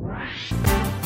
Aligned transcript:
Thank 0.00 0.92
you. 0.92 0.97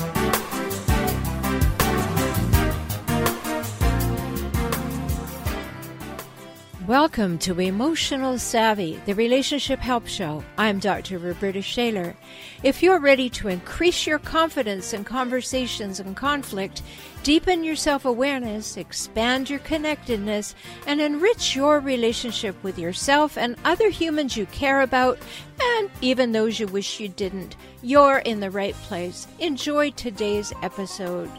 Welcome 6.88 7.38
to 7.38 7.60
Emotional 7.60 8.38
Savvy, 8.38 9.00
the 9.06 9.14
Relationship 9.14 9.78
Help 9.78 10.08
Show. 10.08 10.42
I'm 10.58 10.80
Dr. 10.80 11.18
Roberta 11.18 11.62
Shaler. 11.62 12.16
If 12.64 12.82
you're 12.82 12.98
ready 12.98 13.30
to 13.30 13.46
increase 13.46 14.04
your 14.04 14.18
confidence 14.18 14.92
in 14.92 15.04
conversations 15.04 16.00
and 16.00 16.16
conflict, 16.16 16.82
deepen 17.22 17.62
your 17.62 17.76
self 17.76 18.04
awareness, 18.04 18.76
expand 18.76 19.48
your 19.48 19.60
connectedness, 19.60 20.56
and 20.84 21.00
enrich 21.00 21.54
your 21.54 21.78
relationship 21.78 22.60
with 22.64 22.80
yourself 22.80 23.38
and 23.38 23.54
other 23.64 23.88
humans 23.88 24.36
you 24.36 24.46
care 24.46 24.80
about, 24.80 25.20
and 25.62 25.88
even 26.00 26.32
those 26.32 26.58
you 26.58 26.66
wish 26.66 26.98
you 26.98 27.06
didn't, 27.06 27.54
you're 27.82 28.18
in 28.18 28.40
the 28.40 28.50
right 28.50 28.74
place. 28.74 29.28
Enjoy 29.38 29.92
today's 29.92 30.52
episode. 30.62 31.30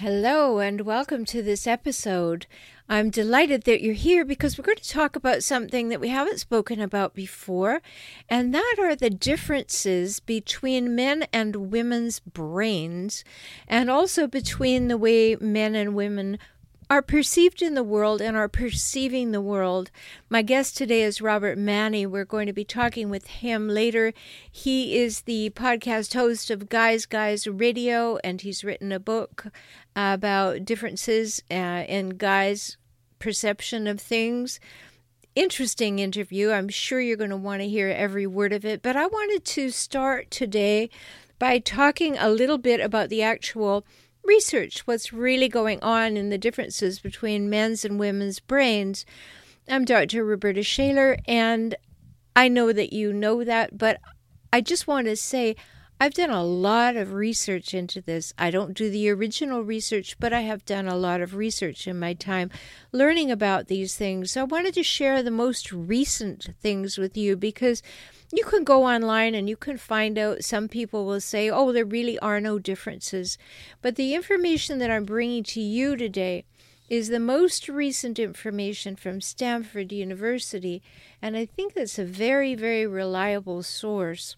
Hello, 0.00 0.60
and 0.60 0.80
welcome 0.80 1.26
to 1.26 1.42
this 1.42 1.66
episode. 1.66 2.46
I'm 2.88 3.10
delighted 3.10 3.64
that 3.64 3.82
you're 3.82 3.92
here 3.92 4.24
because 4.24 4.56
we're 4.56 4.64
going 4.64 4.78
to 4.78 4.88
talk 4.88 5.14
about 5.14 5.42
something 5.42 5.90
that 5.90 6.00
we 6.00 6.08
haven't 6.08 6.40
spoken 6.40 6.80
about 6.80 7.12
before, 7.12 7.82
and 8.26 8.54
that 8.54 8.76
are 8.78 8.96
the 8.96 9.10
differences 9.10 10.18
between 10.18 10.96
men 10.96 11.26
and 11.34 11.70
women's 11.70 12.18
brains, 12.18 13.24
and 13.68 13.90
also 13.90 14.26
between 14.26 14.88
the 14.88 14.96
way 14.96 15.36
men 15.36 15.74
and 15.74 15.94
women 15.94 16.38
are 16.90 17.02
perceived 17.02 17.62
in 17.62 17.74
the 17.74 17.84
world 17.84 18.20
and 18.20 18.36
are 18.36 18.48
perceiving 18.48 19.30
the 19.30 19.40
world. 19.40 19.92
My 20.28 20.42
guest 20.42 20.76
today 20.76 21.02
is 21.02 21.22
Robert 21.22 21.56
Manni. 21.56 22.04
We're 22.04 22.24
going 22.24 22.48
to 22.48 22.52
be 22.52 22.64
talking 22.64 23.08
with 23.08 23.28
him 23.28 23.68
later. 23.68 24.12
He 24.50 24.98
is 24.98 25.20
the 25.20 25.50
podcast 25.50 26.14
host 26.14 26.50
of 26.50 26.68
Guys 26.68 27.06
Guys 27.06 27.46
Radio, 27.46 28.18
and 28.24 28.40
he's 28.40 28.64
written 28.64 28.90
a 28.90 28.98
book 28.98 29.46
about 29.96 30.64
differences 30.64 31.42
uh, 31.50 31.84
in 31.88 32.10
guys' 32.10 32.76
perception 33.18 33.86
of 33.86 34.00
things. 34.00 34.60
Interesting 35.34 35.98
interview. 35.98 36.50
I'm 36.50 36.68
sure 36.68 37.00
you're 37.00 37.16
going 37.16 37.30
to 37.30 37.36
want 37.36 37.62
to 37.62 37.68
hear 37.68 37.88
every 37.88 38.26
word 38.26 38.52
of 38.52 38.64
it. 38.64 38.82
But 38.82 38.96
I 38.96 39.06
wanted 39.06 39.44
to 39.44 39.70
start 39.70 40.30
today 40.30 40.90
by 41.38 41.58
talking 41.58 42.16
a 42.18 42.28
little 42.30 42.58
bit 42.58 42.80
about 42.80 43.08
the 43.08 43.22
actual 43.22 43.84
research 44.24 44.86
what's 44.86 45.12
really 45.12 45.48
going 45.48 45.82
on 45.82 46.16
in 46.16 46.28
the 46.28 46.38
differences 46.38 47.00
between 47.00 47.48
men's 47.48 47.84
and 47.84 47.98
women's 47.98 48.38
brains. 48.38 49.06
I'm 49.68 49.84
Dr. 49.84 50.24
Roberta 50.24 50.62
Shaler, 50.62 51.16
and 51.26 51.74
I 52.36 52.48
know 52.48 52.72
that 52.72 52.92
you 52.92 53.12
know 53.12 53.44
that, 53.44 53.78
but 53.78 54.00
I 54.52 54.60
just 54.60 54.86
want 54.86 55.06
to 55.06 55.16
say 55.16 55.56
I've 56.02 56.14
done 56.14 56.30
a 56.30 56.42
lot 56.42 56.96
of 56.96 57.12
research 57.12 57.74
into 57.74 58.00
this. 58.00 58.32
I 58.38 58.50
don't 58.50 58.72
do 58.72 58.88
the 58.88 59.10
original 59.10 59.62
research, 59.62 60.16
but 60.18 60.32
I 60.32 60.40
have 60.40 60.64
done 60.64 60.88
a 60.88 60.96
lot 60.96 61.20
of 61.20 61.34
research 61.34 61.86
in 61.86 61.98
my 61.98 62.14
time 62.14 62.50
learning 62.90 63.30
about 63.30 63.66
these 63.66 63.96
things. 63.96 64.30
So 64.30 64.40
I 64.40 64.44
wanted 64.44 64.72
to 64.74 64.82
share 64.82 65.22
the 65.22 65.30
most 65.30 65.70
recent 65.70 66.54
things 66.58 66.96
with 66.96 67.18
you 67.18 67.36
because 67.36 67.82
you 68.32 68.46
can 68.46 68.64
go 68.64 68.84
online 68.84 69.34
and 69.34 69.46
you 69.46 69.58
can 69.58 69.76
find 69.76 70.16
out. 70.16 70.42
Some 70.42 70.68
people 70.68 71.04
will 71.04 71.20
say, 71.20 71.50
oh, 71.50 71.70
there 71.70 71.84
really 71.84 72.18
are 72.20 72.40
no 72.40 72.58
differences. 72.58 73.36
But 73.82 73.96
the 73.96 74.14
information 74.14 74.78
that 74.78 74.90
I'm 74.90 75.04
bringing 75.04 75.44
to 75.44 75.60
you 75.60 75.96
today 75.96 76.46
is 76.88 77.08
the 77.08 77.20
most 77.20 77.68
recent 77.68 78.18
information 78.18 78.96
from 78.96 79.20
Stanford 79.20 79.92
University, 79.92 80.82
and 81.20 81.36
I 81.36 81.44
think 81.44 81.74
that's 81.74 81.98
a 81.98 82.06
very, 82.06 82.54
very 82.54 82.86
reliable 82.86 83.62
source. 83.62 84.36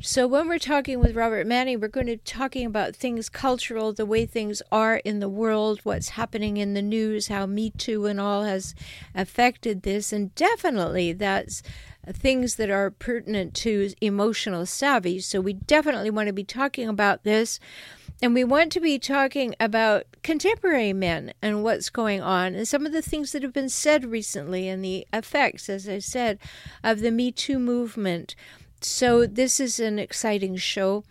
So 0.00 0.26
when 0.26 0.48
we're 0.48 0.58
talking 0.58 1.00
with 1.00 1.16
Robert 1.16 1.46
Manni, 1.46 1.80
we're 1.80 1.88
going 1.88 2.06
to 2.08 2.16
be 2.16 2.22
talking 2.24 2.66
about 2.66 2.94
things 2.94 3.30
cultural, 3.30 3.92
the 3.92 4.04
way 4.04 4.26
things 4.26 4.60
are 4.70 4.96
in 4.96 5.20
the 5.20 5.30
world, 5.30 5.80
what's 5.82 6.10
happening 6.10 6.58
in 6.58 6.74
the 6.74 6.82
news, 6.82 7.28
how 7.28 7.46
Me 7.46 7.70
Too 7.70 8.04
and 8.04 8.20
all 8.20 8.44
has 8.44 8.74
affected 9.14 9.82
this, 9.82 10.12
and 10.12 10.34
definitely 10.34 11.14
that's 11.14 11.62
things 12.12 12.56
that 12.56 12.68
are 12.68 12.90
pertinent 12.90 13.54
to 13.54 13.94
emotional 14.02 14.66
savvy. 14.66 15.20
So 15.20 15.40
we 15.40 15.54
definitely 15.54 16.10
want 16.10 16.26
to 16.26 16.34
be 16.34 16.44
talking 16.44 16.86
about 16.86 17.24
this. 17.24 17.58
And 18.22 18.34
we 18.34 18.44
want 18.44 18.72
to 18.72 18.80
be 18.80 18.98
talking 18.98 19.54
about 19.58 20.04
contemporary 20.22 20.92
men 20.92 21.32
and 21.42 21.64
what's 21.64 21.90
going 21.90 22.20
on 22.20 22.54
and 22.54 22.68
some 22.68 22.86
of 22.86 22.92
the 22.92 23.02
things 23.02 23.32
that 23.32 23.42
have 23.42 23.52
been 23.52 23.68
said 23.68 24.04
recently 24.04 24.68
and 24.68 24.84
the 24.84 25.06
effects, 25.12 25.68
as 25.68 25.88
I 25.88 25.98
said, 25.98 26.38
of 26.82 27.00
the 27.00 27.10
Me 27.10 27.32
Too 27.32 27.58
movement. 27.58 28.36
So 28.84 29.26
this 29.26 29.60
is 29.60 29.80
an 29.80 29.98
exciting 29.98 30.56
show. 30.56 31.04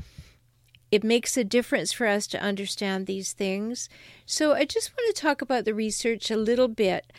It 0.91 1.03
makes 1.03 1.35
a 1.37 1.43
difference 1.43 1.91
for 1.91 2.05
us 2.05 2.27
to 2.27 2.41
understand 2.41 3.07
these 3.07 3.33
things. 3.33 3.89
So 4.25 4.53
I 4.53 4.65
just 4.65 4.91
want 4.95 5.15
to 5.15 5.21
talk 5.21 5.41
about 5.41 5.65
the 5.65 5.73
research 5.73 6.29
a 6.29 6.37
little 6.37 6.67
bit. 6.67 7.11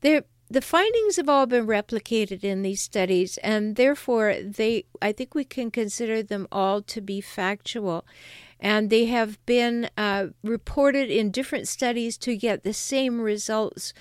There 0.00 0.22
the 0.48 0.60
findings 0.60 1.16
have 1.16 1.28
all 1.28 1.46
been 1.46 1.66
replicated 1.66 2.44
in 2.44 2.62
these 2.62 2.80
studies 2.80 3.36
and 3.38 3.74
therefore 3.74 4.36
they 4.40 4.84
i 5.02 5.10
think 5.10 5.34
we 5.34 5.44
can 5.44 5.70
consider 5.70 6.22
them 6.22 6.46
all 6.52 6.80
to 6.80 7.00
be 7.00 7.20
factual 7.20 8.06
and 8.60 8.88
they 8.88 9.06
have 9.06 9.44
been 9.44 9.90
uh, 9.98 10.28
reported 10.44 11.10
in 11.10 11.30
different 11.30 11.66
studies 11.66 12.16
to 12.16 12.36
get 12.36 12.62
the 12.62 12.72
same 12.72 13.20
results 13.20 13.92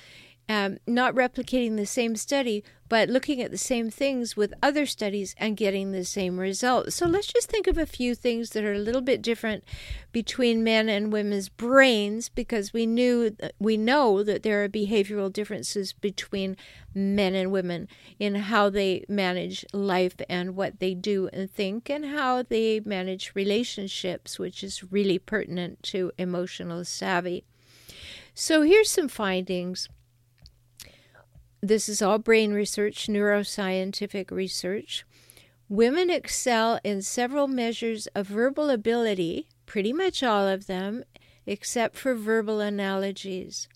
um, 0.48 0.78
not 0.86 1.16
replicating 1.16 1.76
the 1.76 1.86
same 1.86 2.16
study, 2.16 2.64
but 2.88 3.10
looking 3.10 3.42
at 3.42 3.50
the 3.50 3.58
same 3.58 3.90
things 3.90 4.38
with 4.38 4.54
other 4.62 4.86
studies 4.86 5.34
and 5.40 5.58
getting 5.58 5.92
the 5.92 6.06
same 6.06 6.40
results. 6.40 6.94
So 6.94 7.08
let's 7.08 7.26
just 7.26 7.50
think 7.50 7.66
of 7.66 7.80
a 7.80 7.86
few 7.88 8.14
things 8.14 8.52
that 8.52 8.64
are 8.64 8.74
a 8.74 8.78
little 8.78 9.02
bit 9.02 9.24
different 9.24 9.64
between 10.12 10.64
men 10.64 10.88
and 10.88 11.12
women's 11.12 11.50
brains, 11.50 12.30
because 12.30 12.74
we 12.74 12.86
knew 12.86 13.36
we 13.58 13.76
know 13.76 14.22
that 14.22 14.44
there 14.44 14.64
are 14.64 14.70
behavioral 14.70 15.34
differences 15.34 15.94
between 15.94 16.58
men 16.94 17.34
and 17.34 17.52
women 17.52 17.88
in 18.20 18.36
how 18.36 18.70
they 18.70 19.04
manage 19.10 19.66
life 19.74 20.16
and 20.30 20.56
what 20.56 20.80
they 20.80 20.94
do 20.94 21.28
and 21.34 21.50
think, 21.50 21.90
and 21.90 22.06
how 22.06 22.44
they 22.44 22.80
manage 22.82 23.32
relationships, 23.34 24.38
which 24.38 24.64
is 24.64 24.92
really 24.92 25.18
pertinent 25.18 25.82
to 25.82 26.12
emotional 26.20 26.86
savvy. 26.86 27.44
So 28.36 28.62
here's 28.62 28.92
some 28.92 29.08
findings 29.08 29.90
this 31.68 31.90
is 31.90 32.02
all 32.02 32.20
brain 32.20 32.54
research, 32.54 33.08
neuroscientific 33.08 34.32
research. 34.32 35.06
Women 35.68 36.10
excel 36.10 36.80
in 36.84 37.02
several 37.02 37.48
measures 37.48 38.08
of 38.08 38.28
verbal 38.28 38.70
ability, 38.70 39.48
pretty 39.66 39.92
much 39.92 40.22
all 40.22 40.48
of 40.48 40.68
them, 40.68 41.04
except 41.46 41.98
for 41.98 42.14
verbal 42.14 42.60
analogies. 42.60 43.68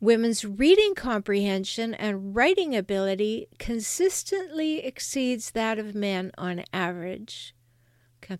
Women's 0.00 0.46
reading 0.46 0.94
comprehension 0.94 1.92
and 1.92 2.34
writing 2.34 2.74
ability 2.74 3.48
consistently 3.58 4.82
exceeds 4.82 5.50
that 5.50 5.78
of 5.78 5.94
men 5.94 6.32
on 6.38 6.64
average. 6.72 7.54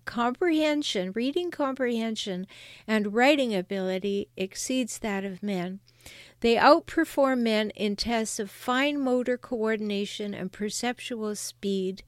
Comprehension, 0.06 1.12
reading 1.12 1.50
comprehension, 1.50 2.46
and 2.86 3.12
writing 3.12 3.54
ability 3.54 4.28
exceeds 4.36 4.98
that 5.00 5.24
of 5.24 5.42
men. 5.42 5.80
They 6.40 6.56
outperform 6.56 7.40
men 7.40 7.70
in 7.70 7.96
tests 7.96 8.38
of 8.38 8.50
fine 8.50 9.00
motor 9.00 9.36
coordination 9.36 10.34
and 10.34 10.52
perceptual 10.52 11.34
speed, 11.36 12.02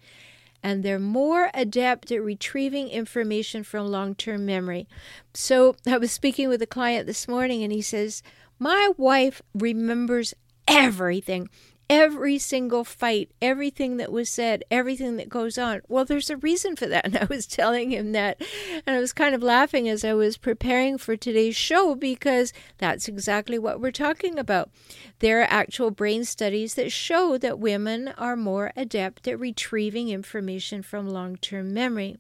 and 0.63 0.83
they're 0.83 0.99
more 0.99 1.51
adept 1.53 2.11
at 2.11 2.23
retrieving 2.23 2.89
information 2.89 3.63
from 3.63 3.89
long 3.89 4.15
term 4.15 4.47
memory. 4.47 4.89
So, 5.35 5.77
I 5.87 5.99
was 5.99 6.13
speaking 6.13 6.49
with 6.49 6.63
a 6.63 6.67
client 6.67 7.07
this 7.07 7.29
morning, 7.29 7.63
and 7.63 7.73
he 7.73 7.83
says, 7.83 8.23
My 8.59 8.93
wife 8.97 9.43
remembers 9.55 10.35
everything 10.67 11.49
every 11.93 12.39
single 12.39 12.85
fight, 12.85 13.31
everything 13.43 13.99
that 13.99 14.11
was 14.11 14.31
said, 14.31 14.65
everything 14.71 15.19
that 15.19 15.29
goes 15.29 15.59
on. 15.59 15.83
Well, 15.89 16.07
there's 16.07 16.31
a 16.31 16.39
reason 16.39 16.75
for 16.75 16.87
that. 16.87 17.03
And 17.13 17.19
I 17.19 17.25
was 17.25 17.47
telling 17.47 17.91
him 17.91 18.13
that. 18.13 18.41
And 18.87 18.97
I 18.97 19.01
was 19.01 19.13
kind 19.13 19.35
of 19.35 19.43
laughing 19.43 19.89
as 19.89 20.05
I 20.05 20.15
was 20.15 20.39
preparing 20.39 20.97
for 20.97 21.17
today's 21.17 21.57
show 21.57 21.95
because 21.95 22.55
that's 22.79 23.09
exactly 23.09 23.59
what 23.59 23.81
we're 23.81 23.91
talking 23.91 24.39
about. 24.39 24.71
There 25.19 25.41
are 25.41 25.47
actual 25.51 25.91
brain 25.91 26.25
studies 26.25 26.75
that 26.75 26.93
show 26.93 27.37
that 27.39 27.59
women 27.59 28.09
are 28.17 28.37
more 28.37 28.73
adept 28.77 29.29
at 29.29 29.39
retrieving 29.39 30.09
information 30.09 30.81
from 30.83 31.09
long 31.09 31.37
term 31.37 31.75
memory. 31.75 32.17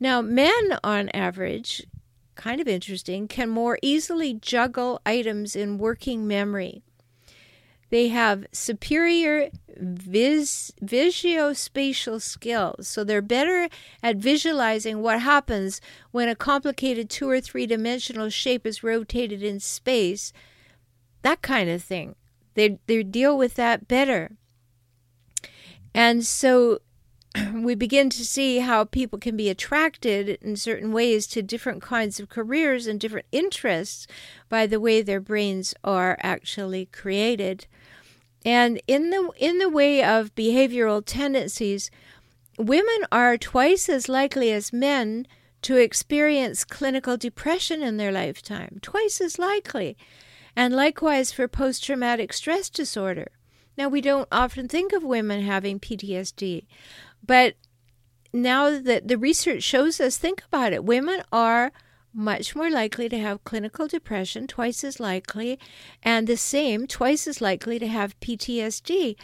Now, 0.00 0.22
men 0.22 0.78
on 0.82 1.10
average, 1.10 1.86
kind 2.34 2.60
of 2.60 2.66
interesting, 2.66 3.28
can 3.28 3.50
more 3.50 3.78
easily 3.82 4.34
juggle 4.34 5.00
items 5.06 5.54
in 5.54 5.78
working 5.78 6.26
memory 6.26 6.82
They 7.90 8.08
have 8.08 8.46
superior 8.52 9.50
vis- 9.76 10.72
visuospatial 10.82 12.20
skills, 12.20 12.88
so 12.88 13.02
they're 13.02 13.22
better 13.22 13.68
at 14.02 14.16
visualizing 14.16 15.00
what 15.00 15.22
happens 15.22 15.80
when 16.10 16.28
a 16.28 16.34
complicated 16.34 17.08
two 17.08 17.28
or 17.28 17.40
three 17.40 17.66
dimensional 17.66 18.28
shape 18.28 18.66
is 18.66 18.82
rotated 18.82 19.42
in 19.42 19.60
space. 19.60 20.32
That 21.22 21.42
kind 21.42 21.70
of 21.70 21.82
thing. 21.82 22.14
They, 22.54 22.78
they 22.86 23.02
deal 23.02 23.38
with 23.38 23.54
that 23.54 23.88
better. 23.88 24.32
And 25.94 26.24
so 26.24 26.80
we 27.54 27.74
begin 27.74 28.10
to 28.10 28.24
see 28.24 28.58
how 28.58 28.84
people 28.84 29.18
can 29.18 29.36
be 29.36 29.48
attracted 29.48 30.28
in 30.42 30.56
certain 30.56 30.92
ways 30.92 31.26
to 31.28 31.42
different 31.42 31.82
kinds 31.82 32.20
of 32.20 32.28
careers 32.28 32.86
and 32.86 32.98
different 32.98 33.26
interests 33.32 34.06
by 34.48 34.66
the 34.66 34.80
way 34.80 35.02
their 35.02 35.20
brains 35.20 35.74
are 35.84 36.16
actually 36.20 36.86
created. 36.86 37.66
And 38.44 38.80
in 38.86 39.10
the 39.10 39.30
in 39.38 39.58
the 39.58 39.68
way 39.68 40.02
of 40.02 40.34
behavioral 40.34 41.02
tendencies, 41.04 41.90
women 42.58 43.04
are 43.10 43.36
twice 43.36 43.88
as 43.88 44.08
likely 44.08 44.52
as 44.52 44.72
men 44.72 45.26
to 45.62 45.76
experience 45.76 46.64
clinical 46.64 47.16
depression 47.16 47.82
in 47.82 47.96
their 47.96 48.12
lifetime, 48.12 48.78
twice 48.80 49.20
as 49.20 49.38
likely. 49.38 49.96
And 50.54 50.74
likewise 50.74 51.30
for 51.30 51.46
post 51.46 51.84
traumatic 51.84 52.32
stress 52.32 52.68
disorder. 52.68 53.28
Now, 53.76 53.88
we 53.88 54.00
don't 54.00 54.28
often 54.32 54.66
think 54.66 54.92
of 54.92 55.04
women 55.04 55.42
having 55.42 55.78
PTSD, 55.78 56.66
but 57.24 57.54
now 58.32 58.80
that 58.80 59.06
the 59.06 59.16
research 59.16 59.62
shows 59.62 60.00
us, 60.00 60.16
think 60.16 60.42
about 60.46 60.72
it. 60.72 60.84
Women 60.84 61.22
are 61.32 61.72
much 62.18 62.56
more 62.56 62.68
likely 62.68 63.08
to 63.08 63.18
have 63.18 63.44
clinical 63.44 63.86
depression, 63.86 64.48
twice 64.48 64.82
as 64.82 64.98
likely, 64.98 65.58
and 66.02 66.26
the 66.26 66.36
same, 66.36 66.88
twice 66.88 67.28
as 67.28 67.40
likely 67.40 67.78
to 67.78 67.86
have 67.86 68.18
PTSD. 68.18 69.14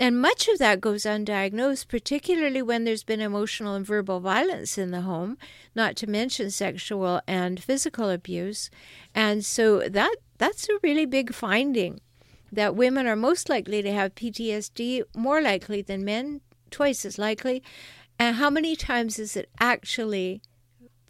And 0.00 0.20
much 0.20 0.48
of 0.48 0.58
that 0.58 0.80
goes 0.80 1.04
undiagnosed, 1.04 1.86
particularly 1.86 2.60
when 2.60 2.84
there's 2.84 3.04
been 3.04 3.20
emotional 3.20 3.74
and 3.74 3.86
verbal 3.86 4.18
violence 4.18 4.76
in 4.76 4.90
the 4.90 5.02
home, 5.02 5.38
not 5.76 5.94
to 5.96 6.08
mention 6.08 6.50
sexual 6.50 7.20
and 7.28 7.62
physical 7.62 8.10
abuse. 8.10 8.68
And 9.14 9.44
so 9.44 9.88
that 9.88 10.16
that's 10.38 10.68
a 10.68 10.78
really 10.82 11.06
big 11.06 11.32
finding 11.32 12.00
that 12.50 12.74
women 12.74 13.06
are 13.06 13.14
most 13.14 13.48
likely 13.48 13.80
to 13.82 13.92
have 13.92 14.16
PTSD, 14.16 15.04
more 15.14 15.40
likely 15.40 15.82
than 15.82 16.04
men, 16.04 16.40
twice 16.70 17.04
as 17.04 17.16
likely. 17.16 17.62
And 18.18 18.36
how 18.36 18.50
many 18.50 18.74
times 18.74 19.18
is 19.20 19.36
it 19.36 19.50
actually 19.60 20.42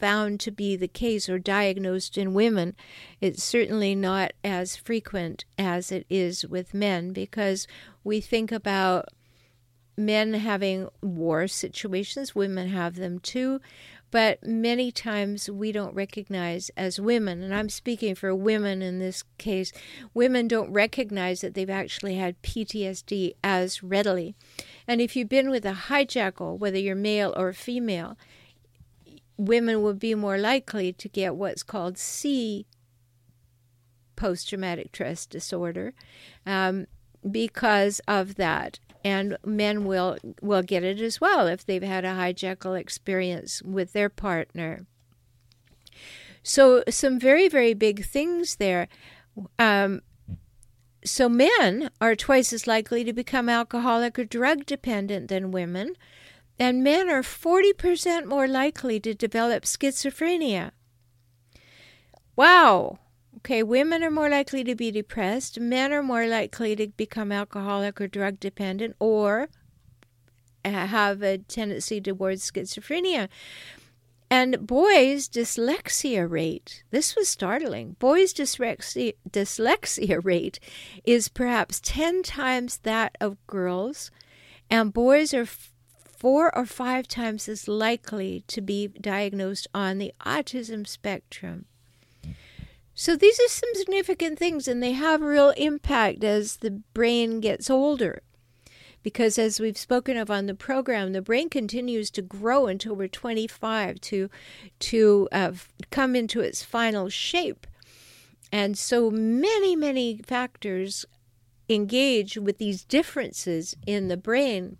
found 0.00 0.40
to 0.40 0.50
be 0.50 0.74
the 0.74 0.88
case 0.88 1.28
or 1.28 1.38
diagnosed 1.38 2.18
in 2.18 2.34
women? 2.34 2.74
It's 3.20 3.44
certainly 3.44 3.94
not 3.94 4.32
as 4.42 4.74
frequent 4.74 5.44
as 5.58 5.92
it 5.92 6.06
is 6.10 6.46
with 6.46 6.74
men 6.74 7.12
because 7.12 7.68
we 8.02 8.20
think 8.20 8.50
about 8.50 9.08
men 9.96 10.34
having 10.34 10.88
war 11.02 11.46
situations, 11.46 12.34
women 12.34 12.68
have 12.68 12.96
them 12.96 13.18
too 13.18 13.60
but 14.10 14.44
many 14.44 14.90
times 14.90 15.48
we 15.48 15.70
don't 15.70 15.94
recognize 15.94 16.70
as 16.76 17.00
women, 17.00 17.42
and 17.42 17.54
I'm 17.54 17.68
speaking 17.68 18.14
for 18.14 18.34
women 18.34 18.82
in 18.82 18.98
this 18.98 19.22
case, 19.38 19.72
women 20.14 20.48
don't 20.48 20.72
recognize 20.72 21.40
that 21.40 21.54
they've 21.54 21.70
actually 21.70 22.16
had 22.16 22.40
PTSD 22.42 23.34
as 23.44 23.82
readily. 23.82 24.34
And 24.86 25.00
if 25.00 25.14
you've 25.14 25.28
been 25.28 25.50
with 25.50 25.64
a 25.64 25.72
hijackal, 25.88 26.58
whether 26.58 26.78
you're 26.78 26.96
male 26.96 27.32
or 27.36 27.52
female, 27.52 28.16
women 29.40 29.82
will 29.82 29.94
be 29.94 30.14
more 30.14 30.38
likely 30.38 30.92
to 30.92 31.08
get 31.08 31.34
what's 31.34 31.62
called 31.62 31.96
C 31.96 32.66
post 34.16 34.50
traumatic 34.50 34.88
stress 34.94 35.24
disorder 35.24 35.94
um, 36.44 36.86
because 37.28 38.00
of 38.06 38.34
that 38.34 38.78
and 39.02 39.38
men 39.46 39.86
will 39.86 40.18
will 40.42 40.62
get 40.62 40.84
it 40.84 41.00
as 41.00 41.20
well 41.22 41.46
if 41.46 41.64
they've 41.64 41.82
had 41.82 42.04
a 42.04 42.08
hijackal 42.08 42.78
experience 42.78 43.62
with 43.62 43.94
their 43.94 44.10
partner. 44.10 44.86
So 46.42 46.84
some 46.90 47.18
very 47.18 47.48
very 47.48 47.72
big 47.72 48.04
things 48.04 48.56
there. 48.56 48.88
Um, 49.58 50.02
so 51.02 51.30
men 51.30 51.90
are 51.98 52.14
twice 52.14 52.52
as 52.52 52.66
likely 52.66 53.04
to 53.04 53.12
become 53.14 53.48
alcoholic 53.48 54.18
or 54.18 54.24
drug 54.24 54.66
dependent 54.66 55.28
than 55.28 55.50
women, 55.50 55.94
and 56.60 56.84
men 56.84 57.08
are 57.08 57.22
40% 57.22 58.26
more 58.26 58.46
likely 58.46 59.00
to 59.00 59.14
develop 59.14 59.64
schizophrenia. 59.64 60.70
Wow, 62.36 62.98
Okay, 63.38 63.62
women 63.62 64.04
are 64.04 64.10
more 64.10 64.28
likely 64.28 64.64
to 64.64 64.74
be 64.74 64.90
depressed, 64.90 65.58
men 65.58 65.92
are 65.92 66.02
more 66.02 66.26
likely 66.26 66.76
to 66.76 66.88
become 66.88 67.32
alcoholic 67.32 67.98
or 68.00 68.06
drug 68.06 68.38
dependent 68.38 68.96
or 68.98 69.48
have 70.62 71.22
a 71.22 71.38
tendency 71.38 72.00
towards 72.02 72.50
schizophrenia. 72.50 73.28
And 74.30 74.66
boys' 74.66 75.28
dyslexia 75.28 76.30
rate, 76.30 76.84
this 76.90 77.16
was 77.16 77.28
startling. 77.28 77.96
Boys' 77.98 78.34
dyslexia, 78.34 79.14
dyslexia 79.28 80.22
rate 80.22 80.60
is 81.04 81.28
perhaps 81.28 81.80
10 81.82 82.22
times 82.22 82.78
that 82.78 83.16
of 83.20 83.44
girls, 83.46 84.10
and 84.68 84.92
boys 84.92 85.32
are 85.32 85.46
four 86.20 86.54
or 86.54 86.66
five 86.66 87.08
times 87.08 87.48
as 87.48 87.66
likely 87.66 88.44
to 88.46 88.60
be 88.60 88.86
diagnosed 88.88 89.66
on 89.72 89.96
the 89.96 90.12
autism 90.20 90.86
spectrum. 90.86 91.64
So 92.94 93.16
these 93.16 93.40
are 93.40 93.48
some 93.48 93.70
significant 93.72 94.38
things, 94.38 94.68
and 94.68 94.82
they 94.82 94.92
have 94.92 95.22
real 95.22 95.54
impact 95.56 96.22
as 96.22 96.58
the 96.58 96.82
brain 96.92 97.40
gets 97.40 97.70
older. 97.70 98.20
Because 99.02 99.38
as 99.38 99.58
we've 99.58 99.78
spoken 99.78 100.18
of 100.18 100.30
on 100.30 100.44
the 100.44 100.54
program, 100.54 101.14
the 101.14 101.22
brain 101.22 101.48
continues 101.48 102.10
to 102.10 102.20
grow 102.20 102.66
until 102.66 102.94
we're 102.94 103.08
25 103.08 103.98
to 104.02 104.28
to 104.80 105.28
uh, 105.32 105.52
come 105.90 106.14
into 106.14 106.40
its 106.40 106.62
final 106.62 107.08
shape, 107.08 107.66
and 108.52 108.76
so 108.76 109.10
many 109.10 109.74
many 109.74 110.18
factors 110.18 111.06
engage 111.70 112.36
with 112.36 112.58
these 112.58 112.84
differences 112.84 113.74
in 113.86 114.08
the 114.08 114.18
brain. 114.18 114.76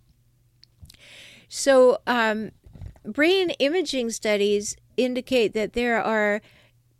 So 1.53 1.97
um, 2.07 2.51
brain 3.03 3.49
imaging 3.59 4.11
studies 4.11 4.77
indicate 4.95 5.53
that 5.53 5.73
there 5.73 6.01
are 6.01 6.39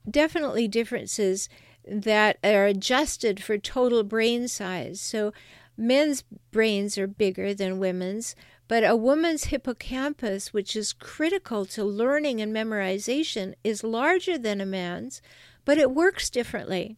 definitely 0.10 0.68
differences 0.68 1.48
that 1.88 2.38
are 2.44 2.66
adjusted 2.66 3.42
for 3.42 3.58
total 3.58 4.04
brain 4.04 4.50
size. 4.50 5.00
So 5.00 5.32
men's 5.78 6.26
brains 6.52 6.98
are 6.98 7.08
bigger 7.08 7.54
than 7.54 7.80
women's, 7.80 8.36
but 8.68 8.84
a 8.84 8.94
woman's 8.94 9.46
hippocampus, 9.46 10.52
which 10.52 10.76
is 10.76 10.92
critical 10.92 11.66
to 11.68 11.86
learning 11.86 12.42
and 12.42 12.54
memorization, 12.54 13.54
is 13.64 13.86
larger 13.86 14.38
than 14.38 14.60
a 14.60 14.66
man's, 14.66 15.22
but 15.64 15.78
it 15.78 15.92
works 15.92 16.30
differently. 16.30 16.98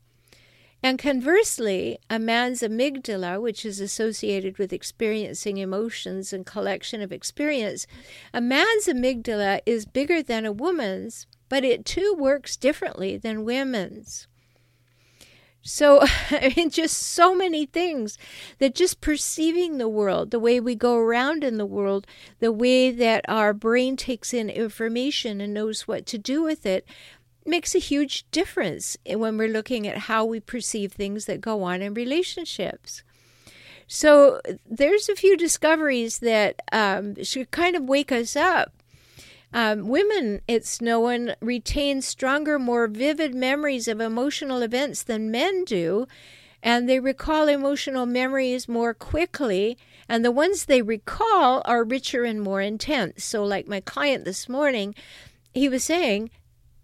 And 0.86 1.00
conversely, 1.00 1.98
a 2.10 2.20
man's 2.20 2.62
amygdala, 2.62 3.42
which 3.42 3.66
is 3.66 3.80
associated 3.80 4.58
with 4.58 4.74
experiencing 4.74 5.58
emotions 5.58 6.34
and 6.34 6.46
collection 6.46 7.02
of 7.02 7.14
experience, 7.14 7.88
a 8.34 8.42
man's 8.42 8.88
amygdala 8.88 9.62
is 9.66 9.86
bigger 9.86 10.22
than 10.22 10.46
a 10.46 10.52
woman's, 10.52 11.26
but 11.48 11.64
it 11.64 11.86
too 11.86 12.14
works 12.20 12.58
differently 12.58 13.16
than 13.16 13.46
women's. 13.46 14.28
So, 15.62 16.02
I 16.32 16.54
mean, 16.58 16.70
just 16.70 16.98
so 16.98 17.34
many 17.34 17.66
things 17.66 18.18
that 18.60 18.76
just 18.76 19.00
perceiving 19.00 19.78
the 19.78 19.88
world, 19.88 20.32
the 20.32 20.40
way 20.40 20.60
we 20.60 20.76
go 20.76 20.98
around 20.98 21.46
in 21.46 21.58
the 21.58 21.66
world, 21.66 22.06
the 22.40 22.52
way 22.52 22.92
that 22.92 23.24
our 23.30 23.54
brain 23.54 23.96
takes 23.96 24.34
in 24.34 24.50
information 24.50 25.40
and 25.40 25.54
knows 25.54 25.88
what 25.88 26.06
to 26.08 26.18
do 26.18 26.44
with 26.44 26.66
it, 26.66 26.86
makes 27.46 27.76
a 27.76 27.80
huge 27.80 28.26
difference 28.32 28.98
when 29.06 29.38
we're 29.38 29.48
looking 29.48 29.88
at 29.88 29.98
how 30.10 30.26
we 30.26 30.40
perceive 30.40 30.94
things 30.94 31.26
that 31.26 31.42
go 31.42 31.64
on 31.64 31.82
in 31.82 31.94
relationships. 31.94 33.04
So, 33.88 34.42
there's 34.66 35.10
a 35.10 35.16
few 35.16 35.36
discoveries 35.36 36.20
that 36.20 36.62
um, 36.72 37.22
should 37.24 37.52
kind 37.52 37.76
of 37.76 37.84
wake 37.84 38.12
us 38.12 38.36
up 38.36 38.74
um, 39.54 39.88
women, 39.88 40.42
it's 40.48 40.82
known, 40.82 41.36
retain 41.40 42.02
stronger, 42.02 42.58
more 42.58 42.88
vivid 42.88 43.36
memories 43.36 43.88
of 43.88 44.02
emotional 44.02 44.64
events 44.64 45.04
than 45.04 45.30
men 45.30 45.64
do, 45.64 46.08
and 46.64 46.90
they 46.90 47.00
recall 47.00 47.48
emotional 47.48 48.08
memories 48.08 48.68
more 48.68 48.96
quickly, 48.96 49.78
and 50.10 50.26
the 50.26 50.32
ones 50.32 50.66
they 50.66 50.82
recall 50.82 51.62
are 51.66 51.84
richer 51.84 52.24
and 52.24 52.42
more 52.42 52.62
intense. 52.62 53.24
So, 53.24 53.44
like 53.44 53.68
my 53.68 53.80
client 53.80 54.26
this 54.26 54.50
morning, 54.50 54.96
he 55.54 55.70
was 55.70 55.84
saying 55.84 56.32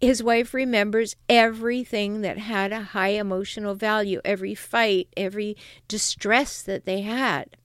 his 0.00 0.22
wife 0.22 0.54
remembers 0.54 1.16
everything 1.28 2.22
that 2.22 2.38
had 2.38 2.72
a 2.72 2.80
high 2.80 3.08
emotional 3.08 3.74
value, 3.74 4.20
every 4.24 4.54
fight, 4.54 5.08
every 5.16 5.56
distress 5.88 6.62
that 6.62 6.86
they 6.86 7.02
had. 7.02 7.56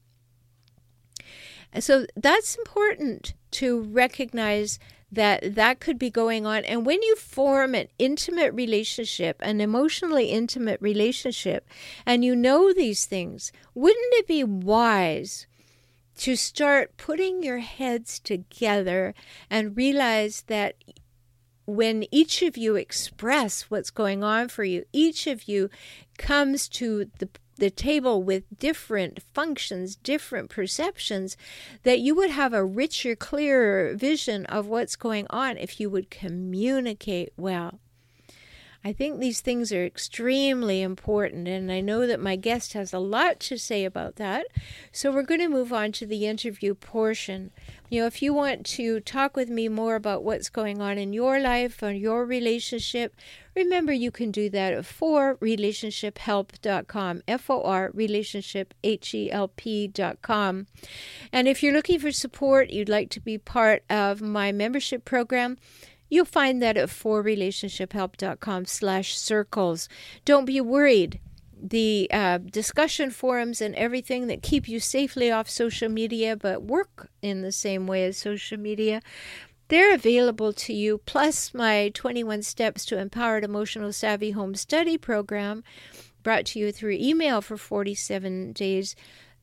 And 1.71 1.83
So 1.83 2.05
that's 2.15 2.55
important 2.55 3.33
to 3.51 3.81
recognize 3.81 4.79
that 5.11 5.55
that 5.55 5.79
could 5.79 5.97
be 5.97 6.09
going 6.09 6.45
on. 6.45 6.65
And 6.65 6.85
when 6.85 7.01
you 7.01 7.15
form 7.15 7.73
an 7.73 7.87
intimate 7.97 8.53
relationship, 8.53 9.37
an 9.41 9.61
emotionally 9.61 10.25
intimate 10.25 10.81
relationship, 10.81 11.69
and 12.05 12.25
you 12.25 12.35
know 12.35 12.73
these 12.73 13.05
things, 13.05 13.51
wouldn't 13.73 14.13
it 14.13 14.27
be 14.27 14.43
wise 14.43 15.47
to 16.17 16.35
start 16.35 16.97
putting 16.97 17.43
your 17.43 17.59
heads 17.59 18.19
together 18.19 19.13
and 19.49 19.77
realize 19.77 20.43
that 20.47 20.75
when 21.65 22.05
each 22.11 22.41
of 22.41 22.57
you 22.57 22.75
express 22.75 23.63
what's 23.63 23.89
going 23.89 24.23
on 24.23 24.49
for 24.49 24.63
you, 24.63 24.85
each 24.93 25.27
of 25.27 25.47
you 25.47 25.69
comes 26.17 26.67
to 26.69 27.09
the 27.19 27.29
the 27.57 27.69
table 27.69 28.21
with 28.21 28.43
different 28.57 29.21
functions, 29.33 29.95
different 29.95 30.49
perceptions, 30.49 31.37
that 31.83 31.99
you 31.99 32.13
would 32.13 32.29
have 32.29 32.53
a 32.53 32.65
richer, 32.65 33.15
clearer 33.15 33.93
vision 33.95 34.45
of 34.47 34.67
what's 34.67 34.95
going 34.95 35.25
on 35.29 35.57
if 35.57 35.79
you 35.79 35.89
would 35.89 36.09
communicate 36.09 37.31
well. 37.37 37.79
I 38.85 38.93
think 38.93 39.19
these 39.19 39.41
things 39.41 39.73
are 39.73 39.83
extremely 39.83 40.83
important, 40.83 41.47
and 41.47 41.71
I 41.71 41.81
know 41.81 42.05
that 42.05 42.19
my 42.19 42.35
guest 42.35 42.73
has 42.73 42.93
a 42.93 42.99
lot 42.99 43.39
to 43.39 43.57
say 43.57 43.83
about 43.83 44.17
that. 44.17 44.45
So, 44.91 45.11
we're 45.11 45.23
going 45.23 45.39
to 45.39 45.49
move 45.49 45.73
on 45.73 45.91
to 45.93 46.05
the 46.05 46.27
interview 46.27 46.75
portion. 46.75 47.49
You 47.89 48.01
know, 48.01 48.07
if 48.07 48.21
you 48.21 48.31
want 48.31 48.63
to 48.67 48.99
talk 48.99 49.35
with 49.35 49.49
me 49.49 49.67
more 49.69 49.95
about 49.95 50.23
what's 50.23 50.49
going 50.49 50.83
on 50.83 50.99
in 50.99 51.13
your 51.13 51.39
life 51.39 51.81
or 51.81 51.91
your 51.91 52.27
relationship, 52.27 53.15
remember 53.55 53.91
you 53.91 54.11
can 54.11 54.29
do 54.29 54.51
that 54.51 54.73
at 54.73 54.83
forrelationshiphelp.com, 54.83 57.23
F 57.27 57.49
O 57.49 57.63
R 57.63 57.89
relationship 57.91 58.75
H 58.83 59.15
E 59.15 59.31
L 59.31 59.47
P.com. 59.47 60.67
And 61.31 61.47
if 61.47 61.63
you're 61.63 61.73
looking 61.73 61.99
for 61.99 62.11
support, 62.11 62.69
you'd 62.69 62.89
like 62.89 63.09
to 63.11 63.19
be 63.19 63.39
part 63.39 63.83
of 63.89 64.21
my 64.21 64.51
membership 64.51 65.05
program, 65.05 65.57
You'll 66.09 66.25
find 66.25 66.61
that 66.61 66.77
at 66.77 66.89
forrelationshiphelp.com 66.89 68.65
slash 68.65 69.17
circles. 69.17 69.89
Don't 70.23 70.45
be 70.45 70.61
worried. 70.61 71.19
The 71.61 72.07
uh, 72.11 72.37
discussion 72.37 73.09
forums 73.09 73.61
and 73.61 73.73
everything 73.75 74.27
that 74.27 74.43
keep 74.43 74.67
you 74.67 74.79
safely 74.79 75.31
off 75.31 75.49
social 75.49 75.89
media 75.89 76.35
but 76.35 76.63
work 76.63 77.09
in 77.21 77.41
the 77.41 77.51
same 77.51 77.87
way 77.87 78.05
as 78.05 78.17
social 78.17 78.59
media, 78.59 79.01
they're 79.67 79.95
available 79.95 80.53
to 80.53 80.73
you, 80.73 80.99
plus 81.05 81.53
my 81.53 81.89
21 81.93 82.43
Steps 82.43 82.85
to 82.85 82.99
Empowered 82.99 83.43
Emotional 83.43 83.91
Savvy 83.91 84.31
Home 84.31 84.53
Study 84.53 84.97
program 84.97 85.63
brought 86.21 86.45
to 86.45 86.59
you 86.59 86.71
through 86.71 86.97
email 86.99 87.41
for 87.41 87.57
47 87.57 88.51
days 88.51 88.95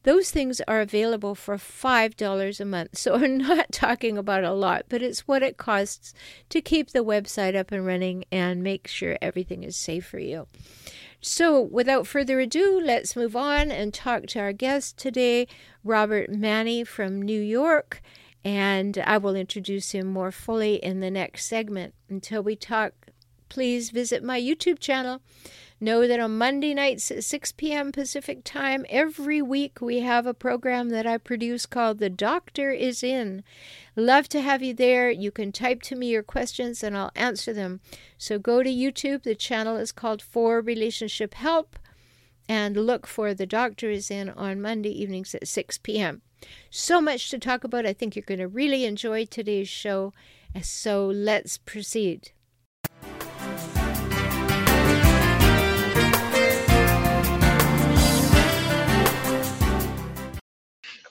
those 0.05 0.31
things 0.31 0.61
are 0.67 0.81
available 0.81 1.35
for 1.35 1.57
$5 1.57 2.61
a 2.61 2.65
month. 2.65 2.99
So 2.99 3.15
I'm 3.23 3.39
not 3.39 3.73
talking 3.73 4.19
about 4.19 4.45
a 4.45 4.53
lot, 4.53 4.87
but 4.89 5.03
it's 5.03 5.29
what 5.29 5.43
it 5.43 5.57
costs 5.57 6.15
to 6.49 6.61
keep 6.61 6.91
the 6.91 7.05
website 7.05 7.57
up 7.57 7.73
and 7.73 7.87
running 7.87 8.25
and 8.31 8.63
make 8.63 8.89
sure 8.89 9.19
everything 9.21 9.63
is 9.63 9.77
safe 9.77 10.07
for 10.07 10.19
you. 10.19 10.47
So, 11.25 11.61
without 11.61 12.09
further 12.09 12.41
ado, 12.41 12.81
let's 12.85 13.15
move 13.15 13.37
on 13.37 13.71
and 13.71 13.95
talk 13.95 14.27
to 14.29 14.41
our 14.41 14.53
guest 14.53 14.99
today, 14.99 15.47
Robert 15.85 16.33
Manni 16.33 16.85
from 16.85 17.23
New 17.23 17.41
York. 17.41 18.03
And 18.45 18.99
I 18.99 19.19
will 19.19 19.37
introduce 19.37 19.93
him 19.93 20.09
more 20.09 20.33
fully 20.33 20.83
in 20.83 20.99
the 20.99 21.13
next 21.13 21.47
segment. 21.47 21.95
Until 22.09 22.43
we 22.43 22.57
talk, 22.57 22.95
please 23.49 23.91
visit 23.91 24.25
my 24.25 24.41
YouTube 24.41 24.81
channel. 24.81 25.23
Know 25.83 26.07
that 26.07 26.21
on 26.21 26.39
Monday 26.39 26.75
nights 26.75 27.11
at 27.11 27.25
6 27.25 27.51
p.m. 27.51 27.91
Pacific 27.91 28.45
Time, 28.45 28.87
every 28.89 29.43
week 29.43 29.81
we 29.81 29.99
have 29.99 30.29
a 30.29 30.33
program 30.33 30.91
that 30.91 31.09
I 31.09 31.19
produce 31.19 31.67
called 31.67 31.99
The 31.99 32.09
Doctor 32.09 32.71
is 32.71 33.03
In. 33.03 33.43
Love 33.97 34.29
to 34.29 34.43
have 34.43 34.63
you 34.63 34.75
there. 34.75 35.11
You 35.11 35.33
can 35.33 35.51
type 35.51 35.83
to 35.83 35.97
me 35.97 36.07
your 36.07 36.23
questions 36.23 36.85
and 36.85 36.97
I'll 36.97 37.11
answer 37.17 37.53
them. 37.53 37.81
So 38.17 38.39
go 38.39 38.63
to 38.63 38.71
YouTube. 38.71 39.25
The 39.25 39.35
channel 39.35 39.77
is 39.77 39.91
called 39.91 40.23
For 40.23 40.61
Relationship 40.61 41.35
Help 41.35 41.77
and 42.49 42.77
look 42.77 43.09
for 43.09 43.35
The 43.35 43.45
Doctor 43.45 43.91
is 43.91 44.09
In 44.09 44.31
on 44.31 44.63
Monday 44.63 44.91
evenings 44.91 45.35
at 45.35 45.49
6 45.49 45.79
p.m. 45.79 46.23
So 46.71 47.01
much 47.01 47.29
to 47.31 47.41
talk 47.41 47.65
about. 47.65 47.87
I 47.87 47.93
think 47.93 48.15
you're 48.15 48.23
going 48.25 48.39
to 48.39 48.47
really 48.47 48.85
enjoy 48.85 49.25
today's 49.25 49.69
show. 49.69 50.13
So 50.63 51.09
let's 51.09 51.59
proceed. 51.59 52.31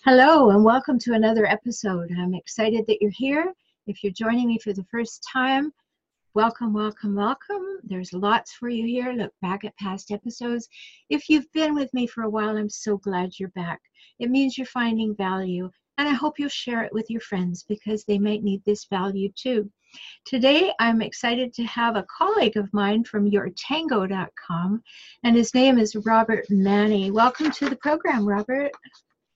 Hello, 0.03 0.49
and 0.49 0.63
welcome 0.63 0.97
to 0.97 1.13
another 1.13 1.45
episode. 1.45 2.09
I'm 2.17 2.33
excited 2.33 2.85
that 2.87 2.97
you're 3.01 3.11
here. 3.11 3.53
If 3.85 4.03
you're 4.03 4.11
joining 4.11 4.47
me 4.47 4.57
for 4.57 4.73
the 4.73 4.83
first 4.89 5.23
time, 5.31 5.71
welcome, 6.33 6.73
welcome, 6.73 7.13
welcome. 7.13 7.77
There's 7.83 8.11
lots 8.11 8.51
for 8.51 8.67
you 8.67 8.83
here. 8.87 9.13
Look 9.13 9.31
back 9.43 9.63
at 9.63 9.77
past 9.77 10.09
episodes. 10.09 10.67
If 11.11 11.29
you've 11.29 11.45
been 11.53 11.75
with 11.75 11.93
me 11.93 12.07
for 12.07 12.23
a 12.23 12.29
while, 12.31 12.57
I'm 12.57 12.67
so 12.67 12.97
glad 12.97 13.33
you're 13.37 13.49
back. 13.49 13.79
It 14.17 14.31
means 14.31 14.57
you're 14.57 14.65
finding 14.65 15.15
value, 15.15 15.69
and 15.99 16.09
I 16.09 16.13
hope 16.13 16.39
you'll 16.39 16.49
share 16.49 16.81
it 16.81 16.93
with 16.93 17.07
your 17.11 17.21
friends 17.21 17.63
because 17.69 18.03
they 18.03 18.17
might 18.17 18.41
need 18.41 18.63
this 18.65 18.85
value 18.85 19.31
too. 19.35 19.69
Today, 20.25 20.73
I'm 20.79 21.03
excited 21.03 21.53
to 21.53 21.63
have 21.65 21.95
a 21.95 22.07
colleague 22.17 22.57
of 22.57 22.73
mine 22.73 23.03
from 23.03 23.29
yourtango.com, 23.29 24.81
and 25.23 25.35
his 25.35 25.53
name 25.53 25.77
is 25.77 25.95
Robert 25.95 26.47
Manni. 26.49 27.11
Welcome 27.11 27.51
to 27.51 27.69
the 27.69 27.75
program, 27.75 28.27
Robert. 28.27 28.71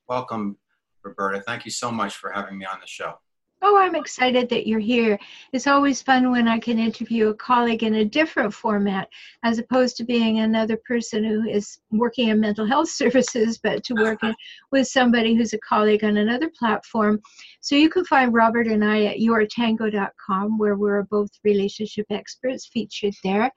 Welcome, 0.08 0.58
Roberta. 1.04 1.42
Thank 1.42 1.66
you 1.66 1.72
so 1.72 1.92
much 1.92 2.16
for 2.16 2.32
having 2.32 2.58
me 2.58 2.66
on 2.66 2.80
the 2.80 2.88
show. 2.88 3.16
Oh, 3.62 3.78
I'm 3.80 3.96
excited 3.96 4.50
that 4.50 4.68
you're 4.68 4.80
here. 4.80 5.18
It's 5.52 5.66
always 5.66 6.02
fun 6.02 6.30
when 6.30 6.48
I 6.48 6.60
can 6.60 6.78
interview 6.78 7.30
a 7.30 7.34
colleague 7.34 7.82
in 7.82 7.96
a 7.96 8.06
different 8.06 8.54
format 8.54 9.10
as 9.44 9.58
opposed 9.58 9.98
to 9.98 10.04
being 10.04 10.40
another 10.40 10.78
person 10.86 11.24
who 11.24 11.50
is 11.50 11.80
working 11.90 12.28
in 12.30 12.40
mental 12.40 12.68
health 12.68 12.90
services, 13.02 13.58
but 13.58 13.84
to 13.86 13.96
working 13.96 14.36
with 14.72 14.88
somebody 14.88 15.34
who's 15.34 15.54
a 15.54 15.60
colleague 15.60 16.04
on 16.04 16.18
another 16.18 16.52
platform. 16.60 17.20
So 17.62 17.76
you 17.76 17.90
can 17.90 18.06
find 18.06 18.34
Robert 18.34 18.68
and 18.68 18.86
I 18.86 19.06
at 19.06 19.18
yourtango.com, 19.18 20.60
where 20.60 20.76
we're 20.76 21.04
both 21.04 21.32
relationship 21.44 22.06
experts 22.12 22.68
featured 22.68 23.16
there. 23.24 23.50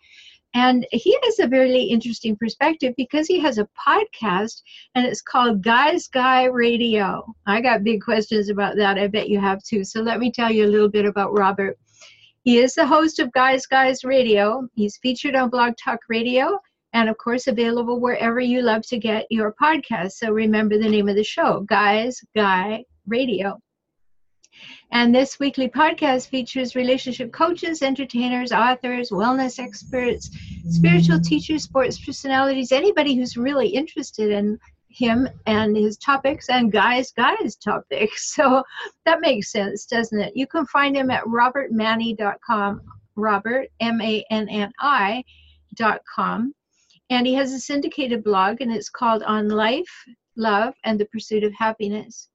And 0.55 0.87
he 0.91 1.17
has 1.25 1.39
a 1.39 1.47
very 1.47 1.83
interesting 1.83 2.35
perspective 2.37 2.95
because 2.97 3.27
he 3.27 3.39
has 3.41 3.59
a 3.59 3.69
podcast 3.87 4.63
and 4.95 5.07
it's 5.07 5.21
called 5.21 5.63
Guys 5.63 6.09
Guy 6.09 6.45
Radio. 6.45 7.23
I 7.47 7.61
got 7.61 7.85
big 7.85 8.03
questions 8.03 8.49
about 8.49 8.77
that. 8.77 8.99
I 8.99 9.09
bet 9.09 9.29
you 9.29 9.41
have 9.41 9.63
too. 9.63 9.85
So 9.85 10.01
let 10.01 10.19
me 10.19 10.33
tell 10.33 10.51
you 10.51 10.65
a 10.65 10.69
little 10.69 10.89
bit 10.89 11.05
about 11.05 11.37
Robert. 11.37 11.79
He 12.45 12.59
is 12.59 12.75
the 12.75 12.87
host 12.87 13.19
of 13.19 13.33
Guys 13.33 13.67
Guys 13.67 14.05
Radio. 14.05 14.67
He's 14.75 14.97
featured 14.97 15.35
on 15.35 15.51
Blog 15.51 15.75
Talk 15.77 16.01
Radio 16.09 16.59
and, 16.95 17.11
of 17.11 17.19
course, 17.19 17.47
available 17.47 18.01
wherever 18.01 18.41
you 18.41 18.63
love 18.63 18.83
to 18.87 18.99
get 18.99 19.27
your 19.29 19.55
podcast. 19.61 20.13
So 20.13 20.31
remember 20.31 20.79
the 20.79 20.89
name 20.89 21.11
of 21.11 21.17
the 21.17 21.25
show 21.25 21.61
Guys 21.69 22.21
Guy 22.35 22.85
Radio. 23.07 23.59
And 24.91 25.15
this 25.15 25.39
weekly 25.39 25.69
podcast 25.69 26.29
features 26.29 26.75
relationship 26.75 27.33
coaches, 27.33 27.83
entertainers, 27.83 28.53
authors, 28.53 29.11
wellness 29.11 29.59
experts, 29.59 30.31
spiritual 30.71 31.21
teachers, 31.21 31.65
sports 31.65 32.03
personalities, 32.05 32.73
anybody 32.73 33.15
who's 33.15 33.37
really 33.37 33.69
interested 33.69 34.31
in 34.31 34.59
him 34.91 35.29
and 35.47 35.77
his 35.77 35.99
topics 35.99 36.49
and 36.49 36.73
guys 36.73 37.13
guys 37.13 37.57
topics. 37.57 38.35
So 38.39 38.63
that 39.05 39.21
makes 39.21 39.53
sense 39.53 39.85
doesn't 39.87 40.21
it? 40.21 40.33
You 40.35 40.47
can 40.47 40.67
find 40.67 40.97
him 40.97 41.11
at 41.11 41.25
robertmanni.com 41.25 42.81
robert 43.17 43.69
m-a-n-n-i 43.81 45.25
dot 45.75 46.01
com. 46.15 46.55
And 47.11 47.27
he 47.27 47.35
has 47.35 47.53
a 47.53 47.61
syndicated 47.61 48.23
blog 48.25 48.61
and 48.61 48.73
it's 48.73 48.89
called 48.89 49.23
on 49.23 49.49
life 49.49 50.05
love 50.37 50.75
and 50.85 50.99
the 50.99 51.07
pursuit 51.07 51.45
of 51.45 51.53
happiness 51.53 52.29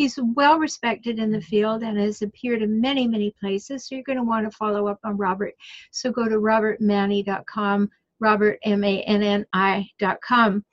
He's 0.00 0.18
well 0.34 0.58
respected 0.58 1.18
in 1.18 1.30
the 1.30 1.42
field 1.42 1.82
and 1.82 1.98
has 1.98 2.22
appeared 2.22 2.62
in 2.62 2.80
many, 2.80 3.06
many 3.06 3.34
places. 3.38 3.86
So 3.86 3.94
you're 3.94 4.02
going 4.02 4.16
to 4.16 4.24
want 4.24 4.50
to 4.50 4.56
follow 4.56 4.88
up 4.88 4.98
on 5.04 5.18
Robert. 5.18 5.52
So 5.90 6.10
go 6.10 6.26
to 6.26 6.36
robertmanni.com, 6.36 7.90
robertmanni.com. 8.22 10.64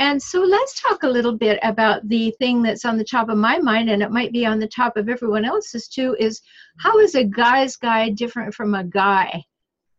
And 0.00 0.20
so 0.20 0.42
let's 0.42 0.82
talk 0.82 1.04
a 1.04 1.08
little 1.08 1.38
bit 1.38 1.60
about 1.62 2.08
the 2.08 2.34
thing 2.40 2.60
that's 2.60 2.84
on 2.84 2.98
the 2.98 3.04
top 3.04 3.28
of 3.28 3.38
my 3.38 3.58
mind, 3.58 3.88
and 3.88 4.02
it 4.02 4.10
might 4.10 4.32
be 4.32 4.44
on 4.44 4.58
the 4.58 4.66
top 4.66 4.96
of 4.96 5.08
everyone 5.08 5.44
else's 5.44 5.86
too, 5.86 6.16
is 6.18 6.42
how 6.80 6.98
is 6.98 7.14
a 7.14 7.22
guy's 7.22 7.76
guy 7.76 8.10
different 8.10 8.52
from 8.52 8.74
a 8.74 8.82
guy? 8.82 9.44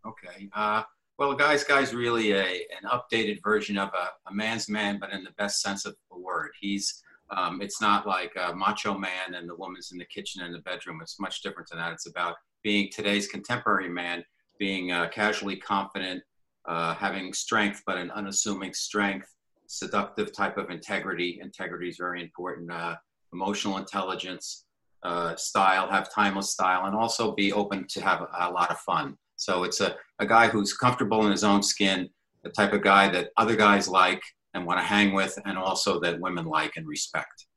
Okay. 0.05 0.49
Uh, 0.53 0.83
well, 1.17 1.31
a 1.31 1.37
guy's 1.37 1.63
guy 1.63 1.79
is 1.79 1.93
really 1.93 2.33
a, 2.33 2.43
an 2.43 2.89
updated 2.91 3.41
version 3.41 3.77
of 3.77 3.91
a, 3.93 4.09
a 4.29 4.33
man's 4.33 4.67
man, 4.67 4.99
but 4.99 5.13
in 5.13 5.23
the 5.23 5.31
best 5.37 5.61
sense 5.61 5.85
of 5.85 5.95
the 6.11 6.19
word. 6.19 6.49
He's 6.59 7.01
um, 7.35 7.61
it's 7.61 7.81
not 7.81 8.07
like 8.07 8.31
a 8.35 8.55
macho 8.55 8.97
man 8.97 9.33
and 9.35 9.49
the 9.49 9.55
woman's 9.55 9.91
in 9.91 9.97
the 9.97 10.05
kitchen 10.05 10.41
and 10.43 10.53
the 10.53 10.59
bedroom. 10.59 10.99
It's 11.01 11.19
much 11.19 11.41
different 11.41 11.69
than 11.69 11.79
that. 11.79 11.93
It's 11.93 12.07
about 12.07 12.35
being 12.63 12.89
today's 12.91 13.27
contemporary 13.27 13.89
man, 13.89 14.23
being 14.59 14.91
uh, 14.91 15.09
casually 15.09 15.57
confident, 15.57 16.23
uh, 16.67 16.93
having 16.95 17.33
strength, 17.33 17.83
but 17.85 17.97
an 17.97 18.11
unassuming 18.11 18.73
strength, 18.73 19.27
seductive 19.67 20.33
type 20.33 20.57
of 20.57 20.69
integrity. 20.69 21.39
Integrity 21.41 21.89
is 21.89 21.97
very 21.97 22.21
important. 22.21 22.71
Uh, 22.71 22.95
emotional 23.33 23.77
intelligence, 23.77 24.65
uh, 25.03 25.35
style, 25.35 25.89
have 25.89 26.13
timeless 26.13 26.51
style, 26.51 26.85
and 26.85 26.95
also 26.95 27.33
be 27.33 27.51
open 27.53 27.85
to 27.87 28.01
have 28.01 28.21
a, 28.21 28.27
a 28.39 28.51
lot 28.51 28.71
of 28.71 28.79
fun. 28.79 29.17
So 29.35 29.63
it's 29.63 29.81
a, 29.81 29.95
a 30.19 30.25
guy 30.25 30.47
who's 30.47 30.73
comfortable 30.73 31.25
in 31.25 31.31
his 31.31 31.43
own 31.43 31.61
skin, 31.61 32.09
the 32.43 32.49
type 32.49 32.73
of 32.73 32.81
guy 32.81 33.09
that 33.09 33.29
other 33.37 33.55
guys 33.55 33.87
like 33.87 34.21
and 34.53 34.65
want 34.65 34.79
to 34.79 34.83
hang 34.85 35.13
with, 35.13 35.37
and 35.45 35.57
also 35.57 35.99
that 35.99 36.19
women 36.19 36.45
like 36.45 36.77
and 36.77 36.87
respect. 36.87 37.47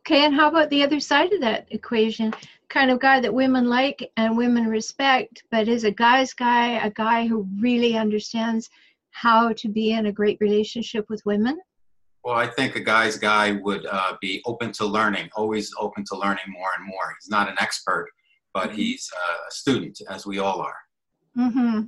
Okay, 0.00 0.24
and 0.24 0.34
how 0.34 0.48
about 0.48 0.68
the 0.70 0.82
other 0.82 1.00
side 1.00 1.32
of 1.32 1.40
that 1.40 1.66
equation? 1.70 2.34
Kind 2.68 2.90
of 2.90 3.00
guy 3.00 3.20
that 3.20 3.32
women 3.32 3.68
like 3.68 4.10
and 4.16 4.36
women 4.36 4.66
respect, 4.66 5.44
but 5.50 5.68
is 5.68 5.84
a 5.84 5.90
guy's 5.90 6.32
guy, 6.34 6.84
a 6.84 6.90
guy 6.90 7.26
who 7.26 7.48
really 7.58 7.96
understands 7.96 8.68
how 9.12 9.52
to 9.52 9.68
be 9.68 9.92
in 9.92 10.06
a 10.06 10.12
great 10.12 10.38
relationship 10.40 11.06
with 11.08 11.24
women? 11.24 11.58
Well, 12.24 12.34
I 12.34 12.46
think 12.46 12.74
a 12.74 12.80
guy's 12.80 13.16
guy 13.16 13.52
would 13.52 13.86
uh, 13.86 14.14
be 14.20 14.42
open 14.44 14.72
to 14.72 14.86
learning, 14.86 15.28
always 15.36 15.70
open 15.78 16.04
to 16.06 16.16
learning 16.16 16.44
more 16.48 16.70
and 16.78 16.86
more. 16.86 17.14
He's 17.20 17.30
not 17.30 17.48
an 17.48 17.56
expert, 17.60 18.08
but 18.52 18.70
mm-hmm. 18.70 18.78
he's 18.78 19.08
a 19.14 19.50
student, 19.50 20.00
as 20.10 20.26
we 20.26 20.38
all 20.38 20.60
are. 20.60 20.76
Mm-hmm. 21.36 21.82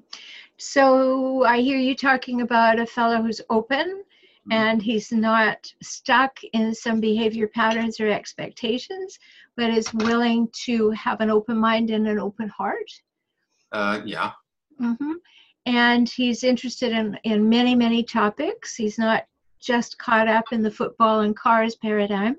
So 0.58 1.44
I 1.44 1.60
hear 1.60 1.78
you 1.78 1.94
talking 1.94 2.40
about 2.40 2.78
a 2.78 2.86
fellow 2.86 3.20
who's 3.22 3.40
open 3.50 4.02
mm-hmm. 4.02 4.52
and 4.52 4.82
he's 4.82 5.12
not 5.12 5.70
stuck 5.82 6.38
in 6.52 6.75
some 6.75 7.00
behavior 7.00 7.48
patterns 7.48 8.00
or 8.00 8.08
expectations, 8.08 9.18
but 9.56 9.70
is 9.70 9.92
willing 9.92 10.48
to 10.64 10.90
have 10.90 11.20
an 11.20 11.30
open 11.30 11.58
mind 11.58 11.90
and 11.90 12.06
an 12.06 12.18
open 12.18 12.48
heart. 12.48 12.90
Uh, 13.72 14.00
yeah. 14.04 14.32
Mm-hmm. 14.80 15.12
And 15.66 16.08
he's 16.08 16.44
interested 16.44 16.92
in, 16.92 17.18
in 17.25 17.48
many, 17.48 17.75
many 17.75 18.02
topics. 18.02 18.76
He's 18.76 18.98
not 18.98 19.26
just 19.60 19.98
caught 19.98 20.28
up 20.28 20.44
in 20.52 20.62
the 20.62 20.70
football 20.70 21.20
and 21.20 21.36
cars 21.36 21.75
paradigm. 21.75 22.36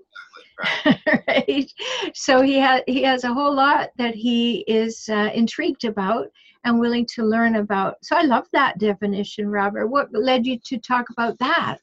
Right. 0.85 0.99
right. 1.27 1.71
So 2.13 2.41
he 2.41 2.55
has 2.55 2.81
he 2.87 3.03
has 3.03 3.25
a 3.25 3.33
whole 3.33 3.53
lot 3.53 3.89
that 3.97 4.15
he 4.15 4.59
is 4.67 5.07
uh, 5.09 5.29
intrigued 5.33 5.83
about 5.83 6.31
and 6.67 6.79
willing 6.79 7.05
to 7.15 7.23
learn 7.23 7.55
about. 7.55 7.95
So 8.03 8.15
I 8.15 8.23
love 8.23 8.45
that 8.53 8.77
definition, 8.77 9.49
Robert. 9.49 9.87
What 9.87 10.07
led 10.13 10.45
you 10.45 10.59
to 10.65 10.77
talk 10.77 11.09
about 11.09 11.37
that? 11.39 11.77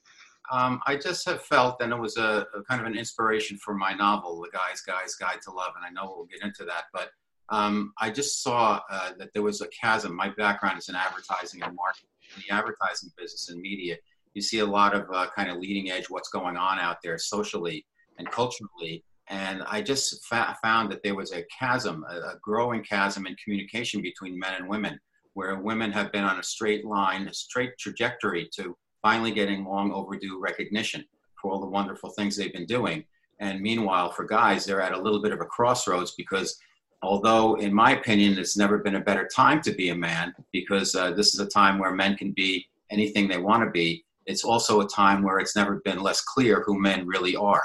Um, 0.52 0.80
I 0.86 0.96
just 0.96 1.26
have 1.26 1.42
felt, 1.42 1.80
and 1.80 1.92
it 1.92 1.98
was 1.98 2.16
a, 2.16 2.46
a, 2.54 2.62
kind 2.68 2.80
of 2.80 2.86
an 2.86 2.96
inspiration 2.96 3.56
for 3.56 3.74
my 3.74 3.94
novel, 3.94 4.40
The 4.40 4.50
Guy's 4.50 4.82
Guy's 4.82 5.14
Guide 5.14 5.40
to 5.44 5.50
Love, 5.50 5.72
and 5.76 5.84
I 5.84 5.90
know 5.90 6.12
we'll 6.14 6.26
get 6.26 6.42
into 6.42 6.64
that, 6.66 6.84
but 6.92 7.08
um, 7.48 7.92
I 7.98 8.10
just 8.10 8.42
saw 8.42 8.80
uh, 8.90 9.12
that 9.18 9.32
there 9.32 9.42
was 9.42 9.62
a 9.62 9.68
chasm. 9.68 10.14
My 10.14 10.28
background 10.28 10.78
is 10.78 10.88
in 10.88 10.94
advertising 10.94 11.62
and 11.62 11.74
marketing, 11.74 12.08
in 12.36 12.42
the 12.46 12.54
advertising 12.54 13.10
business 13.16 13.48
and 13.48 13.60
media 13.60 13.96
you 14.34 14.42
see 14.42 14.58
a 14.58 14.66
lot 14.66 14.94
of 14.94 15.06
uh, 15.12 15.26
kind 15.34 15.48
of 15.48 15.58
leading 15.58 15.90
edge 15.90 16.10
what's 16.10 16.28
going 16.28 16.56
on 16.56 16.78
out 16.78 16.98
there 17.02 17.16
socially 17.18 17.86
and 18.18 18.30
culturally. 18.30 19.04
And 19.28 19.62
I 19.62 19.80
just 19.80 20.24
fa- 20.26 20.56
found 20.62 20.90
that 20.90 21.02
there 21.02 21.14
was 21.14 21.32
a 21.32 21.44
chasm, 21.44 22.04
a, 22.08 22.14
a 22.14 22.38
growing 22.42 22.82
chasm 22.82 23.26
in 23.26 23.36
communication 23.42 24.02
between 24.02 24.38
men 24.38 24.54
and 24.58 24.68
women, 24.68 24.98
where 25.32 25.58
women 25.60 25.90
have 25.92 26.12
been 26.12 26.24
on 26.24 26.38
a 26.38 26.42
straight 26.42 26.84
line, 26.84 27.26
a 27.28 27.34
straight 27.34 27.76
trajectory 27.78 28.48
to 28.56 28.76
finally 29.02 29.32
getting 29.32 29.64
long 29.64 29.92
overdue 29.92 30.40
recognition 30.40 31.04
for 31.40 31.50
all 31.50 31.60
the 31.60 31.66
wonderful 31.66 32.10
things 32.10 32.36
they've 32.36 32.52
been 32.52 32.66
doing. 32.66 33.04
And 33.40 33.60
meanwhile, 33.60 34.10
for 34.10 34.24
guys, 34.24 34.64
they're 34.64 34.80
at 34.80 34.92
a 34.92 35.00
little 35.00 35.20
bit 35.20 35.32
of 35.32 35.40
a 35.40 35.46
crossroads 35.46 36.14
because 36.16 36.56
although 37.02 37.56
in 37.56 37.74
my 37.74 37.92
opinion 37.92 38.38
it's 38.38 38.56
never 38.56 38.78
been 38.78 38.94
a 38.94 39.00
better 39.00 39.28
time 39.34 39.60
to 39.60 39.72
be 39.72 39.90
a 39.90 39.94
man 39.94 40.32
because 40.52 40.94
uh, 40.94 41.10
this 41.10 41.34
is 41.34 41.40
a 41.40 41.46
time 41.46 41.78
where 41.78 41.92
men 41.92 42.16
can 42.16 42.32
be 42.32 42.66
anything 42.90 43.28
they 43.28 43.36
want 43.36 43.62
to 43.62 43.70
be 43.70 44.04
it's 44.26 44.44
also 44.44 44.80
a 44.80 44.88
time 44.88 45.22
where 45.22 45.38
it's 45.38 45.56
never 45.56 45.80
been 45.84 46.00
less 46.00 46.20
clear 46.22 46.62
who 46.62 46.80
men 46.80 47.06
really 47.06 47.36
are. 47.36 47.62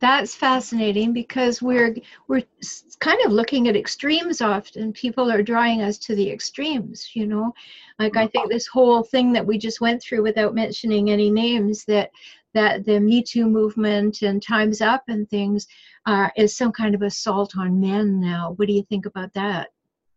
That's 0.00 0.34
fascinating 0.34 1.12
because 1.12 1.60
we're 1.60 1.94
we're 2.26 2.42
kind 3.00 3.20
of 3.24 3.32
looking 3.32 3.68
at 3.68 3.76
extremes 3.76 4.40
often. 4.40 4.94
People 4.94 5.30
are 5.30 5.42
drawing 5.42 5.82
us 5.82 5.98
to 5.98 6.14
the 6.14 6.30
extremes, 6.30 7.10
you 7.14 7.26
know. 7.26 7.52
Like 7.98 8.16
I 8.16 8.26
think 8.26 8.50
this 8.50 8.66
whole 8.66 9.02
thing 9.02 9.32
that 9.34 9.46
we 9.46 9.58
just 9.58 9.82
went 9.82 10.02
through 10.02 10.22
without 10.22 10.54
mentioning 10.54 11.10
any 11.10 11.30
names 11.30 11.84
that 11.84 12.10
that 12.54 12.84
the 12.86 12.98
Me 12.98 13.22
Too 13.22 13.46
movement 13.46 14.22
and 14.22 14.42
Times 14.42 14.80
Up 14.80 15.04
and 15.08 15.28
things 15.28 15.66
uh, 16.06 16.30
is 16.36 16.56
some 16.56 16.72
kind 16.72 16.94
of 16.94 17.02
assault 17.02 17.56
on 17.56 17.80
men 17.80 18.20
now. 18.20 18.54
What 18.56 18.68
do 18.68 18.74
you 18.74 18.84
think 18.88 19.06
about 19.06 19.32
that? 19.34 19.68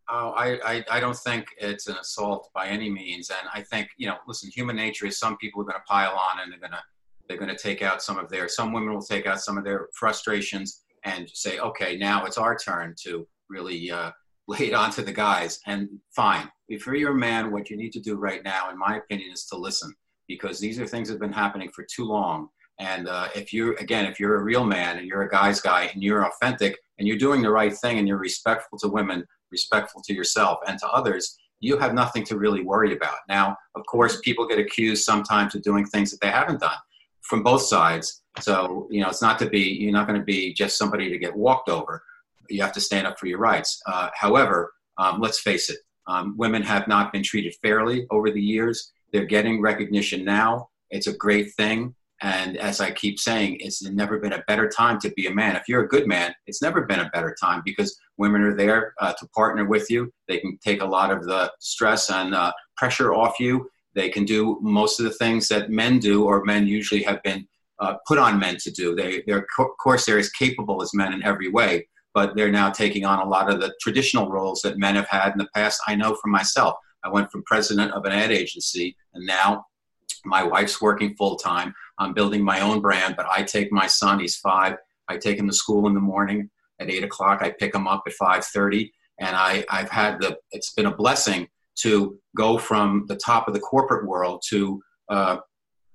Oh, 0.09 0.29
I, 0.31 0.59
I, 0.65 0.85
I, 0.91 0.99
don't 0.99 1.15
think 1.15 1.47
it's 1.57 1.87
an 1.87 1.95
assault 1.95 2.49
by 2.53 2.67
any 2.67 2.89
means. 2.89 3.29
And 3.29 3.47
I 3.53 3.61
think, 3.61 3.89
you 3.97 4.07
know, 4.07 4.17
listen, 4.27 4.51
human 4.53 4.75
nature 4.75 5.05
is 5.05 5.17
some 5.17 5.37
people 5.37 5.61
are 5.61 5.65
going 5.65 5.75
to 5.75 5.83
pile 5.87 6.11
on 6.11 6.41
and 6.41 6.51
they're 6.51 6.59
going 6.59 6.71
to, 6.71 6.83
they're 7.27 7.37
going 7.37 7.55
to 7.55 7.61
take 7.61 7.81
out 7.81 8.01
some 8.01 8.17
of 8.17 8.29
their, 8.29 8.47
some 8.47 8.73
women 8.73 8.93
will 8.93 9.01
take 9.01 9.25
out 9.25 9.41
some 9.41 9.57
of 9.57 9.63
their 9.63 9.87
frustrations 9.93 10.83
and 11.05 11.29
say, 11.33 11.59
okay, 11.59 11.97
now 11.97 12.25
it's 12.25 12.37
our 12.37 12.57
turn 12.57 12.95
to 13.03 13.27
really 13.49 13.91
uh, 13.91 14.11
lay 14.47 14.67
it 14.67 14.73
onto 14.73 15.01
the 15.01 15.13
guys. 15.13 15.59
And 15.67 15.89
fine. 16.15 16.49
If 16.67 16.85
you're 16.85 17.11
a 17.11 17.15
man, 17.15 17.51
what 17.51 17.69
you 17.69 17.77
need 17.77 17.91
to 17.93 17.99
do 17.99 18.15
right 18.15 18.43
now, 18.43 18.69
in 18.69 18.77
my 18.77 18.97
opinion, 18.97 19.31
is 19.31 19.45
to 19.47 19.57
listen 19.57 19.93
because 20.27 20.59
these 20.59 20.79
are 20.79 20.87
things 20.87 21.07
that 21.07 21.15
have 21.15 21.21
been 21.21 21.33
happening 21.33 21.69
for 21.73 21.85
too 21.93 22.05
long. 22.05 22.49
And 22.79 23.07
uh, 23.07 23.27
if 23.35 23.53
you, 23.53 23.75
again, 23.77 24.05
if 24.05 24.19
you're 24.19 24.37
a 24.37 24.43
real 24.43 24.65
man 24.65 24.97
and 24.97 25.07
you're 25.07 25.21
a 25.21 25.29
guy's 25.29 25.61
guy 25.61 25.83
and 25.93 26.01
you're 26.01 26.25
authentic 26.25 26.77
and 26.97 27.07
you're 27.07 27.17
doing 27.17 27.41
the 27.41 27.51
right 27.51 27.73
thing 27.73 27.99
and 27.99 28.07
you're 28.07 28.17
respectful 28.17 28.79
to 28.79 28.87
women, 28.87 29.23
respectful 29.51 30.01
to 30.05 30.13
yourself 30.13 30.59
and 30.67 30.79
to 30.79 30.87
others, 30.87 31.37
you 31.59 31.77
have 31.77 31.93
nothing 31.93 32.25
to 32.25 32.37
really 32.37 32.63
worry 32.63 32.95
about. 32.95 33.17
Now, 33.29 33.55
of 33.75 33.85
course, 33.85 34.19
people 34.21 34.47
get 34.47 34.59
accused 34.59 35.03
sometimes 35.03 35.55
of 35.55 35.61
doing 35.61 35.85
things 35.85 36.11
that 36.11 36.19
they 36.19 36.31
haven't 36.31 36.59
done 36.59 36.77
from 37.23 37.43
both 37.43 37.61
sides. 37.63 38.21
So, 38.39 38.87
you 38.89 39.01
know, 39.01 39.09
it's 39.09 39.21
not 39.21 39.39
to 39.39 39.49
be, 39.49 39.59
you're 39.59 39.91
not 39.91 40.07
going 40.07 40.19
to 40.19 40.25
be 40.25 40.53
just 40.53 40.77
somebody 40.77 41.09
to 41.09 41.17
get 41.17 41.35
walked 41.35 41.69
over. 41.69 42.03
You 42.49 42.61
have 42.61 42.73
to 42.73 42.81
stand 42.81 43.07
up 43.07 43.19
for 43.19 43.27
your 43.27 43.39
rights. 43.39 43.81
Uh, 43.85 44.09
however, 44.13 44.73
um, 44.97 45.21
let's 45.21 45.39
face 45.39 45.69
it, 45.69 45.79
um, 46.07 46.35
women 46.37 46.61
have 46.63 46.87
not 46.87 47.13
been 47.13 47.23
treated 47.23 47.55
fairly 47.61 48.05
over 48.11 48.31
the 48.31 48.41
years. 48.41 48.91
They're 49.11 49.25
getting 49.25 49.61
recognition 49.61 50.25
now. 50.25 50.69
It's 50.89 51.07
a 51.07 51.15
great 51.15 51.53
thing. 51.53 51.95
And 52.21 52.57
as 52.57 52.79
I 52.79 52.91
keep 52.91 53.19
saying, 53.19 53.57
it's 53.59 53.83
never 53.83 54.17
been 54.17 54.33
a 54.33 54.43
better 54.47 54.69
time 54.69 54.97
to 55.01 55.11
be 55.11 55.27
a 55.27 55.33
man. 55.33 55.57
If 55.57 55.63
you're 55.67 55.83
a 55.83 55.87
good 55.89 56.07
man, 56.07 56.33
it's 56.47 56.61
never 56.61 56.83
been 56.83 57.01
a 57.01 57.09
better 57.09 57.35
time 57.39 57.61
because 57.65 57.99
women 58.17 58.41
are 58.43 58.55
there 58.55 58.93
uh, 59.01 59.13
to 59.13 59.27
partner 59.35 59.65
with 59.65 59.89
you. 59.89 60.11
They 60.29 60.37
can 60.37 60.57
take 60.63 60.81
a 60.81 60.85
lot 60.85 61.11
of 61.11 61.25
the 61.25 61.51
stress 61.59 62.09
and 62.09 62.33
uh, 62.33 62.53
pressure 62.77 63.13
off 63.13 63.39
you. 63.39 63.69
They 63.95 64.09
can 64.09 64.25
do 64.25 64.59
most 64.61 64.99
of 64.99 65.05
the 65.05 65.13
things 65.13 65.47
that 65.49 65.69
men 65.69 65.99
do, 65.99 66.25
or 66.25 66.43
men 66.43 66.67
usually 66.67 67.03
have 67.03 67.21
been 67.23 67.47
uh, 67.79 67.95
put 68.07 68.17
on 68.17 68.39
men 68.39 68.57
to 68.57 68.71
do. 68.71 68.95
They, 68.95 69.23
they're, 69.27 69.45
of 69.59 69.77
course, 69.81 70.05
they're 70.05 70.17
as 70.17 70.29
capable 70.29 70.81
as 70.81 70.93
men 70.93 71.13
in 71.13 71.23
every 71.23 71.49
way, 71.49 71.87
but 72.13 72.35
they're 72.35 72.51
now 72.51 72.69
taking 72.69 73.05
on 73.05 73.19
a 73.19 73.27
lot 73.27 73.51
of 73.51 73.59
the 73.59 73.73
traditional 73.81 74.29
roles 74.29 74.61
that 74.61 74.77
men 74.77 74.95
have 74.95 75.07
had 75.07 75.31
in 75.31 75.37
the 75.37 75.49
past. 75.53 75.81
I 75.87 75.95
know 75.95 76.15
for 76.15 76.27
myself. 76.27 76.75
I 77.03 77.09
went 77.09 77.31
from 77.31 77.43
president 77.43 77.91
of 77.91 78.05
an 78.05 78.13
ad 78.13 78.31
agency, 78.31 78.95
and 79.13 79.25
now 79.25 79.65
my 80.25 80.43
wife's 80.43 80.81
working 80.81 81.15
full 81.15 81.35
time. 81.35 81.73
I'm 81.99 82.13
building 82.13 82.43
my 82.43 82.61
own 82.61 82.79
brand, 82.79 83.15
but 83.17 83.27
I 83.29 83.43
take 83.43 83.71
my 83.71 83.87
son, 83.87 84.19
he's 84.19 84.37
five, 84.37 84.77
I 85.07 85.17
take 85.17 85.37
him 85.37 85.47
to 85.47 85.53
school 85.53 85.87
in 85.87 85.93
the 85.93 85.99
morning 85.99 86.49
at 86.79 86.89
eight 86.89 87.03
o'clock. 87.03 87.41
I 87.41 87.51
pick 87.51 87.75
him 87.75 87.87
up 87.87 88.03
at 88.07 88.13
5.30 88.21 88.89
and 89.19 89.35
I, 89.35 89.65
I've 89.69 89.89
had 89.89 90.19
the, 90.21 90.37
it's 90.51 90.73
been 90.73 90.85
a 90.85 90.95
blessing 90.95 91.47
to 91.81 92.19
go 92.35 92.57
from 92.57 93.05
the 93.07 93.15
top 93.15 93.47
of 93.47 93.53
the 93.53 93.59
corporate 93.59 94.07
world 94.07 94.43
to, 94.49 94.81
uh, 95.09 95.37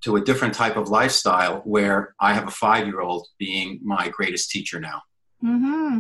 to 0.03 0.17
a 0.17 0.21
different 0.21 0.55
type 0.55 0.77
of 0.77 0.89
lifestyle 0.89 1.61
where 1.65 2.15
I 2.21 2.35
have 2.35 2.47
a 2.47 2.53
five-year-old 2.53 3.27
being 3.39 3.81
my 3.83 4.09
greatest 4.09 4.51
teacher 4.51 4.81
now. 4.81 5.03
Mm-hmm. 5.45 5.99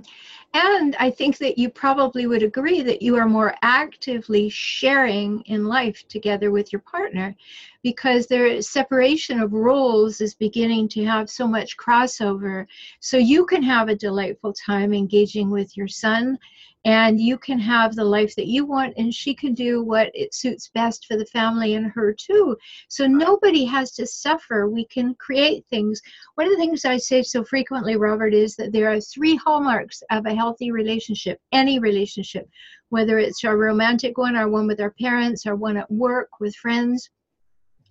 And 0.54 0.96
I 0.98 1.10
think 1.10 1.38
that 1.38 1.58
you 1.58 1.68
probably 1.68 2.26
would 2.26 2.42
agree 2.42 2.80
that 2.80 3.02
you 3.02 3.16
are 3.16 3.28
more 3.28 3.54
actively 3.62 4.48
sharing 4.48 5.40
in 5.42 5.66
life 5.66 6.08
together 6.08 6.50
with 6.50 6.72
your 6.72 6.80
partner 6.80 7.36
because 7.82 8.26
their 8.26 8.60
separation 8.62 9.40
of 9.40 9.52
roles 9.52 10.20
is 10.20 10.34
beginning 10.34 10.88
to 10.88 11.04
have 11.04 11.28
so 11.28 11.46
much 11.46 11.76
crossover. 11.76 12.66
So 13.00 13.18
you 13.18 13.44
can 13.46 13.62
have 13.62 13.88
a 13.88 13.94
delightful 13.94 14.52
time 14.54 14.94
engaging 14.94 15.50
with 15.50 15.76
your 15.76 15.88
son 15.88 16.38
and 16.84 17.20
you 17.20 17.36
can 17.36 17.58
have 17.58 17.94
the 17.94 18.04
life 18.04 18.34
that 18.36 18.46
you 18.46 18.64
want 18.64 18.94
and 18.96 19.12
she 19.12 19.34
can 19.34 19.52
do 19.52 19.82
what 19.82 20.10
it 20.14 20.32
suits 20.32 20.70
best 20.74 21.06
for 21.06 21.16
the 21.16 21.26
family 21.26 21.74
and 21.74 21.90
her 21.92 22.14
too. 22.14 22.56
So 22.88 23.06
nobody 23.06 23.64
has 23.64 23.90
to 23.92 24.06
suffer. 24.06 24.68
We 24.68 24.86
can 24.86 25.14
create 25.16 25.66
things. 25.66 26.00
One 26.36 26.46
of 26.46 26.52
the 26.52 26.58
things 26.58 26.84
i 26.84 26.96
say 26.96 27.22
so 27.22 27.44
frequently 27.44 27.96
robert 27.96 28.32
is 28.32 28.54
that 28.56 28.72
there 28.72 28.90
are 28.90 29.00
three 29.00 29.36
hallmarks 29.36 30.02
of 30.10 30.24
a 30.26 30.34
healthy 30.38 30.70
relationship 30.70 31.38
any 31.52 31.78
relationship 31.78 32.48
whether 32.88 33.18
it's 33.18 33.44
a 33.44 33.54
romantic 33.54 34.16
one 34.16 34.36
or 34.36 34.48
one 34.48 34.66
with 34.66 34.80
our 34.80 34.94
parents 35.00 35.46
or 35.46 35.54
one 35.56 35.76
at 35.76 35.90
work 35.90 36.28
with 36.40 36.54
friends 36.56 37.10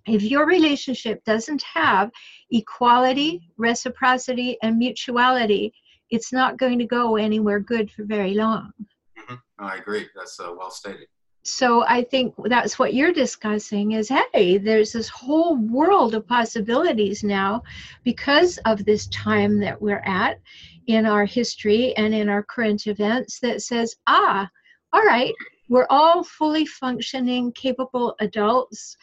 if 0.06 0.22
your 0.22 0.46
relationship 0.46 1.22
doesn't 1.24 1.62
have 1.62 2.10
equality 2.50 3.50
reciprocity 3.56 4.56
and 4.62 4.78
mutuality 4.78 5.72
it's 6.10 6.32
not 6.32 6.56
going 6.56 6.78
to 6.78 6.86
go 6.86 7.16
anywhere 7.16 7.60
good 7.60 7.90
for 7.90 8.04
very 8.04 8.34
long. 8.34 8.72
Mm-hmm. 9.18 9.34
I 9.58 9.76
agree. 9.76 10.06
That's 10.16 10.38
uh, 10.40 10.54
well 10.56 10.70
stated. 10.70 11.08
so 11.42 11.84
I 11.86 12.02
think 12.02 12.34
that's 12.44 12.78
what 12.78 12.94
you're 12.94 13.12
discussing 13.12 13.92
is 13.92 14.10
hey, 14.32 14.58
there's 14.58 14.92
this 14.92 15.08
whole 15.08 15.56
world 15.56 16.14
of 16.14 16.26
possibilities 16.26 17.22
now 17.22 17.62
because 18.04 18.58
of 18.64 18.84
this 18.84 19.06
time 19.08 19.58
that 19.60 19.80
we're 19.80 20.04
at 20.04 20.40
in 20.88 21.06
our 21.06 21.24
history 21.24 21.94
and 21.96 22.14
in 22.14 22.28
our 22.28 22.42
current 22.42 22.86
events 22.86 23.38
that 23.40 23.62
says, 23.62 23.94
ah, 24.06 24.48
all 24.92 25.04
right, 25.04 25.34
we're 25.68 25.86
all 25.90 26.24
fully 26.24 26.66
functioning, 26.66 27.52
capable 27.52 28.16
adults. 28.20 28.96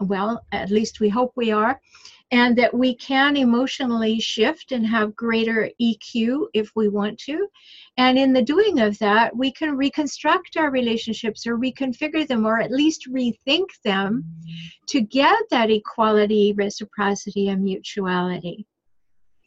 Well, 0.00 0.44
at 0.52 0.70
least 0.70 0.98
we 0.98 1.08
hope 1.08 1.32
we 1.36 1.52
are 1.52 1.80
and 2.32 2.56
that 2.56 2.72
we 2.72 2.94
can 2.94 3.36
emotionally 3.36 4.18
shift 4.18 4.72
and 4.72 4.86
have 4.86 5.14
greater 5.14 5.70
EQ 5.80 6.46
if 6.54 6.70
we 6.74 6.88
want 6.88 7.18
to. 7.18 7.46
And 7.98 8.18
in 8.18 8.32
the 8.32 8.42
doing 8.42 8.80
of 8.80 8.98
that, 8.98 9.36
we 9.36 9.52
can 9.52 9.76
reconstruct 9.76 10.56
our 10.56 10.70
relationships 10.70 11.46
or 11.46 11.58
reconfigure 11.58 12.26
them 12.26 12.46
or 12.46 12.58
at 12.58 12.72
least 12.72 13.06
rethink 13.12 13.66
them 13.84 14.24
to 14.88 15.02
get 15.02 15.38
that 15.50 15.70
equality, 15.70 16.54
reciprocity, 16.54 17.48
and 17.48 17.62
mutuality. 17.62 18.66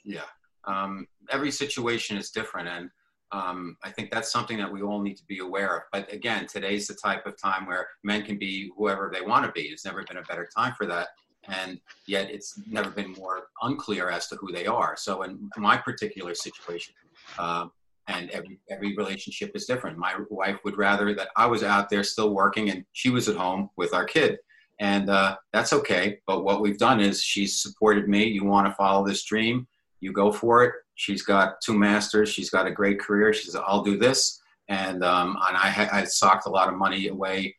Yeah. 0.03 0.21
Um, 0.65 1.07
every 1.31 1.51
situation 1.51 2.17
is 2.17 2.31
different. 2.31 2.67
And 2.67 2.89
um, 3.31 3.77
I 3.83 3.91
think 3.91 4.11
that's 4.11 4.31
something 4.31 4.57
that 4.57 4.71
we 4.71 4.81
all 4.81 5.01
need 5.01 5.15
to 5.17 5.25
be 5.25 5.39
aware 5.39 5.75
of. 5.75 5.83
But 5.91 6.11
again, 6.13 6.47
today's 6.47 6.87
the 6.87 6.93
type 6.93 7.25
of 7.25 7.39
time 7.41 7.65
where 7.65 7.87
men 8.03 8.23
can 8.23 8.37
be 8.37 8.71
whoever 8.77 9.11
they 9.13 9.21
want 9.21 9.45
to 9.45 9.51
be. 9.51 9.63
It's 9.63 9.85
never 9.85 10.03
been 10.03 10.17
a 10.17 10.23
better 10.23 10.47
time 10.55 10.73
for 10.77 10.85
that 10.87 11.07
and 11.47 11.79
yet 12.07 12.29
it's 12.29 12.59
never 12.67 12.89
been 12.89 13.13
more 13.13 13.47
unclear 13.61 14.09
as 14.09 14.27
to 14.27 14.35
who 14.37 14.51
they 14.51 14.65
are. 14.65 14.95
So 14.97 15.23
in 15.23 15.49
my 15.57 15.77
particular 15.77 16.35
situation, 16.35 16.93
uh, 17.37 17.67
and 18.07 18.29
every 18.29 18.59
every 18.69 18.95
relationship 18.95 19.51
is 19.55 19.65
different. 19.65 19.97
My 19.97 20.15
wife 20.29 20.59
would 20.63 20.77
rather 20.77 21.15
that 21.15 21.29
I 21.35 21.47
was 21.47 21.63
out 21.63 21.89
there 21.89 22.03
still 22.03 22.35
working 22.35 22.69
and 22.69 22.85
she 22.93 23.09
was 23.09 23.27
at 23.27 23.35
home 23.35 23.69
with 23.77 23.93
our 23.93 24.05
kid, 24.05 24.37
and 24.79 25.09
uh, 25.09 25.37
that's 25.53 25.73
okay. 25.73 26.19
But 26.27 26.43
what 26.43 26.61
we've 26.61 26.77
done 26.77 26.99
is 26.99 27.23
she's 27.23 27.59
supported 27.61 28.07
me. 28.07 28.25
You 28.25 28.45
want 28.45 28.67
to 28.67 28.75
follow 28.75 29.05
this 29.05 29.23
dream, 29.23 29.67
you 29.99 30.11
go 30.11 30.31
for 30.31 30.63
it. 30.63 30.73
She's 30.95 31.23
got 31.23 31.61
two 31.61 31.77
masters. 31.77 32.29
She's 32.29 32.49
got 32.49 32.67
a 32.67 32.71
great 32.71 32.99
career. 32.99 33.33
She 33.33 33.45
says, 33.45 33.55
"I'll 33.55 33.83
do 33.83 33.97
this," 33.97 34.41
and 34.69 35.03
um, 35.03 35.37
and 35.47 35.57
I, 35.57 35.89
I 35.91 36.03
socked 36.05 36.47
a 36.47 36.49
lot 36.49 36.69
of 36.69 36.75
money 36.75 37.07
away 37.07 37.55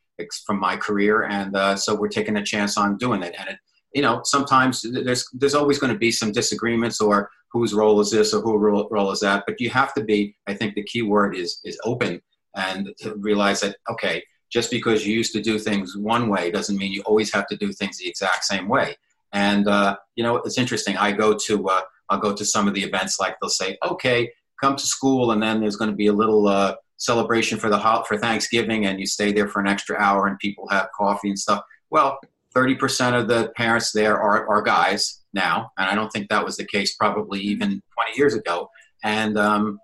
from 0.47 0.59
my 0.59 0.77
career, 0.77 1.25
and 1.25 1.55
uh, 1.57 1.77
so 1.77 1.95
we're 1.95 2.09
taking 2.09 2.37
a 2.37 2.45
chance 2.45 2.79
on 2.79 2.97
doing 2.97 3.23
it. 3.23 3.35
And 3.39 3.51
it, 3.51 3.59
you 3.95 4.03
know, 4.03 4.21
sometimes 4.25 4.83
there's 4.83 5.29
there's 5.33 5.55
always 5.55 5.79
going 5.79 5.93
to 5.93 5.99
be 5.99 6.11
some 6.11 6.33
disagreements 6.33 7.01
or 7.01 7.31
whose 7.53 7.75
role 7.75 8.01
is 8.01 8.11
this 8.11 8.35
or 8.35 8.41
whose 8.43 8.61
role, 8.61 8.89
role 8.91 9.11
is 9.11 9.21
that. 9.21 9.45
But 9.47 9.61
you 9.61 9.71
have 9.71 9.95
to 9.95 10.05
be. 10.05 10.37
I 10.47 10.55
think 10.55 10.75
the 10.75 10.85
key 10.85 11.03
word 11.03 11.37
is 11.37 11.61
is 11.65 11.79
open 11.85 12.21
and 12.55 12.91
to 13.01 13.15
realize 13.17 13.61
that 13.61 13.77
okay, 13.91 14.23
just 14.51 14.71
because 14.71 15.07
you 15.07 15.15
used 15.15 15.33
to 15.33 15.43
do 15.43 15.59
things 15.59 15.97
one 15.97 16.29
way 16.29 16.51
doesn't 16.51 16.79
mean 16.79 16.93
you 16.93 17.03
always 17.03 17.33
have 17.33 17.47
to 17.49 17.57
do 17.57 17.73
things 17.73 17.99
the 17.99 18.09
exact 18.09 18.45
same 18.45 18.69
way. 18.69 18.97
And 19.33 19.69
uh, 19.69 19.97
you 20.15 20.25
know, 20.25 20.37
it's 20.39 20.59
interesting. 20.59 20.97
I 20.97 21.13
go 21.13 21.35
to 21.35 21.69
uh, 21.69 21.83
I'll 22.09 22.19
go 22.19 22.35
to 22.35 22.45
some 22.45 22.69
of 22.69 22.75
the 22.75 22.83
events 22.83 23.19
like 23.19 23.37
they'll 23.41 23.51
say, 23.51 23.77
okay, 23.89 24.31
come 24.61 24.77
to 24.77 24.87
school, 24.87 25.33
and 25.33 25.43
then 25.43 25.61
there's 25.61 25.77
going 25.77 25.91
to 25.91 25.97
be 25.97 26.09
a 26.09 26.13
little. 26.13 26.49
Uh, 26.49 26.75
celebration 26.99 27.59
for 27.59 27.69
the 27.69 27.79
for 28.09 28.17
Thanksgiving 28.17 28.87
and 28.87 28.99
you 28.99 29.07
stay 29.07 29.31
there 29.31 29.49
for 29.49 29.61
an 29.61 29.67
extra 29.67 29.99
hour 29.99 30.27
and 30.27 30.39
people 30.39 30.67
have 30.71 30.89
coffee 30.97 31.29
and 31.29 31.39
stuff. 31.39 31.63
Well, 31.91 32.19
30% 32.57 33.21
of 33.21 33.29
the 33.29 33.53
parents 33.55 33.93
there 33.93 34.19
are, 34.21 34.49
are 34.49 34.63
guys 34.63 35.21
now, 35.35 35.71
and 35.77 35.89
I 35.89 35.95
don't 35.95 36.11
think 36.11 36.31
that 36.31 36.45
was 36.45 36.57
the 36.57 36.65
case 36.65 36.95
probably 36.95 37.41
even 37.41 37.69
20 37.69 37.83
years 38.17 38.35
ago. 38.35 38.71
And 39.05 39.37
um, 39.37 39.79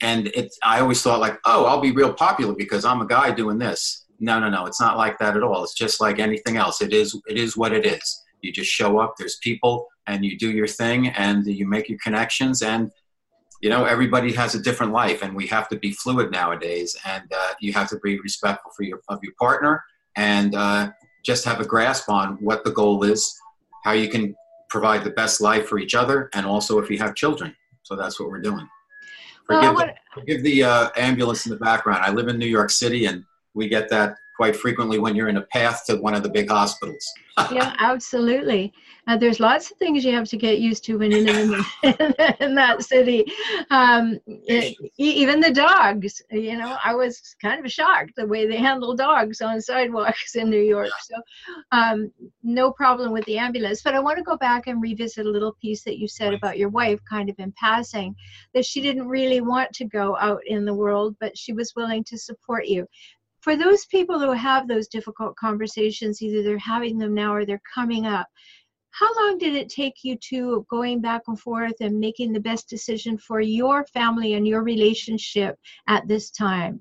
and 0.00 0.28
it's 0.28 0.58
I 0.64 0.80
always 0.80 1.02
thought 1.02 1.20
like, 1.20 1.38
oh, 1.44 1.66
I'll 1.66 1.80
be 1.80 1.92
real 1.92 2.14
popular 2.14 2.54
because 2.54 2.86
I'm 2.86 3.02
a 3.02 3.06
guy 3.06 3.30
doing 3.32 3.58
this. 3.58 4.06
No, 4.18 4.40
no, 4.40 4.48
no, 4.48 4.66
it's 4.66 4.80
not 4.80 4.96
like 4.96 5.18
that 5.18 5.36
at 5.36 5.42
all. 5.42 5.62
It's 5.62 5.74
just 5.74 6.00
like 6.00 6.18
anything 6.18 6.56
else. 6.56 6.80
It 6.80 6.94
is 6.94 7.20
it 7.28 7.36
is 7.36 7.56
what 7.56 7.72
it 7.72 7.84
is. 7.84 8.22
You 8.40 8.50
just 8.50 8.70
show 8.70 8.98
up. 8.98 9.14
There's 9.18 9.36
people, 9.42 9.86
and 10.06 10.24
you 10.24 10.38
do 10.38 10.50
your 10.50 10.66
thing, 10.66 11.08
and 11.08 11.46
you 11.46 11.66
make 11.66 11.88
your 11.88 11.98
connections, 12.02 12.62
and 12.62 12.90
you 13.60 13.70
know 13.70 13.84
everybody 13.84 14.32
has 14.32 14.54
a 14.54 14.62
different 14.62 14.92
life, 14.92 15.22
and 15.22 15.34
we 15.34 15.46
have 15.48 15.68
to 15.68 15.76
be 15.76 15.92
fluid 15.92 16.30
nowadays, 16.30 16.96
and 17.04 17.30
uh, 17.32 17.52
you 17.60 17.72
have 17.72 17.88
to 17.90 17.98
be 18.00 18.18
respectful 18.20 18.72
for 18.76 18.82
your 18.82 19.00
of 19.08 19.20
your 19.22 19.34
partner, 19.38 19.82
and 20.16 20.54
uh, 20.54 20.90
just 21.24 21.44
have 21.44 21.60
a 21.60 21.64
grasp 21.64 22.08
on 22.08 22.36
what 22.40 22.64
the 22.64 22.70
goal 22.70 23.04
is, 23.04 23.38
how 23.84 23.92
you 23.92 24.08
can 24.08 24.34
provide 24.68 25.04
the 25.04 25.10
best 25.10 25.40
life 25.40 25.66
for 25.68 25.78
each 25.78 25.94
other, 25.94 26.30
and 26.34 26.46
also 26.46 26.78
if 26.78 26.90
you 26.90 26.98
have 26.98 27.14
children. 27.14 27.54
So 27.82 27.96
that's 27.96 28.20
what 28.20 28.30
we're 28.30 28.40
doing. 28.40 28.68
Forgive, 29.46 29.74
well, 29.74 29.86
the, 29.86 29.94
forgive 30.14 30.42
the 30.44 30.62
uh, 30.62 30.90
ambulance 30.96 31.44
in 31.44 31.50
the 31.50 31.58
background. 31.58 32.04
I 32.04 32.12
live 32.12 32.28
in 32.28 32.38
New 32.38 32.46
York 32.46 32.70
City, 32.70 33.06
and 33.06 33.24
we 33.54 33.68
get 33.68 33.88
that 33.90 34.14
quite 34.40 34.56
frequently 34.56 34.98
when 34.98 35.14
you're 35.14 35.28
in 35.28 35.36
a 35.36 35.42
path 35.42 35.84
to 35.84 35.96
one 35.96 36.14
of 36.14 36.22
the 36.22 36.28
big 36.30 36.48
hospitals. 36.48 37.12
yeah, 37.52 37.76
absolutely. 37.78 38.72
Uh, 39.06 39.14
there's 39.14 39.38
lots 39.38 39.70
of 39.70 39.76
things 39.76 40.02
you 40.02 40.14
have 40.14 40.26
to 40.26 40.38
get 40.38 40.60
used 40.60 40.82
to 40.82 40.96
when 40.96 41.10
you 41.10 41.24
live 41.24 41.66
in, 41.82 41.92
in 42.40 42.54
that 42.54 42.82
city. 42.82 43.26
Um, 43.70 44.18
it, 44.26 44.78
even 44.96 45.40
the 45.40 45.50
dogs, 45.50 46.22
you 46.30 46.56
know, 46.56 46.78
I 46.82 46.94
was 46.94 47.36
kind 47.42 47.62
of 47.62 47.70
shocked 47.70 48.12
the 48.16 48.26
way 48.26 48.46
they 48.46 48.56
handle 48.56 48.96
dogs 48.96 49.42
on 49.42 49.60
sidewalks 49.60 50.34
in 50.36 50.48
New 50.48 50.62
York. 50.62 50.88
So, 51.02 51.16
um, 51.72 52.10
no 52.42 52.72
problem 52.72 53.12
with 53.12 53.26
the 53.26 53.36
ambulance. 53.36 53.82
But 53.82 53.94
I 53.94 54.00
want 54.00 54.16
to 54.16 54.24
go 54.24 54.38
back 54.38 54.68
and 54.68 54.80
revisit 54.80 55.26
a 55.26 55.30
little 55.30 55.54
piece 55.60 55.84
that 55.84 55.98
you 55.98 56.08
said 56.08 56.32
about 56.32 56.56
your 56.56 56.70
wife, 56.70 57.00
kind 57.06 57.28
of 57.28 57.38
in 57.38 57.52
passing, 57.60 58.16
that 58.54 58.64
she 58.64 58.80
didn't 58.80 59.06
really 59.06 59.42
want 59.42 59.70
to 59.74 59.84
go 59.84 60.16
out 60.16 60.40
in 60.46 60.64
the 60.64 60.74
world, 60.74 61.14
but 61.20 61.36
she 61.36 61.52
was 61.52 61.74
willing 61.76 62.04
to 62.04 62.16
support 62.16 62.64
you 62.64 62.86
for 63.40 63.56
those 63.56 63.86
people 63.86 64.18
who 64.18 64.32
have 64.32 64.68
those 64.68 64.88
difficult 64.88 65.34
conversations, 65.36 66.22
either 66.22 66.42
they're 66.42 66.58
having 66.58 66.98
them 66.98 67.14
now 67.14 67.34
or 67.34 67.44
they're 67.44 67.62
coming 67.74 68.06
up, 68.06 68.26
how 68.92 69.08
long 69.16 69.38
did 69.38 69.54
it 69.54 69.68
take 69.68 70.02
you 70.02 70.16
to 70.28 70.66
going 70.68 71.00
back 71.00 71.22
and 71.28 71.38
forth 71.38 71.74
and 71.80 71.98
making 71.98 72.32
the 72.32 72.40
best 72.40 72.68
decision 72.68 73.16
for 73.16 73.40
your 73.40 73.84
family 73.86 74.34
and 74.34 74.46
your 74.46 74.62
relationship 74.62 75.56
at 75.86 76.06
this 76.08 76.30
time? 76.30 76.80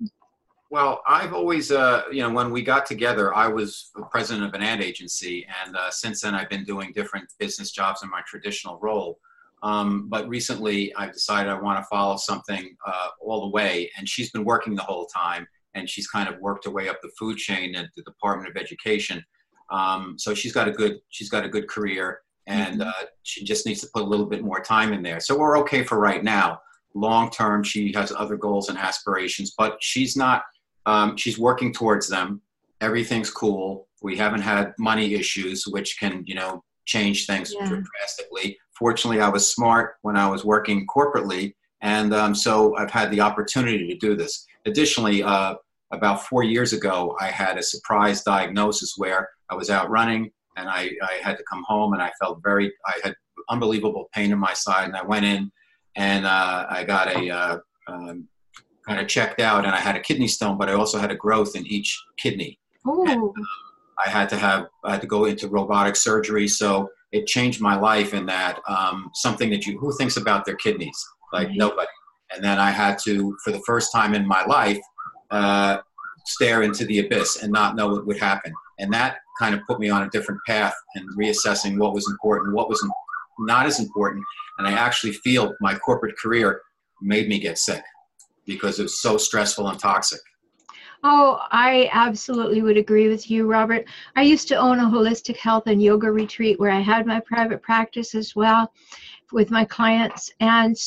Well, 0.71 1.01
I've 1.07 1.33
always, 1.33 1.71
uh, 1.71 2.03
you 2.11 2.21
know, 2.21 2.31
when 2.31 2.51
we 2.51 2.61
got 2.61 2.85
together, 2.85 3.33
I 3.33 3.47
was 3.47 3.91
president 4.11 4.45
of 4.45 4.53
an 4.53 4.61
ad 4.61 4.81
agency, 4.81 5.47
and 5.63 5.75
uh, 5.75 5.89
since 5.89 6.21
then 6.21 6.35
I've 6.35 6.49
been 6.49 6.63
doing 6.63 6.91
different 6.93 7.27
business 7.39 7.71
jobs 7.71 8.03
in 8.03 8.09
my 8.09 8.21
traditional 8.27 8.79
role. 8.79 9.19
Um, 9.63 10.07
but 10.09 10.29
recently, 10.29 10.93
I've 10.95 11.11
decided 11.11 11.49
I 11.51 11.59
want 11.59 11.79
to 11.79 11.87
follow 11.89 12.17
something 12.17 12.75
uh, 12.85 13.07
all 13.19 13.41
the 13.41 13.49
way, 13.49 13.89
and 13.97 14.07
she's 14.07 14.31
been 14.31 14.45
working 14.45 14.75
the 14.75 14.83
whole 14.83 15.07
time 15.07 15.47
and 15.75 15.89
she's 15.89 16.07
kind 16.07 16.27
of 16.27 16.39
worked 16.39 16.65
her 16.65 16.71
way 16.71 16.89
up 16.89 16.99
the 17.01 17.11
food 17.17 17.37
chain 17.37 17.75
at 17.75 17.89
the 17.95 18.03
Department 18.03 18.49
of 18.49 18.61
Education. 18.61 19.23
Um, 19.71 20.15
so 20.17 20.33
she's 20.33 20.51
got 20.51 20.67
a 20.67 20.71
good 20.71 20.99
she's 21.09 21.29
got 21.29 21.45
a 21.45 21.49
good 21.49 21.67
career, 21.67 22.21
and 22.47 22.79
mm-hmm. 22.79 22.89
uh, 22.89 23.05
she 23.23 23.43
just 23.43 23.65
needs 23.65 23.81
to 23.81 23.87
put 23.93 24.03
a 24.03 24.05
little 24.05 24.25
bit 24.25 24.43
more 24.43 24.61
time 24.61 24.93
in 24.93 25.03
there. 25.03 25.19
So 25.19 25.37
we're 25.37 25.57
okay 25.59 25.83
for 25.83 25.99
right 25.99 26.23
now. 26.23 26.59
Long 26.95 27.29
term, 27.29 27.63
she 27.63 27.93
has 27.93 28.11
other 28.11 28.35
goals 28.35 28.69
and 28.69 28.77
aspirations, 28.77 29.53
but 29.57 29.77
she's 29.79 30.15
not. 30.15 30.43
Um, 30.85 31.17
she's 31.17 31.37
working 31.37 31.71
towards 31.71 32.07
them. 32.07 32.41
Everything's 32.81 33.29
cool. 33.29 33.87
We 34.01 34.17
haven't 34.17 34.41
had 34.41 34.73
money 34.79 35.13
issues, 35.13 35.65
which 35.67 35.99
can 35.99 36.23
you 36.25 36.35
know 36.35 36.63
change 36.85 37.27
things 37.27 37.53
yeah. 37.53 37.67
drastically. 37.67 38.57
Fortunately, 38.77 39.21
I 39.21 39.29
was 39.29 39.53
smart 39.53 39.95
when 40.01 40.17
I 40.17 40.27
was 40.27 40.43
working 40.43 40.87
corporately, 40.87 41.53
and 41.81 42.13
um, 42.13 42.33
so 42.33 42.75
I've 42.77 42.89
had 42.89 43.11
the 43.11 43.21
opportunity 43.21 43.87
to 43.87 43.97
do 43.97 44.15
this. 44.15 44.47
Additionally, 44.65 45.23
uh, 45.23 45.55
about 45.91 46.25
four 46.25 46.43
years 46.43 46.73
ago, 46.73 47.15
I 47.19 47.27
had 47.27 47.57
a 47.57 47.63
surprise 47.63 48.23
diagnosis 48.23 48.93
where 48.97 49.29
I 49.49 49.55
was 49.55 49.69
out 49.69 49.89
running 49.89 50.31
and 50.55 50.69
I, 50.69 50.91
I 51.01 51.19
had 51.21 51.37
to 51.37 51.43
come 51.51 51.63
home 51.67 51.93
and 51.93 52.01
I 52.01 52.11
felt 52.21 52.41
very, 52.43 52.71
I 52.85 52.93
had 53.03 53.15
unbelievable 53.49 54.09
pain 54.13 54.31
in 54.31 54.37
my 54.37 54.53
side 54.53 54.85
and 54.85 54.95
I 54.95 55.03
went 55.03 55.25
in 55.25 55.51
and 55.95 56.25
uh, 56.25 56.67
I 56.69 56.83
got 56.83 57.07
a 57.15 57.29
uh, 57.29 57.57
um, 57.87 58.27
kind 58.87 58.99
of 58.99 59.07
checked 59.07 59.39
out 59.39 59.65
and 59.65 59.73
I 59.73 59.79
had 59.79 59.95
a 59.95 59.99
kidney 59.99 60.27
stone, 60.27 60.57
but 60.57 60.69
I 60.69 60.73
also 60.73 60.99
had 60.99 61.11
a 61.11 61.15
growth 61.15 61.55
in 61.55 61.65
each 61.65 61.99
kidney. 62.17 62.59
And, 62.85 63.09
um, 63.09 63.33
I 64.05 64.09
had 64.09 64.29
to 64.29 64.37
have, 64.37 64.67
I 64.83 64.91
had 64.91 65.01
to 65.01 65.07
go 65.07 65.25
into 65.25 65.47
robotic 65.47 65.95
surgery. 65.95 66.47
So 66.47 66.89
it 67.11 67.27
changed 67.27 67.59
my 67.61 67.75
life 67.75 68.13
in 68.13 68.25
that 68.27 68.59
um, 68.67 69.09
something 69.15 69.49
that 69.49 69.65
you, 69.65 69.77
who 69.79 69.95
thinks 69.97 70.17
about 70.17 70.45
their 70.45 70.55
kidneys? 70.55 70.97
Like 71.33 71.49
right. 71.49 71.57
nobody. 71.57 71.87
And 72.31 72.43
then 72.43 72.59
I 72.59 72.71
had 72.71 72.97
to, 73.05 73.37
for 73.43 73.51
the 73.51 73.61
first 73.65 73.91
time 73.91 74.13
in 74.13 74.27
my 74.27 74.45
life, 74.45 74.79
uh, 75.31 75.79
stare 76.25 76.63
into 76.63 76.85
the 76.85 76.99
abyss 76.99 77.41
and 77.41 77.51
not 77.51 77.75
know 77.75 77.87
what 77.89 78.05
would 78.05 78.19
happen. 78.19 78.53
And 78.79 78.93
that 78.93 79.17
kind 79.39 79.55
of 79.55 79.61
put 79.67 79.79
me 79.79 79.89
on 79.89 80.03
a 80.03 80.09
different 80.09 80.39
path 80.45 80.75
and 80.95 81.09
reassessing 81.17 81.77
what 81.79 81.93
was 81.93 82.07
important, 82.09 82.53
what 82.53 82.69
was 82.69 82.85
not 83.39 83.65
as 83.65 83.79
important. 83.79 84.23
And 84.57 84.67
I 84.67 84.73
actually 84.73 85.13
feel 85.13 85.53
my 85.61 85.75
corporate 85.75 86.17
career 86.17 86.61
made 87.01 87.27
me 87.29 87.39
get 87.39 87.57
sick 87.57 87.83
because 88.45 88.79
it 88.79 88.83
was 88.83 89.01
so 89.01 89.17
stressful 89.17 89.67
and 89.67 89.79
toxic. 89.79 90.19
Oh, 91.01 91.39
I 91.51 91.89
absolutely 91.93 92.61
would 92.61 92.75
agree 92.75 93.07
with 93.07 93.31
you, 93.31 93.47
Robert. 93.47 93.85
I 94.17 94.23
used 94.23 94.49
to 94.49 94.55
own 94.55 94.79
a 94.79 94.83
holistic 94.83 95.37
health 95.37 95.67
and 95.67 95.81
yoga 95.81 96.11
retreat 96.11 96.59
where 96.59 96.71
I 96.71 96.81
had 96.81 97.07
my 97.07 97.21
private 97.21 97.61
practice 97.61 98.13
as 98.15 98.35
well 98.35 98.73
with 99.31 99.49
my 99.49 99.63
clients. 99.63 100.29
And 100.41 100.77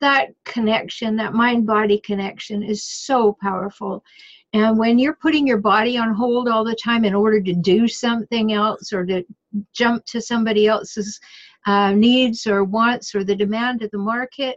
that 0.00 0.30
connection, 0.44 1.16
that 1.16 1.34
mind 1.34 1.66
body 1.66 2.00
connection, 2.00 2.62
is 2.62 2.84
so 2.84 3.36
powerful. 3.40 4.04
And 4.52 4.78
when 4.78 4.98
you're 4.98 5.14
putting 5.14 5.46
your 5.46 5.58
body 5.58 5.96
on 5.96 6.12
hold 6.12 6.48
all 6.48 6.64
the 6.64 6.74
time 6.74 7.04
in 7.04 7.14
order 7.14 7.40
to 7.40 7.54
do 7.54 7.86
something 7.86 8.52
else 8.52 8.92
or 8.92 9.06
to 9.06 9.24
jump 9.72 10.04
to 10.06 10.20
somebody 10.20 10.66
else's 10.66 11.20
uh, 11.66 11.92
needs 11.92 12.46
or 12.46 12.64
wants 12.64 13.14
or 13.14 13.22
the 13.22 13.36
demand 13.36 13.82
of 13.82 13.90
the 13.90 13.98
market, 13.98 14.56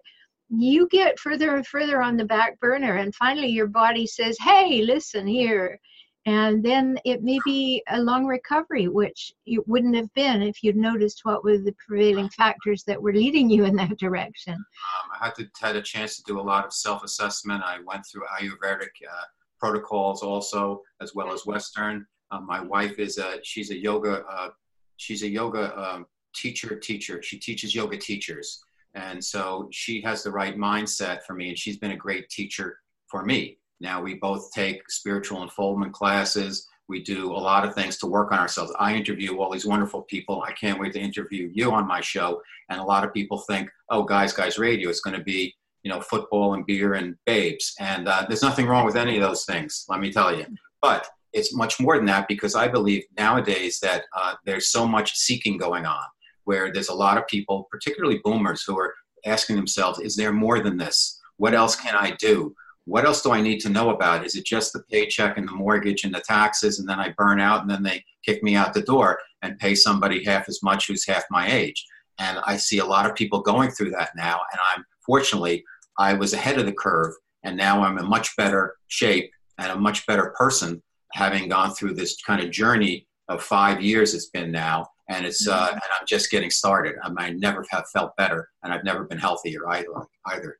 you 0.49 0.87
get 0.89 1.19
further 1.19 1.55
and 1.55 1.67
further 1.67 2.01
on 2.01 2.17
the 2.17 2.25
back 2.25 2.59
burner. 2.59 2.97
And 2.97 3.13
finally, 3.13 3.47
your 3.47 3.67
body 3.67 4.07
says, 4.07 4.37
Hey, 4.39 4.81
listen 4.81 5.27
here. 5.27 5.79
And 6.25 6.63
then 6.63 6.97
it 7.03 7.21
may 7.21 7.37
be 7.43 7.83
a 7.89 8.01
long 8.01 8.25
recovery, 8.25 8.87
which 8.87 9.33
it 9.45 9.67
wouldn't 9.67 9.95
have 9.95 10.13
been 10.13 10.41
if 10.41 10.63
you'd 10.63 10.77
noticed 10.77 11.25
what 11.25 11.43
were 11.43 11.57
the 11.57 11.75
prevailing 11.85 12.29
factors 12.29 12.83
that 12.85 13.01
were 13.01 13.11
leading 13.13 13.49
you 13.49 13.65
in 13.65 13.75
that 13.75 13.97
direction. 13.97 14.53
Um, 14.53 15.11
I 15.19 15.25
had, 15.25 15.35
to, 15.35 15.49
had 15.59 15.75
a 15.75 15.81
chance 15.81 16.15
to 16.15 16.23
do 16.23 16.39
a 16.39 16.41
lot 16.41 16.65
of 16.65 16.73
self 16.73 17.03
assessment. 17.03 17.61
I 17.65 17.79
went 17.85 18.05
through 18.05 18.23
Ayurvedic 18.39 18.91
uh, 19.11 19.23
protocols 19.59 20.23
also, 20.23 20.81
as 21.01 21.13
well 21.13 21.33
as 21.33 21.45
Western. 21.45 22.05
Um, 22.31 22.45
my 22.47 22.61
wife 22.61 22.99
is 22.99 23.17
a 23.17 23.39
she's 23.43 23.69
a 23.69 23.77
yoga 23.77 24.23
uh, 24.29 24.49
she's 24.97 25.23
a 25.23 25.29
yoga 25.29 25.77
um, 25.77 26.05
teacher 26.33 26.77
teacher. 26.77 27.21
She 27.21 27.37
teaches 27.37 27.75
yoga 27.75 27.97
teachers, 27.97 28.63
and 28.93 29.23
so 29.23 29.67
she 29.71 30.01
has 30.01 30.23
the 30.23 30.31
right 30.31 30.57
mindset 30.57 31.23
for 31.23 31.33
me, 31.33 31.49
and 31.49 31.57
she's 31.57 31.77
been 31.77 31.91
a 31.91 31.97
great 31.97 32.29
teacher 32.29 32.79
for 33.07 33.23
me. 33.23 33.59
Now 33.83 34.01
we 34.01 34.15
both 34.15 34.51
take 34.51 34.89
spiritual 34.89 35.43
unfoldment 35.43 35.93
classes. 35.93 36.67
We 36.89 37.03
do 37.03 37.31
a 37.31 37.37
lot 37.37 37.65
of 37.65 37.75
things 37.75 37.97
to 37.99 38.07
work 38.07 38.31
on 38.31 38.39
ourselves. 38.39 38.73
I 38.79 38.95
interview 38.95 39.37
all 39.37 39.51
these 39.51 39.65
wonderful 39.65 40.01
people. 40.03 40.41
I 40.41 40.53
can't 40.53 40.79
wait 40.79 40.93
to 40.93 40.99
interview 40.99 41.51
you 41.53 41.71
on 41.71 41.87
my 41.87 42.01
show. 42.01 42.41
And 42.69 42.79
a 42.79 42.83
lot 42.83 43.03
of 43.03 43.13
people 43.13 43.37
think, 43.37 43.69
oh, 43.89 44.03
Guys 44.03 44.33
Guys 44.33 44.57
Radio 44.57 44.89
is 44.89 45.01
going 45.01 45.17
to 45.17 45.23
be 45.23 45.53
you 45.83 45.91
know, 45.91 46.01
football 46.01 46.53
and 46.53 46.65
beer 46.65 46.93
and 46.93 47.15
babes. 47.25 47.75
And 47.79 48.07
uh, 48.07 48.25
there's 48.27 48.41
nothing 48.41 48.65
wrong 48.65 48.85
with 48.85 48.95
any 48.95 49.17
of 49.17 49.21
those 49.21 49.45
things, 49.45 49.85
let 49.89 49.99
me 49.99 50.11
tell 50.11 50.35
you. 50.35 50.45
But 50.81 51.07
it's 51.33 51.55
much 51.55 51.79
more 51.79 51.97
than 51.97 52.05
that 52.05 52.27
because 52.27 52.55
I 52.55 52.67
believe 52.67 53.03
nowadays 53.17 53.79
that 53.81 54.03
uh, 54.15 54.35
there's 54.45 54.71
so 54.71 54.87
much 54.87 55.15
seeking 55.15 55.57
going 55.57 55.85
on 55.85 56.03
where 56.45 56.71
there's 56.71 56.89
a 56.89 56.93
lot 56.93 57.17
of 57.17 57.27
people, 57.27 57.67
particularly 57.71 58.19
boomers, 58.23 58.63
who 58.63 58.77
are 58.77 58.93
asking 59.25 59.55
themselves, 59.55 59.99
is 59.99 60.15
there 60.15 60.33
more 60.33 60.59
than 60.61 60.77
this? 60.77 61.19
What 61.37 61.53
else 61.53 61.75
can 61.75 61.95
I 61.95 62.11
do? 62.19 62.53
What 62.85 63.05
else 63.05 63.21
do 63.21 63.31
I 63.31 63.41
need 63.41 63.59
to 63.61 63.69
know 63.69 63.91
about? 63.91 64.25
Is 64.25 64.35
it 64.35 64.45
just 64.45 64.73
the 64.73 64.83
paycheck 64.91 65.37
and 65.37 65.47
the 65.47 65.53
mortgage 65.53 66.03
and 66.03 66.13
the 66.13 66.19
taxes, 66.19 66.79
and 66.79 66.87
then 66.87 66.99
I 66.99 67.13
burn 67.17 67.39
out, 67.39 67.61
and 67.61 67.69
then 67.69 67.83
they 67.83 68.03
kick 68.25 68.43
me 68.43 68.55
out 68.55 68.73
the 68.73 68.81
door 68.81 69.19
and 69.41 69.59
pay 69.59 69.75
somebody 69.75 70.23
half 70.23 70.49
as 70.49 70.61
much 70.63 70.87
who's 70.87 71.07
half 71.07 71.23
my 71.31 71.51
age? 71.51 71.85
And 72.19 72.39
I 72.45 72.57
see 72.57 72.79
a 72.79 72.85
lot 72.85 73.09
of 73.09 73.15
people 73.15 73.41
going 73.41 73.71
through 73.71 73.91
that 73.91 74.11
now, 74.15 74.41
and 74.51 74.59
I'm 74.75 74.83
fortunately 75.05 75.63
I 75.97 76.13
was 76.13 76.33
ahead 76.33 76.59
of 76.59 76.65
the 76.65 76.73
curve, 76.73 77.13
and 77.43 77.55
now 77.55 77.83
I'm 77.83 77.97
in 77.97 78.07
much 78.07 78.35
better 78.35 78.75
shape 78.87 79.31
and 79.57 79.71
a 79.71 79.75
much 79.75 80.05
better 80.05 80.33
person, 80.37 80.81
having 81.13 81.47
gone 81.47 81.73
through 81.73 81.93
this 81.93 82.17
kind 82.21 82.41
of 82.41 82.51
journey 82.51 83.07
of 83.29 83.43
five 83.43 83.81
years. 83.81 84.13
It's 84.13 84.29
been 84.29 84.51
now, 84.51 84.87
and 85.09 85.25
it's 85.25 85.47
uh, 85.47 85.67
mm-hmm. 85.67 85.73
and 85.73 85.81
I'm 85.99 86.07
just 86.07 86.31
getting 86.31 86.49
started. 86.49 86.95
I, 87.03 87.09
mean, 87.09 87.17
I 87.19 87.29
never 87.31 87.63
have 87.69 87.85
felt 87.93 88.15
better, 88.17 88.49
and 88.63 88.73
I've 88.73 88.83
never 88.83 89.05
been 89.05 89.19
healthier 89.19 89.67
either. 89.69 89.87
Either. 90.27 90.57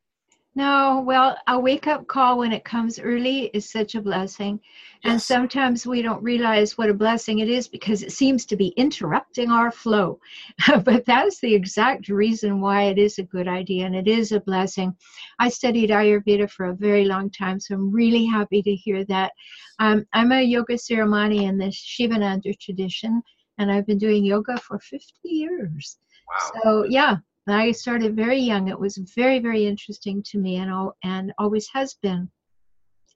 No, 0.56 1.02
well, 1.04 1.36
a 1.48 1.58
wake 1.58 1.88
up 1.88 2.06
call 2.06 2.38
when 2.38 2.52
it 2.52 2.64
comes 2.64 3.00
early 3.00 3.46
is 3.52 3.72
such 3.72 3.96
a 3.96 4.00
blessing. 4.00 4.60
Yes. 5.02 5.10
And 5.10 5.20
sometimes 5.20 5.84
we 5.84 6.00
don't 6.00 6.22
realize 6.22 6.78
what 6.78 6.88
a 6.88 6.94
blessing 6.94 7.40
it 7.40 7.48
is 7.48 7.66
because 7.66 8.04
it 8.04 8.12
seems 8.12 8.46
to 8.46 8.56
be 8.56 8.68
interrupting 8.76 9.50
our 9.50 9.72
flow. 9.72 10.20
but 10.84 11.04
that's 11.06 11.40
the 11.40 11.52
exact 11.52 12.08
reason 12.08 12.60
why 12.60 12.84
it 12.84 12.98
is 12.98 13.18
a 13.18 13.24
good 13.24 13.48
idea 13.48 13.84
and 13.84 13.96
it 13.96 14.06
is 14.06 14.30
a 14.30 14.40
blessing. 14.40 14.94
I 15.40 15.48
studied 15.48 15.90
Ayurveda 15.90 16.48
for 16.48 16.66
a 16.66 16.76
very 16.76 17.04
long 17.04 17.30
time, 17.30 17.58
so 17.58 17.74
I'm 17.74 17.90
really 17.90 18.24
happy 18.24 18.62
to 18.62 18.74
hear 18.76 19.04
that. 19.06 19.32
Um, 19.80 20.06
I'm 20.12 20.30
a 20.30 20.40
yoga 20.40 20.78
ceremony 20.78 21.46
in 21.46 21.58
the 21.58 21.72
Shivananda 21.72 22.54
tradition, 22.54 23.20
and 23.58 23.72
I've 23.72 23.88
been 23.88 23.98
doing 23.98 24.24
yoga 24.24 24.56
for 24.58 24.78
50 24.78 25.04
years. 25.24 25.98
Wow. 26.28 26.60
So, 26.62 26.84
yeah, 26.84 27.16
I 27.46 27.72
started 27.72 28.16
very 28.16 28.38
young. 28.38 28.68
It 28.68 28.78
was 28.78 28.96
very, 28.96 29.38
very 29.38 29.66
interesting 29.66 30.22
to 30.30 30.38
me, 30.38 30.56
and 30.56 30.70
all, 30.70 30.96
and 31.02 31.32
always 31.38 31.68
has 31.72 31.94
been. 31.94 32.30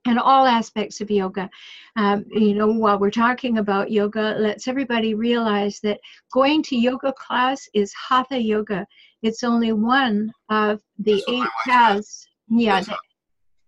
And 0.07 0.19
all 0.19 0.47
aspects 0.47 1.01
of 1.01 1.11
yoga. 1.11 1.51
Um, 1.97 2.25
you 2.31 2.55
know, 2.55 2.69
while 2.69 2.99
we're 2.99 3.11
talking 3.11 3.59
about 3.59 3.91
yoga, 3.91 4.37
let's 4.39 4.69
everybody 4.69 5.15
realize 5.15 5.81
that 5.81 6.01
going 6.33 6.63
to 6.65 6.77
yoga 6.77 7.13
class 7.13 7.69
is 7.75 7.93
hatha 8.09 8.41
yoga. 8.41 8.87
It's 9.23 9.43
only 9.43 9.73
one 9.73 10.33
of 10.49 10.81
the 10.99 11.15
that's 11.15 11.29
eight 11.29 11.49
paths. 11.67 12.27
Yeah, 12.49 12.85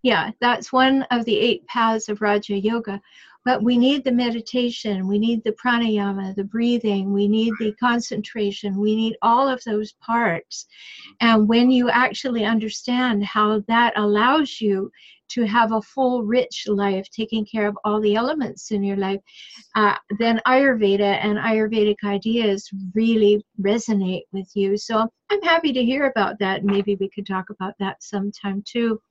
yeah, 0.03 0.31
that's 0.39 0.73
one 0.73 1.03
of 1.11 1.25
the 1.25 1.37
eight 1.37 1.65
paths 1.67 2.09
of 2.09 2.21
Raja 2.21 2.57
Yoga. 2.57 2.99
But 3.43 3.63
we 3.63 3.77
need 3.77 4.03
the 4.03 4.11
meditation, 4.11 5.07
we 5.07 5.17
need 5.17 5.43
the 5.43 5.53
pranayama, 5.53 6.35
the 6.35 6.43
breathing, 6.43 7.11
we 7.11 7.27
need 7.27 7.53
the 7.59 7.73
concentration, 7.79 8.79
we 8.79 8.95
need 8.95 9.17
all 9.21 9.47
of 9.47 9.63
those 9.63 9.93
parts. 9.93 10.67
And 11.19 11.47
when 11.47 11.71
you 11.71 11.89
actually 11.89 12.45
understand 12.45 13.25
how 13.25 13.61
that 13.67 13.93
allows 13.97 14.61
you 14.61 14.91
to 15.29 15.43
have 15.45 15.71
a 15.71 15.81
full, 15.81 16.23
rich 16.23 16.65
life, 16.67 17.07
taking 17.09 17.45
care 17.45 17.67
of 17.67 17.77
all 17.83 18.01
the 18.01 18.15
elements 18.15 18.71
in 18.71 18.83
your 18.83 18.97
life, 18.97 19.21
uh, 19.75 19.95
then 20.19 20.41
Ayurveda 20.45 20.99
and 21.23 21.37
Ayurvedic 21.37 22.03
ideas 22.03 22.69
really 22.93 23.43
resonate 23.61 24.23
with 24.33 24.49
you. 24.55 24.77
So 24.77 25.07
I'm 25.29 25.41
happy 25.41 25.71
to 25.73 25.83
hear 25.83 26.07
about 26.07 26.37
that. 26.39 26.65
Maybe 26.65 26.95
we 26.95 27.09
could 27.09 27.25
talk 27.25 27.49
about 27.49 27.75
that 27.79 28.03
sometime 28.03 28.61
too 28.67 29.01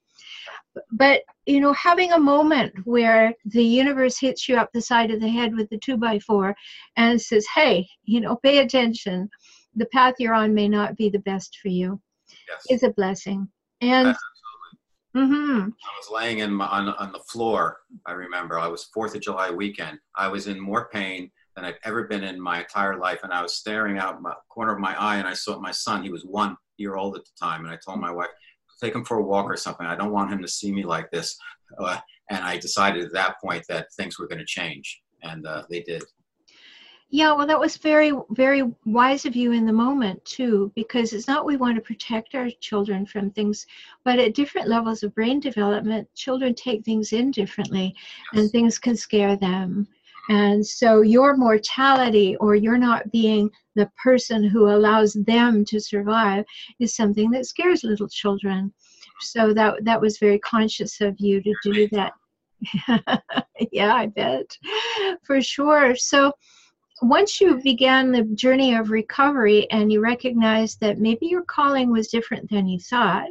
but 0.93 1.23
you 1.47 1.61
know 1.61 1.73
having 1.73 2.13
a 2.13 2.19
moment 2.19 2.73
where 2.85 3.33
the 3.47 3.65
universe 3.65 4.19
hits 4.19 4.49
you 4.49 4.57
up 4.57 4.71
the 4.73 4.81
side 4.81 5.11
of 5.11 5.21
the 5.21 5.29
head 5.29 5.55
with 5.55 5.69
the 5.71 5.79
two 5.79 5.97
by 5.97 6.19
four 6.19 6.55
and 6.97 7.21
says 7.21 7.47
hey 7.55 7.87
you 8.05 8.21
know 8.21 8.37
pay 8.43 8.59
attention 8.59 9.29
the 9.77 9.87
path 9.87 10.15
you're 10.19 10.35
on 10.35 10.55
may 10.55 10.69
not 10.69 10.97
be 10.97 11.09
the 11.09 11.19
best 11.21 11.59
for 11.61 11.69
you 11.69 12.01
yes. 12.49 12.65
is 12.71 12.83
a 12.83 12.91
blessing 12.91 13.49
and 13.81 14.15
Mm-hmm. 15.17 15.69
I 15.71 15.99
was 15.99 16.09
laying 16.13 16.39
in 16.39 16.53
my, 16.53 16.67
on, 16.67 16.89
on 16.91 17.13
the 17.13 17.19
floor. 17.19 17.79
I 18.07 18.13
remember 18.13 18.59
I 18.59 18.69
was 18.69 18.85
Fourth 18.95 19.15
of 19.17 19.21
July 19.21 19.51
weekend. 19.51 19.99
I 20.15 20.29
was 20.29 20.47
in 20.47 20.61
more 20.61 20.89
pain 20.93 21.31
than 21.57 21.65
I've 21.65 21.79
ever 21.85 22.05
been 22.05 22.23
in 22.23 22.41
my 22.41 22.61
entire 22.61 22.97
life, 22.97 23.21
and 23.25 23.33
I 23.33 23.43
was 23.43 23.57
staring 23.57 23.99
out 23.99 24.23
my 24.23 24.35
corner 24.49 24.73
of 24.75 24.79
my 24.79 24.95
eye, 25.01 25.17
and 25.17 25.27
I 25.27 25.35
saw 25.35 25.59
my 25.59 25.73
son. 25.73 26.05
He 26.05 26.11
was 26.11 26.25
one 26.25 26.57
year 26.77 26.95
old 26.95 27.17
at 27.17 27.25
the 27.25 27.33
time, 27.41 27.65
and 27.65 27.75
I 27.75 27.79
told 27.85 28.01
my 28.01 28.13
wife, 28.13 28.29
take 28.81 28.95
him 28.95 29.05
for 29.05 29.19
a 29.19 29.23
walk 29.23 29.47
or 29.47 29.57
something. 29.57 29.87
I 29.87 29.97
don't 29.97 30.13
want 30.13 30.33
him 30.33 30.43
to 30.43 30.49
see 30.49 30.73
me 30.73 30.85
like 30.85 31.11
this. 31.11 31.37
Uh, 31.79 31.99
and 32.31 32.45
I 32.45 32.57
decided 32.57 33.05
at 33.05 33.13
that 33.13 33.41
point 33.43 33.65
that 33.69 33.93
things 33.93 34.19
were 34.19 34.29
going 34.29 34.39
to 34.39 34.45
change, 34.45 35.03
and 35.23 35.47
uh, 35.47 35.63
they 35.69 35.83
did. 35.83 36.03
Yeah, 37.13 37.33
well, 37.33 37.47
that 37.49 37.59
was 37.59 37.77
very, 37.77 38.13
very 38.31 38.63
wise 38.85 39.27
of 39.27 39.35
you 39.35 39.51
in 39.51 39.67
the 39.67 39.73
moment, 39.73 40.25
too, 40.25 40.71
because 40.77 41.13
it's 41.13 41.27
not 41.27 41.45
we 41.45 41.57
want 41.57 41.75
to 41.75 41.83
protect 41.83 42.37
our 42.37 42.49
children 42.61 43.05
from 43.05 43.33
things, 43.33 43.67
but 44.05 44.21
at 44.21 44.35
different 44.35 44.69
levels 44.69 45.03
of 45.03 45.15
brain 45.17 45.41
development, 45.41 46.09
children 46.15 46.55
take 46.55 46.85
things 46.85 47.13
in 47.13 47.33
differently 47.33 47.97
yes. 48.33 48.43
and 48.43 48.51
things 48.53 48.79
can 48.79 48.97
scare 48.97 49.35
them. 49.35 49.89
And 50.29 50.65
so 50.65 51.01
your 51.01 51.37
mortality 51.37 52.37
or 52.37 52.55
your 52.55 52.79
not 52.79 53.11
being 53.11 53.51
the 53.77 53.91
person 54.03 54.43
who 54.45 54.69
allows 54.69 55.15
them 55.15 55.65
to 55.67 55.81
survive 55.81 56.45
is 56.81 56.95
something 56.95 57.31
that 57.31 57.47
scares 57.47 57.85
little 57.85 58.09
children. 58.09 58.73
So 59.21 59.55
that 59.55 59.85
that 59.85 60.01
was 60.01 60.19
very 60.19 60.39
conscious 60.41 61.01
of 61.01 61.15
you 61.19 61.43
to 61.43 61.55
do 61.63 61.89
that. 61.93 62.13
yeah, 63.73 63.95
I 63.95 64.07
bet. 64.07 64.57
For 65.23 65.41
sure. 65.41 65.95
So 65.95 66.33
once 67.03 67.41
you 67.41 67.61
began 67.63 68.13
the 68.13 68.25
journey 68.35 68.75
of 68.75 68.91
recovery 68.91 69.71
and 69.71 69.91
you 69.93 70.03
recognized 70.03 70.81
that 70.81 70.99
maybe 70.99 71.27
your 71.27 71.45
calling 71.45 71.91
was 71.91 72.09
different 72.09 72.51
than 72.51 72.67
you 72.67 72.79
thought, 72.79 73.29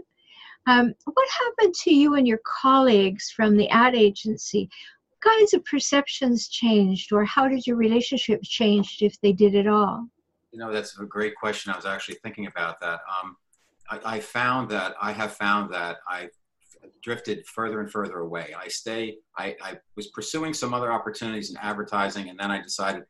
um, 0.67 0.93
what 1.05 1.29
happened 1.29 1.73
to 1.83 1.93
you 1.93 2.15
and 2.15 2.27
your 2.27 2.41
colleagues 2.45 3.29
from 3.29 3.57
the 3.57 3.69
ad 3.69 3.95
agency? 3.95 4.69
What 5.09 5.31
kinds 5.37 5.53
of 5.53 5.65
perceptions 5.65 6.47
changed 6.47 7.11
or 7.11 7.25
how 7.25 7.47
did 7.47 7.67
your 7.67 7.75
relationships 7.75 8.47
change 8.47 8.99
if 9.01 9.19
they 9.21 9.33
did 9.33 9.55
at 9.55 9.67
all 9.67 10.07
you 10.51 10.59
know 10.59 10.71
that's 10.71 10.99
a 10.99 11.05
great 11.05 11.35
question. 11.35 11.71
I 11.71 11.75
was 11.75 11.85
actually 11.85 12.17
thinking 12.23 12.47
about 12.47 12.79
that. 12.81 12.99
Um, 13.21 13.37
I, 13.89 14.15
I, 14.15 14.19
found 14.19 14.69
that 14.69 14.95
i 15.01 15.11
have 15.11 15.33
found 15.33 15.73
that 15.73 15.97
i 16.07 16.29
drifted 17.03 17.45
further 17.47 17.79
and 17.81 17.91
further 17.91 18.19
away. 18.19 18.53
I 18.57 18.67
stay 18.67 19.17
I, 19.37 19.55
I, 19.61 19.77
was 19.95 20.07
pursuing 20.07 20.53
some 20.53 20.73
other 20.73 20.91
opportunities 20.91 21.49
in 21.49 21.57
advertising 21.57 22.29
and 22.29 22.39
then 22.39 22.51
i 22.51 22.61
decided 22.61 23.03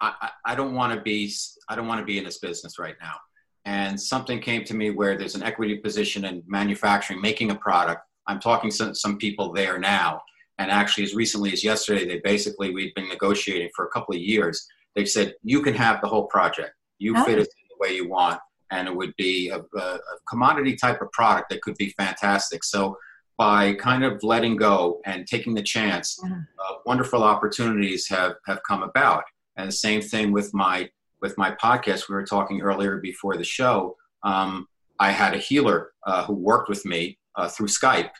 i, 0.00 0.30
I, 0.44 0.54
don't 0.54 0.74
want 0.74 0.94
to 0.94 1.00
be 1.00 1.32
i 1.68 1.74
don't 1.74 1.88
want 1.88 2.00
to 2.00 2.04
be 2.04 2.18
in 2.18 2.24
this 2.24 2.38
business 2.38 2.78
right 2.78 2.96
now. 3.00 3.14
And 3.64 4.00
something 4.00 4.40
came 4.40 4.64
to 4.64 4.74
me 4.74 4.90
where 4.90 5.18
there's 5.18 5.34
an 5.34 5.42
equity 5.42 5.76
position 5.76 6.24
in 6.24 6.42
manufacturing 6.46 7.20
making 7.20 7.50
a 7.50 7.54
product. 7.54 8.02
I'm 8.26 8.40
talking 8.40 8.70
to 8.70 8.94
some 8.94 9.18
people 9.18 9.52
there 9.52 9.78
now. 9.78 10.22
And 10.58 10.70
actually, 10.70 11.04
as 11.04 11.14
recently 11.14 11.52
as 11.52 11.64
yesterday, 11.64 12.06
they 12.06 12.20
basically, 12.20 12.70
we've 12.70 12.94
been 12.94 13.08
negotiating 13.08 13.70
for 13.74 13.86
a 13.86 13.90
couple 13.90 14.14
of 14.14 14.20
years. 14.20 14.66
They've 14.94 15.08
said, 15.08 15.34
you 15.42 15.62
can 15.62 15.74
have 15.74 16.00
the 16.00 16.08
whole 16.08 16.26
project. 16.26 16.72
You 17.00 17.14
oh. 17.16 17.24
fit 17.24 17.38
it 17.38 17.48
the 17.48 17.76
way 17.80 17.96
you 17.96 18.08
want. 18.08 18.40
And 18.70 18.86
it 18.86 18.94
would 18.94 19.14
be 19.16 19.48
a, 19.48 19.58
a, 19.58 19.98
commodity 20.28 20.76
type 20.76 21.02
of 21.02 21.10
product 21.10 21.50
that 21.50 21.60
could 21.60 21.74
be 21.76 21.92
fantastic. 21.98 22.62
So 22.62 22.96
by 23.36 23.74
kind 23.74 24.04
of 24.04 24.22
letting 24.22 24.54
go 24.54 25.00
and 25.06 25.26
taking 25.26 25.54
the 25.54 25.62
chance, 25.62 26.16
uh, 26.24 26.74
wonderful 26.86 27.24
opportunities 27.24 28.06
have, 28.08 28.34
have 28.46 28.60
come 28.68 28.84
about. 28.84 29.24
And 29.56 29.66
the 29.66 29.72
same 29.72 30.00
thing 30.00 30.30
with 30.30 30.54
my 30.54 30.88
with 31.20 31.36
my 31.36 31.50
podcast. 31.52 32.08
We 32.08 32.14
were 32.14 32.24
talking 32.24 32.60
earlier 32.60 32.98
before 32.98 33.36
the 33.36 33.44
show. 33.44 33.96
Um, 34.22 34.66
I 34.98 35.10
had 35.10 35.34
a 35.34 35.38
healer 35.38 35.92
uh, 36.06 36.24
who 36.24 36.34
worked 36.34 36.68
with 36.68 36.84
me 36.84 37.18
uh, 37.36 37.48
through 37.48 37.68
Skype 37.68 38.10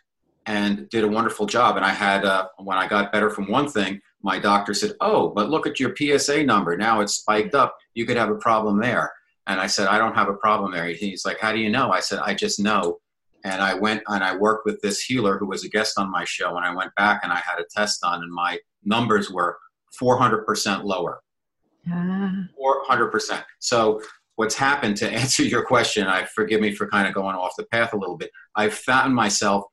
and 0.47 0.88
did 0.88 1.05
a 1.05 1.09
wonderful 1.09 1.47
job. 1.47 1.77
And 1.77 1.85
I 1.85 1.90
had 1.90 2.25
uh, 2.25 2.49
when 2.59 2.79
I 2.79 2.87
got 2.87 3.12
better 3.12 3.31
from 3.31 3.51
one 3.51 3.69
thing, 3.69 4.01
my 4.22 4.38
doctor 4.38 4.74
said, 4.74 4.94
"Oh, 5.00 5.30
but 5.30 5.50
look 5.50 5.66
at 5.66 5.80
your 5.80 5.94
PSA 5.96 6.44
number. 6.44 6.76
Now 6.76 7.00
it's 7.00 7.14
spiked 7.14 7.54
up. 7.54 7.76
You 7.94 8.06
could 8.06 8.16
have 8.16 8.30
a 8.30 8.37
problem 8.37 8.80
there." 8.80 9.12
And 9.46 9.61
I 9.61 9.66
said, 9.66 9.88
"I 9.88 9.98
don't 9.98 10.14
have 10.14 10.28
a 10.28 10.35
problem 10.35 10.72
there." 10.72 10.87
He's 10.88 11.24
like, 11.24 11.38
"How 11.40 11.52
do 11.52 11.59
you 11.59 11.70
know?" 11.70 11.90
I 11.90 12.00
said, 12.00 12.20
"I 12.20 12.35
just 12.35 12.61
know." 12.61 13.00
and 13.44 13.62
I 13.62 13.74
went 13.74 14.02
and 14.09 14.22
I 14.22 14.37
worked 14.37 14.66
with 14.66 14.80
this 14.80 15.00
healer 15.00 15.38
who 15.38 15.46
was 15.46 15.64
a 15.64 15.68
guest 15.68 15.98
on 15.98 16.11
my 16.11 16.24
show. 16.24 16.56
And 16.56 16.64
I 16.64 16.74
went 16.74 16.94
back 16.94 17.20
and 17.22 17.33
I 17.33 17.37
had 17.37 17.59
a 17.59 17.64
test 17.70 18.00
done, 18.02 18.22
and 18.22 18.33
my 18.33 18.59
numbers 18.85 19.30
were 19.30 19.59
400% 20.00 20.85
lower. 20.85 21.20
Ah. 21.90 22.33
400%. 22.90 23.42
So, 23.59 24.00
what's 24.37 24.54
happened 24.54 24.96
to 24.98 25.11
answer 25.11 25.42
your 25.42 25.64
question, 25.64 26.06
I 26.06 26.24
forgive 26.24 26.61
me 26.61 26.74
for 26.74 26.88
kind 26.88 27.09
of 27.09 27.14
going 27.14 27.37
off 27.37 27.52
the 27.56 27.64
path 27.66 27.92
a 27.92 27.96
little 27.96 28.16
bit. 28.16 28.30
I've 28.56 28.74
found 28.74 29.14
myself 29.14 29.64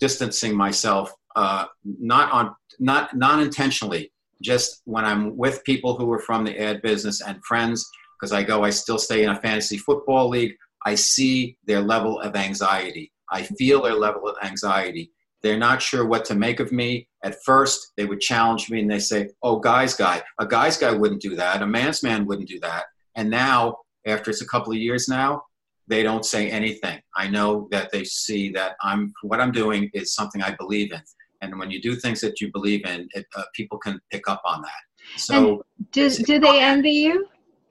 distancing 0.00 0.56
myself, 0.56 1.12
uh, 1.36 1.66
not 1.84 2.32
on, 2.32 2.54
not 2.78 3.14
non 3.16 3.40
intentionally, 3.40 4.12
just 4.42 4.82
when 4.84 5.04
I'm 5.04 5.36
with 5.36 5.64
people 5.64 5.96
who 5.96 6.10
are 6.12 6.18
from 6.18 6.44
the 6.44 6.58
ad 6.60 6.82
business 6.82 7.20
and 7.20 7.42
friends, 7.44 7.88
because 8.18 8.32
I 8.32 8.42
go, 8.42 8.64
I 8.64 8.70
still 8.70 8.98
stay 8.98 9.24
in 9.24 9.30
a 9.30 9.40
fantasy 9.40 9.78
football 9.78 10.28
league. 10.28 10.54
I 10.84 10.94
see 10.94 11.56
their 11.66 11.80
level 11.80 12.20
of 12.20 12.36
anxiety. 12.36 13.12
I 13.30 13.42
feel 13.42 13.82
their 13.82 13.94
level 13.94 14.28
of 14.28 14.36
anxiety. 14.42 15.12
They're 15.42 15.58
not 15.58 15.82
sure 15.82 16.06
what 16.06 16.24
to 16.26 16.34
make 16.34 16.60
of 16.60 16.70
me. 16.70 17.08
At 17.24 17.42
first, 17.44 17.92
they 17.96 18.04
would 18.04 18.20
challenge 18.20 18.70
me 18.70 18.80
and 18.80 18.90
they 18.90 19.00
say, 19.00 19.30
Oh, 19.42 19.58
guy's 19.58 19.94
guy. 19.94 20.22
A 20.38 20.46
guy's 20.46 20.76
guy 20.76 20.92
wouldn't 20.92 21.22
do 21.22 21.34
that. 21.36 21.62
A 21.62 21.66
man's 21.66 22.02
man 22.02 22.26
wouldn't 22.26 22.48
do 22.48 22.60
that. 22.60 22.84
And 23.16 23.28
now, 23.28 23.76
after 24.06 24.30
it's 24.30 24.42
a 24.42 24.46
couple 24.46 24.72
of 24.72 24.78
years 24.78 25.08
now, 25.08 25.42
they 25.88 26.02
don't 26.02 26.24
say 26.24 26.48
anything. 26.48 27.00
I 27.16 27.28
know 27.28 27.68
that 27.70 27.90
they 27.90 28.04
see 28.04 28.50
that 28.52 28.76
I'm 28.82 29.12
what 29.22 29.40
I'm 29.40 29.52
doing 29.52 29.90
is 29.94 30.14
something 30.14 30.42
I 30.42 30.54
believe 30.54 30.92
in. 30.92 31.02
And 31.42 31.58
when 31.58 31.70
you 31.70 31.82
do 31.82 31.94
things 31.94 32.20
that 32.22 32.40
you 32.40 32.50
believe 32.50 32.86
in, 32.86 33.08
it, 33.14 33.26
uh, 33.36 33.42
people 33.54 33.76
can 33.78 34.00
pick 34.10 34.28
up 34.28 34.40
on 34.44 34.62
that. 34.62 35.18
So, 35.18 35.64
and 35.78 35.90
do, 35.90 36.08
do 36.08 36.38
they 36.38 36.60
envy 36.60 36.92
you? 36.92 37.26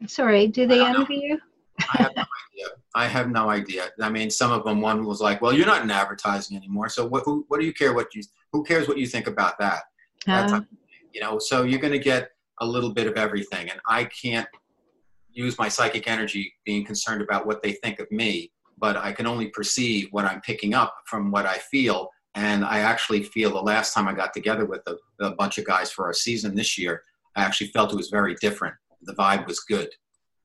Sorry, 0.06 0.48
do 0.48 0.68
they 0.68 0.86
envy 0.86 1.16
know. 1.18 1.24
you? 1.24 1.40
I 1.94 1.98
have 2.04 2.16
no 2.16 2.22
idea. 2.22 2.68
I 2.94 3.08
have 3.08 3.30
no 3.30 3.50
idea. 3.50 3.90
I 4.02 4.10
mean, 4.10 4.30
some 4.30 4.52
of 4.52 4.64
them. 4.64 4.82
One 4.82 5.06
was 5.06 5.22
like, 5.22 5.42
"Well, 5.42 5.54
you're 5.54 5.66
not 5.66 5.82
in 5.82 5.90
advertising 5.90 6.58
anymore, 6.58 6.90
so 6.90 7.08
what? 7.08 7.24
Who, 7.26 7.46
what 7.48 7.60
do 7.60 7.66
you 7.66 7.74
care? 7.74 7.94
What 7.94 8.14
you? 8.14 8.22
Who 8.52 8.64
cares 8.64 8.88
what 8.88 8.98
you 8.98 9.08
think 9.08 9.28
about 9.28 9.58
that?" 9.60 9.84
Uh, 10.28 10.62
you 11.14 11.22
know, 11.22 11.40
so 11.40 11.64
you're 11.64 11.80
going 11.80 11.94
to 11.94 12.00
get 12.00 12.30
a 12.60 12.66
little 12.66 12.94
bit 12.94 13.08
of 13.08 13.16
everything, 13.16 13.70
and 13.70 13.80
I 13.88 14.06
can't 14.06 14.48
use 15.32 15.58
my 15.58 15.70
psychic 15.70 16.08
energy 16.08 16.54
being 16.66 16.86
concerned 16.86 17.22
about 17.22 17.46
what 17.46 17.64
they 17.64 17.74
think 17.74 18.00
of 18.00 18.12
me, 18.12 18.52
but 18.78 18.98
I 18.98 19.14
can 19.14 19.26
only 19.26 19.48
perceive 19.48 20.10
what 20.12 20.26
I'm 20.26 20.42
picking 20.42 20.74
up 20.74 20.94
from 21.06 21.32
what 21.32 21.46
I 21.46 21.58
feel. 21.58 22.10
And 22.36 22.64
I 22.64 22.80
actually 22.80 23.24
feel 23.24 23.52
the 23.52 23.62
last 23.62 23.94
time 23.94 24.08
I 24.08 24.14
got 24.14 24.34
together 24.34 24.66
with 24.66 24.82
a, 24.88 24.96
a 25.24 25.32
bunch 25.32 25.58
of 25.58 25.66
guys 25.66 25.92
for 25.92 26.06
our 26.06 26.14
season 26.14 26.56
this 26.56 26.78
year, 26.78 27.04
I 27.36 27.44
actually 27.44 27.68
felt 27.68 27.92
it 27.92 27.98
was 27.98 28.10
very 28.10 28.36
different. 28.36 28.76
The 29.04 29.14
vibe 29.14 29.48
was 29.48 29.60
good. 29.62 29.90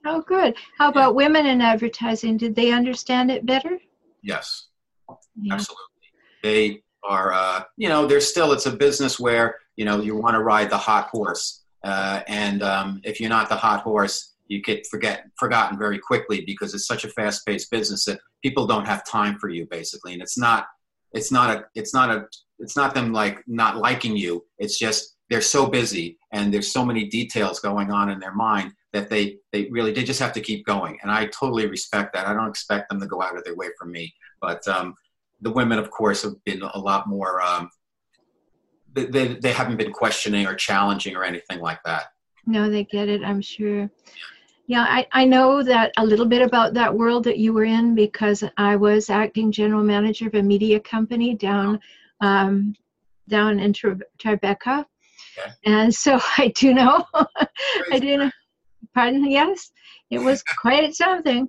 Oh, 0.04 0.22
good. 0.22 0.56
How 0.78 0.88
about 0.88 1.10
yeah. 1.10 1.16
women 1.16 1.46
in 1.46 1.60
advertising? 1.60 2.36
Did 2.36 2.54
they 2.54 2.72
understand 2.72 3.30
it 3.30 3.46
better? 3.46 3.78
Yes, 4.22 4.68
yeah. 5.40 5.54
absolutely. 5.54 5.84
They 6.42 6.82
are, 7.04 7.32
uh, 7.32 7.62
you 7.76 7.88
know, 7.88 8.06
there's 8.06 8.26
still, 8.26 8.52
it's 8.52 8.66
a 8.66 8.72
business 8.72 9.20
where, 9.20 9.56
you 9.76 9.84
know, 9.84 10.00
you 10.00 10.16
want 10.16 10.34
to 10.34 10.42
ride 10.42 10.70
the 10.70 10.78
hot 10.78 11.08
horse. 11.08 11.64
Uh, 11.84 12.22
and 12.26 12.62
um, 12.62 13.00
if 13.04 13.20
you're 13.20 13.30
not 13.30 13.48
the 13.48 13.56
hot 13.56 13.82
horse, 13.82 14.36
you 14.48 14.62
get 14.62 14.86
forget 14.86 15.24
forgotten 15.38 15.78
very 15.78 15.98
quickly 15.98 16.44
because 16.46 16.74
it's 16.74 16.86
such 16.86 17.04
a 17.04 17.08
fast-paced 17.08 17.70
business 17.70 18.04
that 18.04 18.20
people 18.42 18.66
don't 18.66 18.86
have 18.86 19.04
time 19.04 19.38
for 19.38 19.48
you 19.48 19.66
basically 19.70 20.12
and 20.12 20.22
it's 20.22 20.38
not 20.38 20.66
it's 21.12 21.32
not 21.32 21.56
a 21.56 21.64
it's 21.74 21.94
not 21.94 22.10
a 22.10 22.26
it's 22.58 22.76
not 22.76 22.94
them 22.94 23.12
like 23.12 23.42
not 23.46 23.76
liking 23.76 24.16
you. 24.16 24.44
It's 24.58 24.78
just 24.78 25.16
they're 25.28 25.40
so 25.40 25.66
busy 25.66 26.18
and 26.32 26.52
there's 26.52 26.72
so 26.72 26.84
many 26.84 27.06
details 27.06 27.60
going 27.60 27.90
on 27.90 28.10
in 28.10 28.20
their 28.20 28.34
mind 28.34 28.72
that 28.92 29.10
they 29.10 29.38
they 29.52 29.68
really 29.70 29.92
they 29.92 30.04
just 30.04 30.20
have 30.20 30.32
to 30.34 30.40
keep 30.40 30.64
going. 30.66 30.98
And 31.02 31.10
i 31.10 31.26
totally 31.26 31.66
respect 31.66 32.14
that. 32.14 32.26
I 32.26 32.34
don't 32.34 32.48
expect 32.48 32.88
them 32.88 33.00
to 33.00 33.06
go 33.06 33.22
out 33.22 33.36
of 33.36 33.44
their 33.44 33.56
way 33.56 33.68
for 33.78 33.86
me. 33.86 34.14
But 34.40 34.66
um, 34.68 34.94
the 35.40 35.50
women 35.50 35.78
of 35.78 35.90
course 35.90 36.22
have 36.22 36.42
been 36.44 36.62
a 36.62 36.78
lot 36.78 37.08
more 37.08 37.40
um, 37.42 37.70
they, 38.92 39.34
they 39.34 39.52
haven't 39.52 39.76
been 39.76 39.92
questioning 39.92 40.46
or 40.46 40.54
challenging 40.54 41.16
or 41.16 41.22
anything 41.22 41.60
like 41.60 41.80
that. 41.84 42.04
No 42.46 42.70
they 42.70 42.84
get 42.84 43.08
it 43.08 43.22
i'm 43.24 43.40
sure 43.40 43.90
yeah, 44.66 44.82
I, 44.88 45.06
I 45.12 45.24
know 45.24 45.62
that 45.62 45.92
a 45.96 46.04
little 46.04 46.26
bit 46.26 46.42
about 46.42 46.74
that 46.74 46.92
world 46.92 47.24
that 47.24 47.38
you 47.38 47.52
were 47.52 47.64
in 47.64 47.94
because 47.94 48.42
I 48.56 48.76
was 48.76 49.10
acting 49.10 49.52
general 49.52 49.84
manager 49.84 50.26
of 50.26 50.34
a 50.34 50.42
media 50.42 50.80
company 50.80 51.34
down 51.34 51.80
um, 52.20 52.74
down 53.28 53.60
in 53.60 53.72
Tribeca. 53.72 54.84
Okay. 55.38 55.52
And 55.64 55.94
so 55.94 56.18
I 56.38 56.52
do 56.56 56.74
know, 56.74 57.04
I 57.92 57.98
do 57.98 58.16
know, 58.16 58.30
Pardon? 58.94 59.30
Yes, 59.30 59.70
it 60.10 60.18
was 60.18 60.42
quite 60.42 60.94
something. 60.94 61.48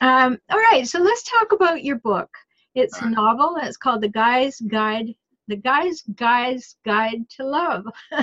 Um, 0.00 0.38
all 0.50 0.58
right, 0.58 0.86
so 0.86 1.00
let's 1.00 1.22
talk 1.24 1.52
about 1.52 1.84
your 1.84 1.96
book. 1.96 2.30
It's 2.74 3.00
a 3.00 3.10
novel. 3.10 3.56
It's 3.60 3.76
called 3.76 4.02
The 4.02 4.08
Guy's 4.08 4.60
Guide. 4.60 5.14
The 5.48 5.56
Guy's 5.56 6.02
Guy's 6.14 6.76
Guide 6.84 7.28
to 7.36 7.44
Love. 7.44 7.84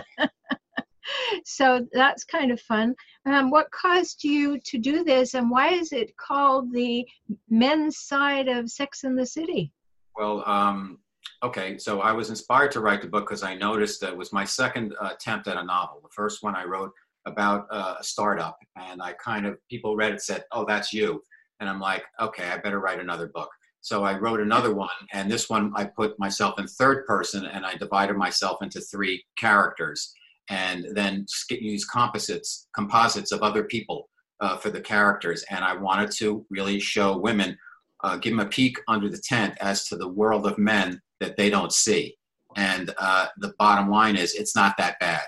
so 1.45 1.87
that's 1.91 2.23
kind 2.23 2.51
of 2.51 2.59
fun. 2.61 2.95
Um, 3.25 3.49
what 3.49 3.71
caused 3.71 4.23
you 4.23 4.59
to 4.61 4.77
do 4.77 5.03
this, 5.03 5.33
and 5.33 5.49
why 5.49 5.69
is 5.69 5.91
it 5.91 6.15
called 6.17 6.71
the 6.73 7.07
men's 7.49 7.97
side 7.99 8.47
of 8.47 8.69
Sex 8.69 9.03
in 9.03 9.15
the 9.15 9.25
City? 9.25 9.71
Well, 10.17 10.43
um, 10.45 10.99
okay, 11.43 11.77
so 11.77 12.01
I 12.01 12.11
was 12.11 12.29
inspired 12.29 12.71
to 12.71 12.79
write 12.79 13.01
the 13.01 13.07
book 13.07 13.27
because 13.27 13.43
I 13.43 13.55
noticed 13.55 14.01
that 14.01 14.11
it 14.11 14.17
was 14.17 14.33
my 14.33 14.45
second 14.45 14.95
uh, 15.01 15.09
attempt 15.13 15.47
at 15.47 15.57
a 15.57 15.63
novel. 15.63 15.99
The 16.01 16.09
first 16.11 16.43
one 16.43 16.55
I 16.55 16.63
wrote 16.63 16.91
about 17.25 17.67
uh, 17.71 17.95
a 17.99 18.03
startup, 18.03 18.57
and 18.75 19.01
I 19.01 19.13
kind 19.13 19.45
of 19.45 19.57
people 19.69 19.95
read 19.95 20.13
it 20.13 20.21
said, 20.21 20.43
"Oh, 20.51 20.65
that's 20.65 20.93
you," 20.93 21.21
and 21.59 21.69
I'm 21.69 21.79
like, 21.79 22.03
"Okay, 22.21 22.47
I 22.47 22.57
better 22.57 22.79
write 22.79 22.99
another 22.99 23.27
book." 23.27 23.49
So 23.81 24.03
I 24.03 24.17
wrote 24.17 24.39
another 24.39 24.73
one, 24.85 24.89
and 25.13 25.29
this 25.31 25.49
one 25.49 25.71
I 25.75 25.85
put 25.85 26.17
myself 26.19 26.59
in 26.59 26.67
third 26.67 27.05
person, 27.05 27.45
and 27.45 27.65
I 27.65 27.75
divided 27.75 28.15
myself 28.15 28.61
into 28.61 28.79
three 28.79 29.23
characters, 29.37 30.13
and 30.49 30.85
then 30.93 31.25
use 31.49 31.85
composites 31.85 32.67
composites 32.75 33.31
of 33.31 33.41
other 33.41 33.63
people 33.63 34.09
uh, 34.41 34.57
for 34.57 34.69
the 34.69 34.81
characters. 34.81 35.43
And 35.49 35.63
I 35.63 35.75
wanted 35.75 36.11
to 36.17 36.45
really 36.49 36.79
show 36.79 37.17
women, 37.17 37.57
uh, 38.03 38.17
give 38.17 38.31
them 38.31 38.45
a 38.45 38.49
peek 38.49 38.77
under 38.87 39.09
the 39.09 39.17
tent 39.17 39.55
as 39.61 39.87
to 39.87 39.95
the 39.95 40.07
world 40.07 40.45
of 40.45 40.57
men 40.57 41.01
that 41.19 41.37
they 41.37 41.49
don't 41.49 41.73
see. 41.73 42.15
And 42.55 42.93
uh, 42.97 43.27
the 43.37 43.53
bottom 43.57 43.89
line 43.89 44.15
is, 44.15 44.33
it's 44.33 44.55
not 44.55 44.75
that 44.77 44.99
bad 44.99 45.25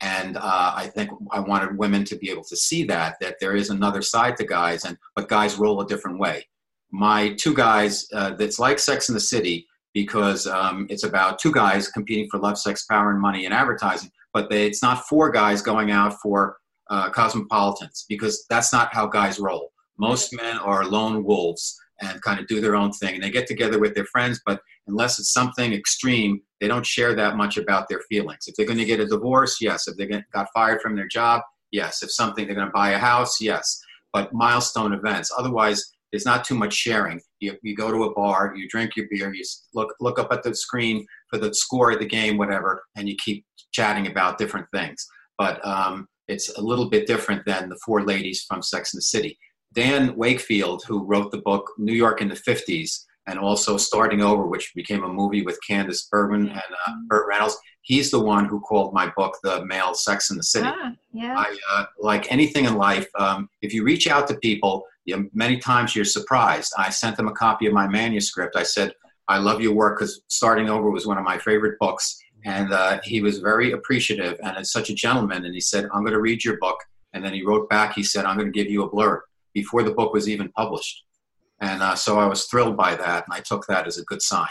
and 0.00 0.36
uh, 0.36 0.72
I 0.74 0.90
think 0.94 1.10
I 1.32 1.40
wanted 1.40 1.76
women 1.76 2.04
to 2.04 2.16
be 2.16 2.30
able 2.30 2.44
to 2.44 2.56
see 2.56 2.84
that 2.84 3.16
that 3.20 3.36
there 3.40 3.56
is 3.56 3.70
another 3.70 4.02
side 4.02 4.36
to 4.36 4.44
guys, 4.44 4.84
and 4.84 4.96
but 5.16 5.28
guys 5.28 5.56
roll 5.56 5.80
a 5.80 5.86
different 5.86 6.18
way. 6.18 6.46
My 6.90 7.34
two 7.34 7.54
guys, 7.54 8.06
uh, 8.14 8.30
that's 8.34 8.58
like 8.58 8.78
Sex 8.78 9.08
in 9.08 9.14
the 9.14 9.20
City 9.20 9.66
because 9.94 10.46
um, 10.46 10.86
it's 10.88 11.04
about 11.04 11.38
two 11.38 11.52
guys 11.52 11.88
competing 11.88 12.28
for 12.30 12.38
love, 12.38 12.58
sex, 12.58 12.84
power, 12.86 13.10
and 13.10 13.20
money 13.20 13.44
in 13.44 13.52
advertising. 13.52 14.10
But 14.38 14.50
they, 14.50 14.68
it's 14.68 14.84
not 14.84 15.08
four 15.08 15.32
guys 15.32 15.62
going 15.62 15.90
out 15.90 16.14
for 16.22 16.58
uh, 16.90 17.10
cosmopolitans 17.10 18.06
because 18.08 18.46
that's 18.48 18.72
not 18.72 18.94
how 18.94 19.08
guys 19.08 19.40
roll. 19.40 19.72
Most 19.98 20.32
men 20.32 20.58
are 20.58 20.84
lone 20.84 21.24
wolves 21.24 21.76
and 22.00 22.22
kind 22.22 22.38
of 22.38 22.46
do 22.46 22.60
their 22.60 22.76
own 22.76 22.92
thing, 22.92 23.16
and 23.16 23.22
they 23.24 23.30
get 23.30 23.48
together 23.48 23.80
with 23.80 23.96
their 23.96 24.04
friends, 24.04 24.40
but 24.46 24.60
unless 24.86 25.18
it's 25.18 25.32
something 25.32 25.72
extreme, 25.72 26.40
they 26.60 26.68
don't 26.68 26.86
share 26.86 27.16
that 27.16 27.36
much 27.36 27.56
about 27.56 27.88
their 27.88 27.98
feelings. 28.08 28.44
If 28.46 28.54
they're 28.54 28.64
going 28.64 28.78
to 28.78 28.84
get 28.84 29.00
a 29.00 29.06
divorce, 29.06 29.56
yes. 29.60 29.88
If 29.88 29.96
they 29.96 30.06
got 30.06 30.46
fired 30.54 30.80
from 30.80 30.94
their 30.94 31.08
job, 31.08 31.42
yes. 31.72 32.00
If 32.04 32.12
something 32.12 32.46
they're 32.46 32.54
going 32.54 32.68
to 32.68 32.72
buy 32.72 32.90
a 32.90 32.98
house, 32.98 33.40
yes. 33.40 33.80
But 34.12 34.32
milestone 34.32 34.92
events. 34.92 35.32
Otherwise, 35.36 35.84
there's 36.12 36.24
not 36.24 36.44
too 36.44 36.54
much 36.54 36.74
sharing. 36.74 37.20
You, 37.40 37.56
you 37.64 37.74
go 37.74 37.90
to 37.90 38.04
a 38.04 38.14
bar, 38.14 38.54
you 38.54 38.68
drink 38.68 38.94
your 38.94 39.06
beer, 39.10 39.34
you 39.34 39.44
look 39.74 39.92
look 40.00 40.20
up 40.20 40.30
at 40.30 40.44
the 40.44 40.54
screen 40.54 41.04
for 41.28 41.38
the 41.38 41.52
score 41.52 41.90
of 41.90 41.98
the 41.98 42.06
game, 42.06 42.38
whatever, 42.38 42.84
and 42.94 43.08
you 43.08 43.16
keep 43.24 43.44
chatting 43.72 44.06
about 44.06 44.38
different 44.38 44.66
things. 44.72 45.06
But 45.36 45.64
um, 45.66 46.08
it's 46.26 46.56
a 46.56 46.60
little 46.60 46.88
bit 46.88 47.06
different 47.06 47.44
than 47.46 47.68
the 47.68 47.78
four 47.84 48.04
ladies 48.04 48.44
from 48.46 48.62
Sex 48.62 48.92
and 48.92 48.98
the 48.98 49.04
City. 49.04 49.38
Dan 49.74 50.16
Wakefield, 50.16 50.82
who 50.86 51.04
wrote 51.04 51.30
the 51.30 51.42
book 51.42 51.70
New 51.78 51.92
York 51.92 52.20
in 52.20 52.28
the 52.28 52.34
50s, 52.34 53.04
and 53.26 53.38
also 53.38 53.76
Starting 53.76 54.22
Over, 54.22 54.46
which 54.46 54.72
became 54.74 55.04
a 55.04 55.12
movie 55.12 55.42
with 55.42 55.58
Candice 55.68 56.08
Bergen 56.10 56.48
and 56.48 56.58
uh, 56.58 56.90
mm. 56.90 57.06
Burt 57.08 57.28
Reynolds. 57.28 57.56
He's 57.82 58.10
the 58.10 58.20
one 58.20 58.46
who 58.46 58.60
called 58.60 58.94
my 58.94 59.12
book 59.16 59.36
"The 59.42 59.64
Male 59.66 59.94
Sex 59.94 60.30
in 60.30 60.36
the 60.36 60.42
City." 60.42 60.68
Ah, 60.68 60.92
yeah. 61.12 61.34
I, 61.36 61.56
uh, 61.72 61.84
like 62.00 62.30
anything 62.32 62.64
in 62.64 62.76
life, 62.76 63.06
um, 63.18 63.48
if 63.60 63.72
you 63.72 63.84
reach 63.84 64.08
out 64.08 64.26
to 64.28 64.34
people, 64.38 64.84
you 65.04 65.30
many 65.34 65.58
times 65.58 65.94
you're 65.94 66.04
surprised. 66.04 66.72
I 66.78 66.90
sent 66.90 67.16
them 67.16 67.28
a 67.28 67.32
copy 67.32 67.66
of 67.66 67.72
my 67.72 67.86
manuscript. 67.86 68.56
I 68.56 68.62
said, 68.62 68.92
I 69.28 69.38
love 69.38 69.60
your 69.60 69.74
work 69.74 69.98
because 69.98 70.22
Starting 70.28 70.70
Over 70.70 70.90
was 70.90 71.06
one 71.06 71.18
of 71.18 71.24
my 71.24 71.38
favorite 71.38 71.78
books. 71.78 72.18
And 72.44 72.72
uh, 72.72 73.00
he 73.04 73.20
was 73.20 73.38
very 73.38 73.72
appreciative 73.72 74.38
and 74.42 74.56
is 74.58 74.72
such 74.72 74.90
a 74.90 74.94
gentleman. 74.94 75.44
And 75.44 75.54
he 75.54 75.60
said, 75.60 75.88
I'm 75.92 76.02
going 76.02 76.12
to 76.12 76.20
read 76.20 76.44
your 76.44 76.58
book. 76.58 76.78
And 77.12 77.24
then 77.24 77.34
he 77.34 77.42
wrote 77.42 77.68
back, 77.68 77.94
he 77.94 78.02
said, 78.02 78.24
I'm 78.24 78.36
going 78.36 78.52
to 78.52 78.58
give 78.58 78.70
you 78.70 78.82
a 78.84 78.90
blurb 78.90 79.20
before 79.54 79.82
the 79.82 79.90
book 79.90 80.12
was 80.12 80.28
even 80.28 80.50
published. 80.50 81.04
And 81.60 81.82
uh, 81.82 81.96
so 81.96 82.18
I 82.18 82.26
was 82.26 82.44
thrilled 82.46 82.76
by 82.76 82.94
that. 82.94 83.24
And 83.26 83.32
I 83.32 83.40
took 83.40 83.66
that 83.66 83.86
as 83.86 83.98
a 83.98 84.04
good 84.04 84.22
sign. 84.22 84.46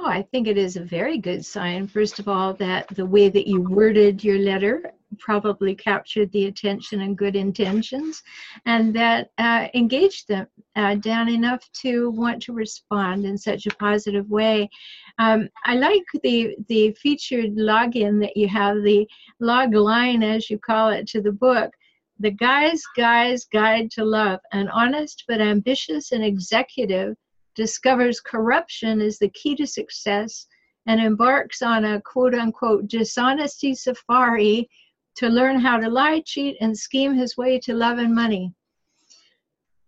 Oh, 0.00 0.06
I 0.06 0.22
think 0.22 0.46
it 0.46 0.56
is 0.56 0.76
a 0.76 0.84
very 0.84 1.18
good 1.18 1.44
sign, 1.44 1.88
first 1.88 2.20
of 2.20 2.28
all, 2.28 2.54
that 2.54 2.86
the 2.94 3.04
way 3.04 3.28
that 3.30 3.48
you 3.48 3.60
worded 3.60 4.22
your 4.22 4.38
letter 4.38 4.92
probably 5.18 5.74
captured 5.74 6.30
the 6.30 6.46
attention 6.46 7.00
and 7.00 7.18
good 7.18 7.34
intentions, 7.34 8.22
and 8.64 8.94
that 8.94 9.32
uh, 9.38 9.66
engaged 9.74 10.28
them 10.28 10.46
uh, 10.76 10.94
down 10.94 11.28
enough 11.28 11.68
to 11.82 12.10
want 12.10 12.40
to 12.42 12.52
respond 12.52 13.24
in 13.24 13.36
such 13.36 13.66
a 13.66 13.74
positive 13.74 14.30
way. 14.30 14.70
Um, 15.18 15.48
I 15.64 15.74
like 15.74 16.04
the 16.22 16.54
the 16.68 16.92
featured 16.92 17.56
login 17.56 18.20
that 18.20 18.36
you 18.36 18.46
have, 18.46 18.84
the 18.84 19.04
log 19.40 19.74
line 19.74 20.22
as 20.22 20.48
you 20.48 20.60
call 20.60 20.90
it 20.90 21.08
to 21.08 21.20
the 21.20 21.32
book. 21.32 21.72
The 22.20 22.30
Guy's 22.30 22.82
Guy's 22.96 23.46
Guide 23.46 23.90
to 23.92 24.04
Love, 24.04 24.38
an 24.52 24.68
honest 24.68 25.24
but 25.26 25.40
ambitious 25.40 26.12
and 26.12 26.22
executive 26.22 27.16
discovers 27.58 28.20
corruption 28.20 29.00
is 29.00 29.18
the 29.18 29.28
key 29.30 29.56
to 29.56 29.66
success 29.66 30.46
and 30.86 31.00
embarks 31.00 31.60
on 31.60 31.84
a 31.84 32.00
quote 32.02 32.32
unquote 32.32 32.86
dishonesty 32.86 33.74
safari 33.74 34.70
to 35.16 35.28
learn 35.28 35.58
how 35.58 35.76
to 35.76 35.90
lie, 35.90 36.22
cheat, 36.24 36.56
and 36.60 36.78
scheme 36.78 37.14
his 37.14 37.36
way 37.36 37.58
to 37.58 37.74
love 37.74 37.98
and 37.98 38.14
money. 38.14 38.54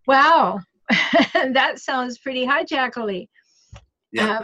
Wow, 0.08 0.58
that 1.32 1.78
sounds 1.78 2.18
pretty 2.18 2.44
hijackally. 2.44 3.28
Yeah. 4.10 4.42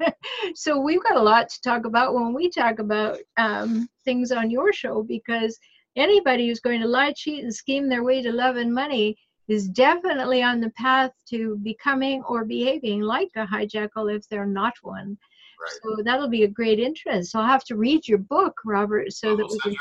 Um, 0.00 0.12
so 0.54 0.80
we've 0.80 1.02
got 1.02 1.18
a 1.18 1.22
lot 1.22 1.50
to 1.50 1.60
talk 1.60 1.84
about 1.84 2.14
when 2.14 2.32
we 2.32 2.48
talk 2.48 2.78
about 2.78 3.18
um, 3.36 3.86
things 4.06 4.32
on 4.32 4.50
your 4.50 4.72
show 4.72 5.02
because 5.02 5.58
anybody 5.96 6.48
who's 6.48 6.60
going 6.60 6.80
to 6.80 6.88
lie, 6.88 7.12
cheat, 7.14 7.44
and 7.44 7.54
scheme 7.54 7.90
their 7.90 8.04
way 8.04 8.22
to 8.22 8.32
love 8.32 8.56
and 8.56 8.72
money 8.72 9.18
is 9.48 9.68
definitely 9.68 10.42
on 10.42 10.60
the 10.60 10.70
path 10.70 11.10
to 11.30 11.56
becoming 11.62 12.22
or 12.24 12.44
behaving 12.44 13.00
like 13.00 13.30
a 13.36 13.46
hijackal 13.46 14.14
if 14.14 14.28
they're 14.28 14.46
not 14.46 14.74
one. 14.82 15.16
Right. 15.60 15.80
So 15.82 16.02
that'll 16.04 16.28
be 16.28 16.44
a 16.44 16.48
great 16.48 16.78
interest. 16.78 17.32
So 17.32 17.40
I'll 17.40 17.46
have 17.46 17.64
to 17.64 17.76
read 17.76 18.06
your 18.06 18.18
book, 18.18 18.54
Robert, 18.64 19.12
so 19.12 19.34
that 19.36 19.48
we 19.50 19.58
can. 19.60 19.74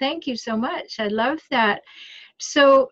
Thank 0.00 0.26
you 0.26 0.36
so 0.36 0.56
much. 0.56 0.96
I 0.98 1.08
love 1.08 1.40
that. 1.50 1.82
So 2.38 2.90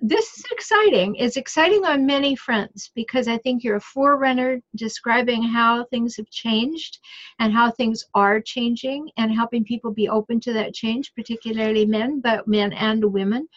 this 0.00 0.36
is 0.36 0.44
exciting. 0.50 1.16
It's 1.16 1.36
exciting 1.36 1.84
on 1.86 2.04
many 2.04 2.36
fronts 2.36 2.90
because 2.94 3.28
I 3.28 3.38
think 3.38 3.64
you're 3.64 3.76
a 3.76 3.80
forerunner 3.80 4.60
describing 4.74 5.42
how 5.42 5.84
things 5.84 6.16
have 6.16 6.28
changed 6.30 6.98
and 7.38 7.52
how 7.52 7.70
things 7.70 8.04
are 8.14 8.40
changing 8.40 9.10
and 9.16 9.32
helping 9.32 9.64
people 9.64 9.92
be 9.92 10.08
open 10.08 10.40
to 10.40 10.52
that 10.52 10.74
change, 10.74 11.14
particularly 11.14 11.86
men, 11.86 12.20
but 12.20 12.46
men 12.46 12.72
and 12.74 13.04
women 13.04 13.48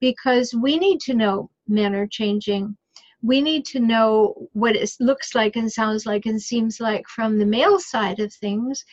because 0.00 0.54
we 0.54 0.78
need 0.78 1.00
to 1.00 1.14
know 1.14 1.50
men 1.68 1.94
are 1.94 2.06
changing. 2.06 2.76
We 3.22 3.40
need 3.40 3.64
to 3.66 3.80
know 3.80 4.48
what 4.52 4.76
it 4.76 4.90
looks 5.00 5.34
like 5.34 5.56
and 5.56 5.70
sounds 5.70 6.06
like 6.06 6.26
and 6.26 6.40
seems 6.40 6.80
like 6.80 7.06
from 7.08 7.38
the 7.38 7.46
male 7.46 7.80
side 7.80 8.20
of 8.20 8.32
things 8.32 8.84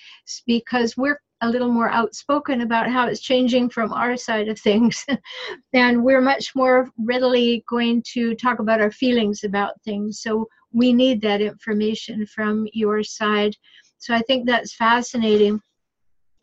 because 0.48 0.98
we're 0.98 1.20
a 1.42 1.50
little 1.50 1.72
more 1.72 1.90
outspoken 1.92 2.62
about 2.62 2.90
how 2.90 3.06
it's 3.06 3.20
changing 3.20 3.70
from 3.70 3.92
our 3.92 4.16
side 4.16 4.48
of 4.48 4.58
things. 4.58 5.06
and 5.74 6.02
we're 6.02 6.22
much 6.22 6.56
more 6.56 6.90
readily 6.98 7.64
going 7.70 8.02
to 8.14 8.34
talk 8.36 8.60
about 8.60 8.80
our 8.80 8.92
feelings 8.92 9.44
about 9.44 9.74
things. 9.84 10.22
So 10.22 10.48
we 10.72 10.94
need 10.94 11.22
that 11.22 11.42
information 11.42 12.26
from 12.26 12.66
your 12.72 13.04
side. 13.04 13.56
So 13.98 14.16
I 14.16 14.22
think 14.22 14.46
that's 14.46 14.74
fascinating. 14.74 15.62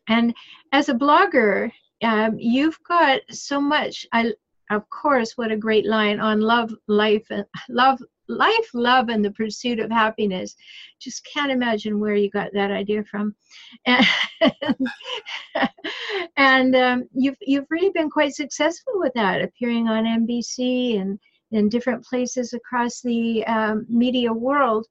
And 0.07 0.35
as 0.71 0.87
a 0.87 0.93
blogger, 0.93 1.71
um, 2.03 2.37
you've 2.37 2.77
got 2.87 3.21
so 3.31 3.59
much. 3.59 4.05
I 4.13 4.33
of 4.71 4.89
course, 4.89 5.33
what 5.37 5.51
a 5.51 5.57
great 5.57 5.85
line 5.85 6.19
on 6.19 6.39
love, 6.39 6.73
life, 6.87 7.25
and 7.29 7.45
love, 7.69 8.01
life, 8.27 8.69
love, 8.73 9.09
and 9.09 9.23
the 9.23 9.31
pursuit 9.31 9.79
of 9.79 9.91
happiness. 9.91 10.55
Just 10.99 11.25
can't 11.25 11.51
imagine 11.51 11.99
where 11.99 12.15
you 12.15 12.29
got 12.29 12.53
that 12.53 12.71
idea 12.71 13.03
from. 13.03 13.35
And, 13.85 14.05
and 16.37 16.75
um, 16.75 17.09
you've 17.13 17.37
you've 17.41 17.67
really 17.69 17.91
been 17.91 18.09
quite 18.09 18.33
successful 18.33 18.93
with 18.95 19.13
that, 19.15 19.41
appearing 19.41 19.87
on 19.87 20.05
NBC 20.05 20.99
and 21.01 21.19
in 21.51 21.67
different 21.67 22.03
places 22.05 22.53
across 22.53 23.01
the 23.01 23.45
um, 23.45 23.85
media 23.89 24.31
world. 24.31 24.87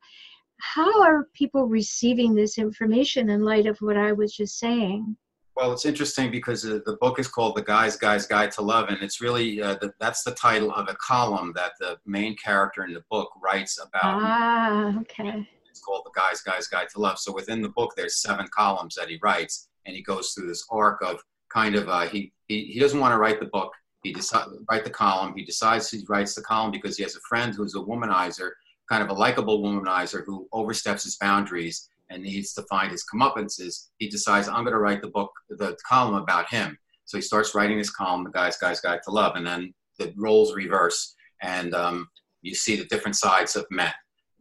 How 0.58 1.02
are 1.02 1.28
people 1.32 1.66
receiving 1.66 2.34
this 2.34 2.58
information 2.58 3.30
in 3.30 3.42
light 3.42 3.66
of 3.66 3.78
what 3.78 3.96
I 3.96 4.12
was 4.12 4.34
just 4.34 4.58
saying? 4.58 5.16
Well, 5.60 5.72
it's 5.72 5.84
interesting 5.84 6.30
because 6.30 6.64
uh, 6.64 6.78
the 6.86 6.96
book 7.02 7.18
is 7.18 7.28
called 7.28 7.54
The 7.54 7.60
Guy's 7.60 7.94
Guy's 7.94 8.26
Guide 8.26 8.50
to 8.52 8.62
Love, 8.62 8.88
and 8.88 8.96
it's 9.02 9.20
really 9.20 9.60
uh, 9.60 9.74
the, 9.74 9.92
that's 10.00 10.22
the 10.22 10.30
title 10.30 10.72
of 10.72 10.88
a 10.88 10.94
column 10.94 11.52
that 11.54 11.72
the 11.78 11.98
main 12.06 12.34
character 12.34 12.82
in 12.82 12.94
the 12.94 13.04
book 13.10 13.30
writes 13.42 13.78
about. 13.78 14.22
Ah, 14.22 14.98
okay. 15.00 15.46
It's 15.68 15.82
called 15.82 16.06
The 16.06 16.18
Guy's 16.18 16.40
Guy's 16.40 16.66
Guide 16.66 16.88
to 16.94 17.00
Love. 17.00 17.18
So 17.18 17.30
within 17.30 17.60
the 17.60 17.68
book, 17.68 17.92
there's 17.94 18.22
seven 18.22 18.48
columns 18.56 18.94
that 18.94 19.10
he 19.10 19.18
writes, 19.22 19.68
and 19.84 19.94
he 19.94 20.00
goes 20.00 20.30
through 20.30 20.46
this 20.46 20.66
arc 20.70 21.02
of 21.02 21.22
kind 21.52 21.74
of 21.74 21.90
uh, 21.90 22.06
he, 22.06 22.32
he 22.48 22.64
he 22.64 22.80
doesn't 22.80 22.98
want 22.98 23.12
to 23.12 23.18
write 23.18 23.38
the 23.38 23.46
book. 23.52 23.74
He 24.02 24.14
decides 24.14 24.50
write 24.70 24.84
the 24.84 24.90
column. 24.90 25.34
He 25.36 25.44
decides 25.44 25.90
he 25.90 26.02
writes 26.08 26.34
the 26.34 26.40
column 26.40 26.70
because 26.70 26.96
he 26.96 27.02
has 27.02 27.16
a 27.16 27.20
friend 27.28 27.54
who's 27.54 27.74
a 27.74 27.80
womanizer, 27.80 28.52
kind 28.88 29.02
of 29.02 29.10
a 29.10 29.12
likable 29.12 29.62
womanizer 29.62 30.24
who 30.24 30.48
oversteps 30.52 31.04
his 31.04 31.16
boundaries 31.16 31.90
and 32.10 32.22
needs 32.22 32.52
to 32.54 32.62
find 32.64 32.90
his 32.90 33.04
comeuppances, 33.12 33.86
he 33.98 34.08
decides, 34.08 34.48
I'm 34.48 34.64
going 34.64 34.72
to 34.72 34.78
write 34.78 35.00
the 35.00 35.08
book, 35.08 35.30
the 35.48 35.76
column 35.88 36.16
about 36.16 36.50
him. 36.50 36.76
So 37.04 37.18
he 37.18 37.22
starts 37.22 37.54
writing 37.54 37.78
his 37.78 37.90
column, 37.90 38.24
The 38.24 38.30
Guy's 38.30 38.56
Guy's 38.56 38.80
Guide 38.80 39.00
to 39.04 39.10
Love, 39.10 39.36
and 39.36 39.46
then 39.46 39.72
the 39.98 40.12
roles 40.16 40.54
reverse, 40.54 41.14
and 41.42 41.74
um, 41.74 42.08
you 42.42 42.54
see 42.54 42.76
the 42.76 42.84
different 42.86 43.16
sides 43.16 43.56
of 43.56 43.66
men. 43.70 43.92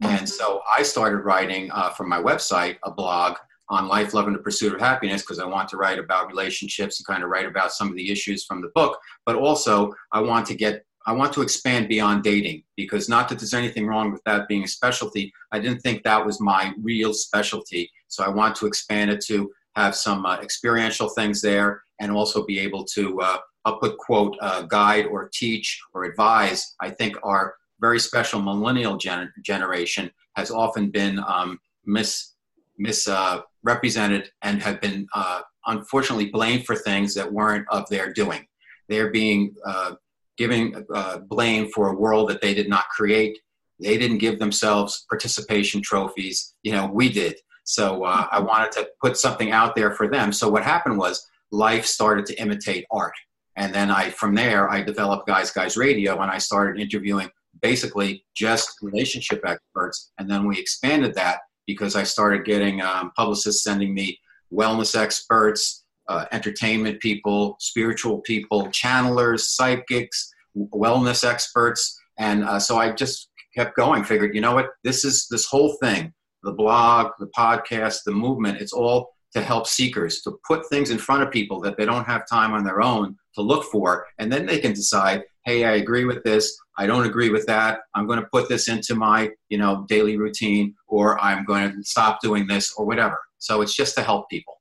And 0.02 0.26
so 0.28 0.62
I 0.76 0.82
started 0.82 1.18
writing 1.18 1.70
uh, 1.72 1.90
from 1.90 2.08
my 2.08 2.18
website 2.18 2.76
a 2.84 2.90
blog 2.90 3.36
on 3.68 3.86
life, 3.86 4.14
love, 4.14 4.26
and 4.26 4.34
the 4.34 4.40
pursuit 4.40 4.74
of 4.74 4.80
happiness 4.80 5.22
because 5.22 5.38
I 5.38 5.46
want 5.46 5.68
to 5.68 5.76
write 5.76 5.98
about 5.98 6.26
relationships 6.26 6.98
and 6.98 7.06
kind 7.06 7.22
of 7.22 7.30
write 7.30 7.46
about 7.46 7.72
some 7.72 7.88
of 7.88 7.96
the 7.96 8.10
issues 8.10 8.44
from 8.44 8.62
the 8.62 8.70
book. 8.74 8.98
But 9.26 9.36
also, 9.36 9.92
I 10.12 10.20
want 10.20 10.46
to 10.46 10.54
get 10.54 10.84
I 11.10 11.12
want 11.12 11.32
to 11.32 11.42
expand 11.42 11.88
beyond 11.88 12.22
dating 12.22 12.62
because 12.76 13.08
not 13.08 13.28
that 13.28 13.40
there's 13.40 13.52
anything 13.52 13.84
wrong 13.84 14.12
with 14.12 14.22
that 14.26 14.46
being 14.46 14.62
a 14.62 14.68
specialty. 14.68 15.32
I 15.50 15.58
didn't 15.58 15.80
think 15.80 16.04
that 16.04 16.24
was 16.24 16.40
my 16.40 16.72
real 16.80 17.12
specialty. 17.12 17.90
So 18.06 18.22
I 18.22 18.28
want 18.28 18.54
to 18.56 18.66
expand 18.66 19.10
it 19.10 19.20
to 19.26 19.50
have 19.74 19.96
some 19.96 20.24
uh, 20.24 20.38
experiential 20.40 21.08
things 21.08 21.42
there 21.42 21.82
and 21.98 22.12
also 22.12 22.46
be 22.46 22.60
able 22.60 22.84
to, 22.94 23.20
uh, 23.22 23.38
I'll 23.64 23.80
put 23.80 23.98
quote, 23.98 24.36
uh, 24.40 24.62
guide 24.62 25.06
or 25.06 25.28
teach 25.34 25.80
or 25.94 26.04
advise. 26.04 26.76
I 26.78 26.90
think 26.90 27.16
our 27.24 27.56
very 27.80 27.98
special 27.98 28.40
millennial 28.40 28.96
gen- 28.96 29.32
generation 29.42 30.12
has 30.36 30.52
often 30.52 30.92
been 30.92 31.18
um, 31.26 31.58
mis 31.86 32.34
misrepresented 32.78 34.22
uh, 34.22 34.46
and 34.46 34.62
have 34.62 34.80
been 34.80 35.08
uh, 35.12 35.40
unfortunately 35.66 36.26
blamed 36.26 36.66
for 36.66 36.76
things 36.76 37.14
that 37.14 37.32
weren't 37.32 37.66
of 37.68 37.88
their 37.88 38.12
doing. 38.12 38.46
They're 38.88 39.10
being 39.10 39.56
uh, 39.66 39.94
giving 40.40 40.74
uh, 40.94 41.18
blame 41.18 41.68
for 41.68 41.90
a 41.90 41.94
world 41.94 42.30
that 42.30 42.40
they 42.40 42.54
did 42.54 42.66
not 42.66 42.88
create. 42.88 43.38
They 43.78 43.98
didn't 43.98 44.18
give 44.18 44.38
themselves 44.38 45.04
participation 45.06 45.82
trophies. 45.82 46.54
You 46.62 46.72
know, 46.72 46.86
we 46.86 47.10
did. 47.10 47.36
So 47.64 48.04
uh, 48.04 48.26
I 48.32 48.40
wanted 48.40 48.72
to 48.72 48.88
put 49.02 49.18
something 49.18 49.52
out 49.52 49.76
there 49.76 49.92
for 49.92 50.08
them. 50.08 50.32
So 50.32 50.48
what 50.48 50.64
happened 50.64 50.96
was 50.96 51.28
life 51.52 51.84
started 51.84 52.24
to 52.26 52.40
imitate 52.40 52.86
art. 52.90 53.12
And 53.56 53.74
then 53.74 53.90
I, 53.90 54.08
from 54.08 54.34
there, 54.34 54.70
I 54.70 54.82
developed 54.82 55.26
Guys 55.26 55.50
Guys 55.50 55.76
Radio 55.76 56.18
and 56.22 56.30
I 56.30 56.38
started 56.38 56.80
interviewing 56.80 57.28
basically 57.60 58.24
just 58.34 58.78
relationship 58.80 59.42
experts. 59.46 60.10
And 60.18 60.30
then 60.30 60.48
we 60.48 60.58
expanded 60.58 61.14
that 61.16 61.40
because 61.66 61.96
I 61.96 62.04
started 62.04 62.46
getting 62.46 62.80
um, 62.80 63.12
publicists 63.14 63.62
sending 63.62 63.92
me 63.92 64.18
wellness 64.50 64.98
experts, 64.98 65.84
uh, 66.08 66.24
entertainment 66.32 66.98
people, 67.00 67.56
spiritual 67.60 68.20
people, 68.22 68.66
channelers, 68.68 69.40
psychics, 69.40 70.29
wellness 70.56 71.28
experts. 71.28 71.98
And 72.18 72.44
uh, 72.44 72.58
so 72.58 72.78
I 72.78 72.92
just 72.92 73.30
kept 73.54 73.76
going, 73.76 74.04
figured, 74.04 74.34
you 74.34 74.40
know 74.40 74.54
what, 74.54 74.70
this 74.84 75.04
is 75.04 75.26
this 75.30 75.46
whole 75.46 75.76
thing 75.82 76.12
the 76.42 76.52
blog, 76.52 77.12
the 77.18 77.30
podcast, 77.36 77.98
the 78.04 78.12
movement, 78.12 78.60
it's 78.62 78.72
all 78.72 79.10
to 79.32 79.42
help 79.42 79.66
seekers, 79.66 80.22
to 80.22 80.38
put 80.46 80.66
things 80.68 80.90
in 80.90 80.98
front 80.98 81.22
of 81.22 81.30
people 81.30 81.60
that 81.60 81.76
they 81.76 81.84
don't 81.84 82.06
have 82.06 82.22
time 82.28 82.52
on 82.52 82.64
their 82.64 82.80
own 82.82 83.16
to 83.34 83.42
look 83.42 83.64
for. 83.64 84.06
And 84.18 84.32
then 84.32 84.46
they 84.46 84.58
can 84.58 84.72
decide, 84.72 85.22
hey, 85.44 85.64
I 85.64 85.72
agree 85.72 86.04
with 86.04 86.22
this. 86.24 86.56
I 86.78 86.86
don't 86.86 87.06
agree 87.06 87.30
with 87.30 87.46
that. 87.46 87.80
I'm 87.94 88.06
going 88.06 88.20
to 88.20 88.28
put 88.32 88.48
this 88.48 88.68
into 88.68 88.94
my, 88.94 89.30
you 89.48 89.58
know, 89.58 89.84
daily 89.88 90.16
routine, 90.16 90.74
or 90.88 91.20
I'm 91.20 91.44
going 91.44 91.70
to 91.72 91.84
stop 91.84 92.20
doing 92.20 92.46
this, 92.46 92.72
or 92.76 92.84
whatever. 92.84 93.18
So 93.38 93.60
it's 93.60 93.74
just 93.74 93.94
to 93.96 94.02
help 94.02 94.28
people. 94.28 94.59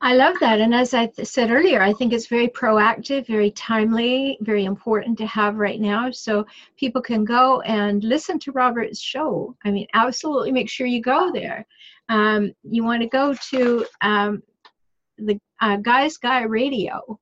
I 0.00 0.14
love 0.14 0.36
that. 0.40 0.60
And 0.60 0.74
as 0.74 0.94
I 0.94 1.06
th- 1.06 1.26
said 1.26 1.50
earlier, 1.50 1.82
I 1.82 1.92
think 1.92 2.12
it's 2.12 2.28
very 2.28 2.48
proactive, 2.48 3.26
very 3.26 3.50
timely, 3.50 4.38
very 4.40 4.64
important 4.64 5.18
to 5.18 5.26
have 5.26 5.56
right 5.56 5.80
now. 5.80 6.10
So 6.12 6.46
people 6.76 7.02
can 7.02 7.24
go 7.24 7.60
and 7.62 8.04
listen 8.04 8.38
to 8.40 8.52
Robert's 8.52 9.00
show. 9.00 9.56
I 9.64 9.72
mean, 9.72 9.88
absolutely 9.94 10.52
make 10.52 10.70
sure 10.70 10.86
you 10.86 11.02
go 11.02 11.32
there. 11.32 11.66
Um, 12.08 12.52
you 12.62 12.84
want 12.84 13.02
to 13.02 13.08
go 13.08 13.34
to 13.50 13.86
um, 14.00 14.42
the 15.18 15.40
uh, 15.60 15.76
Guys 15.76 16.16
Guy 16.16 16.42
Radio. 16.42 17.18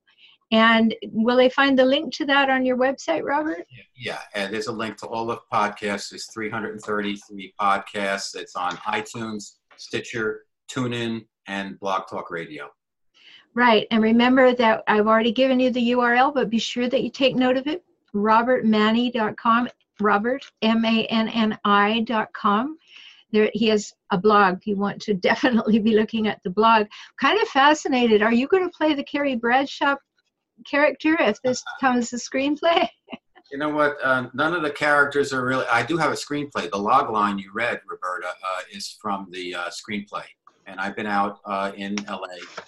And 0.53 0.95
will 1.11 1.37
they 1.37 1.49
find 1.49 1.79
the 1.79 1.85
link 1.85 2.15
to 2.15 2.27
that 2.27 2.51
on 2.51 2.65
your 2.65 2.77
website, 2.77 3.25
Robert? 3.25 3.67
Yeah, 3.97 4.21
and 4.35 4.53
there's 4.53 4.69
a 4.69 4.73
link 4.73 4.97
to 4.99 5.07
all 5.07 5.27
the 5.27 5.39
podcasts. 5.53 6.11
There's 6.11 6.31
333 6.33 7.55
podcasts. 7.61 8.37
It's 8.37 8.55
on 8.55 8.77
iTunes, 8.77 9.57
Stitcher, 9.77 10.43
TuneIn, 10.71 11.25
and 11.47 11.79
Blog 11.81 12.09
Talk 12.09 12.31
Radio. 12.31 12.71
Right. 13.57 13.87
And 13.91 14.03
remember 14.03 14.55
that 14.55 14.85
I've 14.87 15.07
already 15.07 15.33
given 15.33 15.59
you 15.59 15.71
the 15.71 15.93
URL, 15.93 16.35
but 16.35 16.51
be 16.51 16.59
sure 16.59 16.91
that 16.91 17.03
you 17.03 17.11
take 17.11 17.37
note 17.37 17.57
of 17.57 17.67
it. 17.67 17.83
RobertManni.com, 18.15 19.69
Robert, 19.99 20.45
M 20.61 20.85
A 20.85 21.07
N 21.07 21.29
N 21.29 21.59
I.com. 21.65 22.77
There, 23.33 23.51
he 23.55 23.69
has 23.69 23.95
a 24.11 24.19
blog. 24.19 24.61
You 24.65 24.77
want 24.77 25.01
to 25.03 25.15
definitely 25.31 25.79
be 25.79 25.97
looking 25.97 26.29
at 26.29 26.41
the 26.45 26.51
blog. 26.51 26.87
Kind 27.19 27.41
of 27.41 27.49
fascinated. 27.49 28.23
Are 28.23 28.33
you 28.33 28.47
going 28.47 28.65
to 28.65 28.77
play 28.77 28.95
the 28.95 29.05
Carrie 29.05 29.37
Bradshaw 29.37 29.97
character 30.67 31.17
if 31.19 31.41
this 31.43 31.65
becomes 31.79 32.13
a 32.13 32.17
screenplay? 32.17 32.89
You 33.53 33.59
know 33.59 33.69
what? 33.69 33.97
Uh, 34.03 34.29
none 34.35 34.55
of 34.55 34.63
the 34.63 34.73
characters 34.73 35.33
are 35.33 35.47
really. 35.47 35.65
I 35.71 35.85
do 35.85 35.97
have 35.97 36.11
a 36.11 36.17
screenplay. 36.17 36.69
The 36.69 36.79
log 36.79 37.11
line 37.11 37.39
you 37.39 37.53
read, 37.55 37.81
Roberta, 37.89 38.27
uh, 38.27 38.61
is 38.73 38.99
from 39.01 39.29
the 39.31 39.55
uh, 39.55 39.71
screenplay 39.71 40.25
and 40.67 40.81
I've 40.81 40.97
been 40.97 41.07
out 41.07 41.39
uh, 41.45 41.73
in 41.77 41.97
LA 42.09 42.27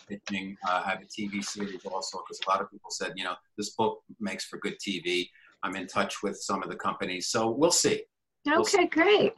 pitching. 0.09 0.57
Uh, 0.66 0.82
I 0.84 0.90
have 0.90 1.03
a 1.03 1.05
TV 1.05 1.44
series 1.44 1.84
also 1.84 2.18
because 2.18 2.40
a 2.46 2.51
lot 2.51 2.61
of 2.61 2.70
people 2.70 2.90
said, 2.90 3.12
you 3.16 3.24
know, 3.24 3.34
this 3.57 3.70
book 3.70 4.01
makes 4.20 4.44
for 4.44 4.59
good 4.59 4.76
TV. 4.78 5.28
I'm 5.62 5.74
in 5.74 5.86
touch 5.86 6.22
with 6.22 6.40
some 6.40 6.62
of 6.62 6.70
the 6.70 6.76
companies, 6.76 7.28
so 7.28 7.51
we'll 7.51 7.72
see. 7.72 8.03
Okay, 8.46 8.57
we'll 8.57 8.64
see. 8.64 8.86
great. 8.86 9.32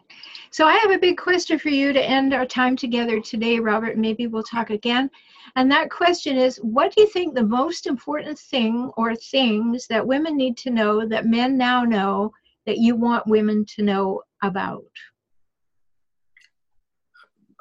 So 0.50 0.66
I 0.66 0.74
have 0.74 0.90
a 0.90 0.98
big 0.98 1.16
question 1.16 1.58
for 1.58 1.70
you 1.70 1.92
to 1.92 2.02
end 2.02 2.34
our 2.34 2.44
time 2.44 2.76
together 2.76 3.20
today, 3.20 3.58
Robert. 3.58 3.96
Maybe 3.96 4.26
we'll 4.26 4.42
talk 4.42 4.70
again. 4.70 5.10
And 5.56 5.70
that 5.70 5.90
question 5.90 6.36
is 6.36 6.58
what 6.58 6.94
do 6.94 7.00
you 7.00 7.08
think 7.08 7.34
the 7.34 7.42
most 7.42 7.86
important 7.86 8.38
thing 8.38 8.90
or 8.96 9.16
things 9.16 9.86
that 9.88 10.06
women 10.06 10.36
need 10.36 10.56
to 10.58 10.70
know 10.70 11.06
that 11.06 11.26
men 11.26 11.56
now 11.56 11.82
know 11.82 12.32
that 12.66 12.78
you 12.78 12.94
want 12.94 13.26
women 13.26 13.64
to 13.76 13.82
know 13.82 14.22
about? 14.42 14.84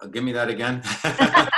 Uh, 0.02 0.08
give 0.08 0.24
me 0.24 0.32
that 0.32 0.50
again. 0.50 0.82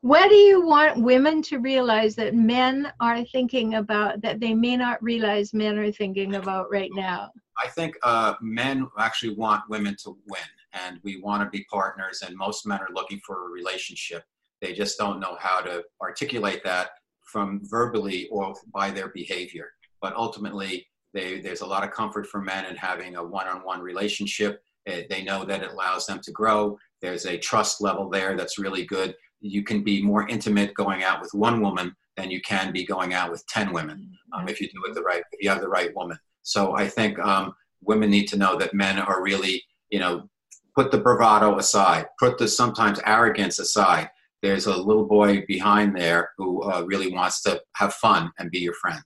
what 0.00 0.28
do 0.28 0.34
you 0.34 0.64
want 0.66 1.02
women 1.02 1.42
to 1.42 1.58
realize 1.58 2.14
that 2.16 2.34
men 2.34 2.92
are 3.00 3.24
thinking 3.24 3.74
about 3.74 4.20
that 4.22 4.40
they 4.40 4.54
may 4.54 4.76
not 4.76 5.02
realize 5.02 5.54
men 5.54 5.78
are 5.78 5.92
thinking 5.92 6.34
about 6.34 6.70
right 6.70 6.90
now? 6.94 7.30
I 7.62 7.68
think 7.68 7.96
uh, 8.02 8.34
men 8.40 8.88
actually 8.98 9.34
want 9.34 9.62
women 9.68 9.96
to 10.04 10.16
win, 10.28 10.42
and 10.72 10.98
we 11.02 11.20
want 11.20 11.42
to 11.42 11.50
be 11.50 11.64
partners. 11.70 12.22
And 12.26 12.36
most 12.36 12.66
men 12.66 12.80
are 12.80 12.94
looking 12.94 13.20
for 13.26 13.46
a 13.46 13.50
relationship. 13.50 14.24
They 14.60 14.72
just 14.72 14.98
don't 14.98 15.20
know 15.20 15.36
how 15.38 15.60
to 15.60 15.82
articulate 16.00 16.62
that 16.64 16.90
from 17.24 17.60
verbally 17.64 18.28
or 18.28 18.54
by 18.72 18.90
their 18.90 19.08
behavior. 19.08 19.70
But 20.00 20.14
ultimately, 20.14 20.86
they, 21.14 21.40
there's 21.40 21.60
a 21.60 21.66
lot 21.66 21.84
of 21.84 21.90
comfort 21.90 22.26
for 22.26 22.40
men 22.40 22.64
in 22.66 22.76
having 22.76 23.16
a 23.16 23.24
one-on-one 23.24 23.80
relationship. 23.80 24.62
Eh, 24.86 25.02
they 25.08 25.22
know 25.22 25.44
that 25.44 25.62
it 25.62 25.70
allows 25.70 26.06
them 26.06 26.20
to 26.24 26.32
grow. 26.32 26.76
There's 27.02 27.26
a 27.26 27.36
trust 27.36 27.80
level 27.80 28.08
there 28.08 28.36
that's 28.36 28.58
really 28.58 28.84
good. 28.84 29.14
You 29.40 29.64
can 29.64 29.82
be 29.82 30.02
more 30.02 30.26
intimate 30.28 30.72
going 30.74 31.02
out 31.02 31.20
with 31.20 31.34
one 31.34 31.60
woman 31.60 31.94
than 32.16 32.30
you 32.30 32.40
can 32.40 32.72
be 32.72 32.86
going 32.86 33.12
out 33.12 33.30
with 33.30 33.44
10 33.48 33.72
women 33.72 34.16
um, 34.32 34.48
if 34.48 34.60
you 34.60 34.68
do 34.68 34.84
it 34.86 34.94
the 34.94 35.02
right, 35.02 35.22
if 35.32 35.42
you 35.42 35.50
have 35.50 35.60
the 35.60 35.68
right 35.68 35.94
woman. 35.96 36.18
So 36.42 36.76
I 36.76 36.88
think 36.88 37.18
um, 37.18 37.54
women 37.82 38.10
need 38.10 38.26
to 38.28 38.36
know 38.36 38.56
that 38.58 38.74
men 38.74 38.98
are 38.98 39.22
really, 39.22 39.62
you 39.90 39.98
know, 39.98 40.28
put 40.74 40.90
the 40.90 40.98
bravado 40.98 41.58
aside, 41.58 42.06
put 42.18 42.38
the 42.38 42.48
sometimes 42.48 43.00
arrogance 43.04 43.58
aside. 43.58 44.08
There's 44.42 44.66
a 44.66 44.76
little 44.76 45.06
boy 45.06 45.44
behind 45.46 45.96
there 45.96 46.30
who 46.36 46.62
uh, 46.62 46.82
really 46.82 47.12
wants 47.12 47.42
to 47.42 47.60
have 47.76 47.94
fun 47.94 48.30
and 48.38 48.50
be 48.50 48.58
your 48.60 48.74
friend. 48.74 49.02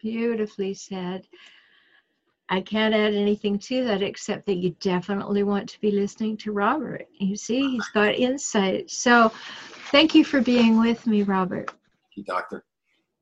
Beautifully 0.00 0.74
said. 0.74 1.26
I 2.48 2.60
can't 2.60 2.94
add 2.94 3.14
anything 3.14 3.58
to 3.58 3.84
that 3.84 4.02
except 4.02 4.46
that 4.46 4.56
you 4.56 4.76
definitely 4.80 5.42
want 5.42 5.68
to 5.70 5.80
be 5.80 5.90
listening 5.90 6.36
to 6.38 6.52
Robert. 6.52 7.06
You 7.18 7.36
see, 7.36 7.70
he's 7.70 7.88
got 7.88 8.14
insight. 8.14 8.90
So 8.90 9.32
thank 9.90 10.14
you 10.14 10.24
for 10.24 10.40
being 10.40 10.78
with 10.78 11.06
me, 11.06 11.22
Robert. 11.22 11.68
Thank 11.68 12.16
you, 12.16 12.24
Doctor. 12.24 12.64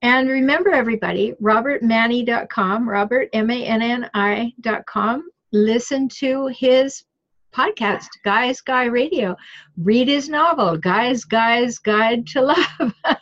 And 0.02 0.28
remember, 0.28 0.70
everybody, 0.70 1.32
robertmanni.com, 1.40 2.86
Robert, 2.86 3.30
M 3.32 3.50
A 3.50 3.64
N 3.64 3.80
N 3.80 4.10
I.com. 4.12 5.30
Listen 5.52 6.08
to 6.10 6.48
his 6.48 7.04
podcast, 7.54 8.08
Guys 8.22 8.60
Guy 8.60 8.84
Radio. 8.84 9.34
Read 9.78 10.08
his 10.08 10.28
novel, 10.28 10.76
Guys 10.76 11.24
Guys 11.24 11.78
Guide 11.78 12.26
to 12.28 12.42
Love. 12.42 12.94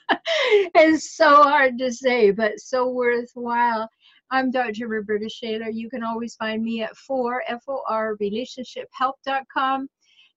it's 0.74 1.16
so 1.16 1.44
hard 1.44 1.78
to 1.78 1.92
say, 1.92 2.32
but 2.32 2.58
so 2.58 2.88
worthwhile. 2.88 3.88
I'm 4.34 4.50
Dr. 4.50 4.88
Roberta 4.88 5.28
Shaler. 5.28 5.68
You 5.68 5.90
can 5.90 6.02
always 6.02 6.34
find 6.36 6.62
me 6.62 6.82
at 6.82 6.96
4 6.96 7.42
FOR 7.66 8.16
relationshiphelp.com. 8.16 9.88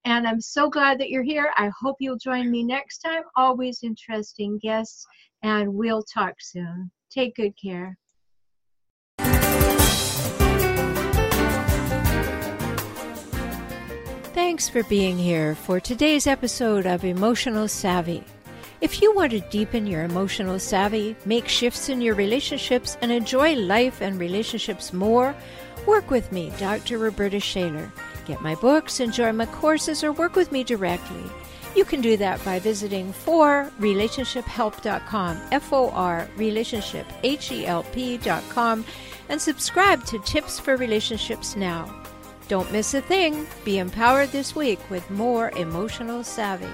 And 0.03 0.27
I'm 0.27 0.41
so 0.41 0.69
glad 0.69 0.99
that 0.99 1.09
you're 1.09 1.23
here. 1.23 1.53
I 1.55 1.71
hope 1.79 1.95
you'll 1.99 2.17
join 2.17 2.51
me 2.51 2.61
next 2.61 2.97
time. 2.97 3.21
Always 3.37 3.83
interesting 3.83 4.59
guests, 4.61 5.07
and 5.43 5.73
we'll 5.73 6.03
talk 6.03 6.33
soon. 6.41 6.91
Take 7.09 7.35
good 7.35 7.53
care. 7.57 7.97
Thanks 14.33 14.67
for 14.67 14.83
being 14.83 15.17
here 15.17 15.55
for 15.55 15.79
today's 15.79 16.27
episode 16.27 16.85
of 16.85 17.05
Emotional 17.05 17.69
Savvy. 17.69 18.25
If 18.85 19.01
you 19.01 19.15
want 19.15 19.31
to 19.31 19.39
deepen 19.39 19.87
your 19.87 20.03
emotional 20.03 20.59
savvy, 20.59 21.15
make 21.25 21.47
shifts 21.47 21.89
in 21.89 22.01
your 22.01 22.13
relationships, 22.13 22.99
and 23.01 23.11
enjoy 23.11 23.55
life 23.55 23.99
and 23.99 24.19
relationships 24.19 24.93
more, 24.93 25.35
work 25.87 26.11
with 26.11 26.31
me, 26.31 26.53
Dr. 26.59 26.99
Roberta 26.99 27.39
Shaler. 27.39 27.91
Get 28.27 28.41
my 28.41 28.53
books, 28.53 28.99
enjoy 28.99 29.31
my 29.31 29.47
courses, 29.47 30.03
or 30.03 30.11
work 30.11 30.35
with 30.35 30.51
me 30.51 30.63
directly. 30.63 31.23
You 31.75 31.83
can 31.83 31.99
do 31.99 32.15
that 32.17 32.45
by 32.45 32.59
visiting 32.59 33.11
for 33.11 33.71
relationshiphelp.com, 33.79 35.41
F 35.51 35.73
O 35.73 35.89
R 35.89 36.29
relationship 36.37 37.07
H 37.23 37.51
E 37.51 37.65
L 37.65 37.81
P.com, 37.91 38.85
and 39.29 39.41
subscribe 39.41 40.05
to 40.05 40.19
Tips 40.19 40.59
for 40.59 40.77
Relationships 40.77 41.55
now. 41.55 41.91
Don't 42.49 42.71
miss 42.71 42.93
a 42.93 43.01
thing. 43.01 43.47
Be 43.63 43.79
empowered 43.79 44.29
this 44.29 44.55
week 44.55 44.79
with 44.91 45.09
more 45.09 45.49
emotional 45.57 46.23
savvy. 46.23 46.69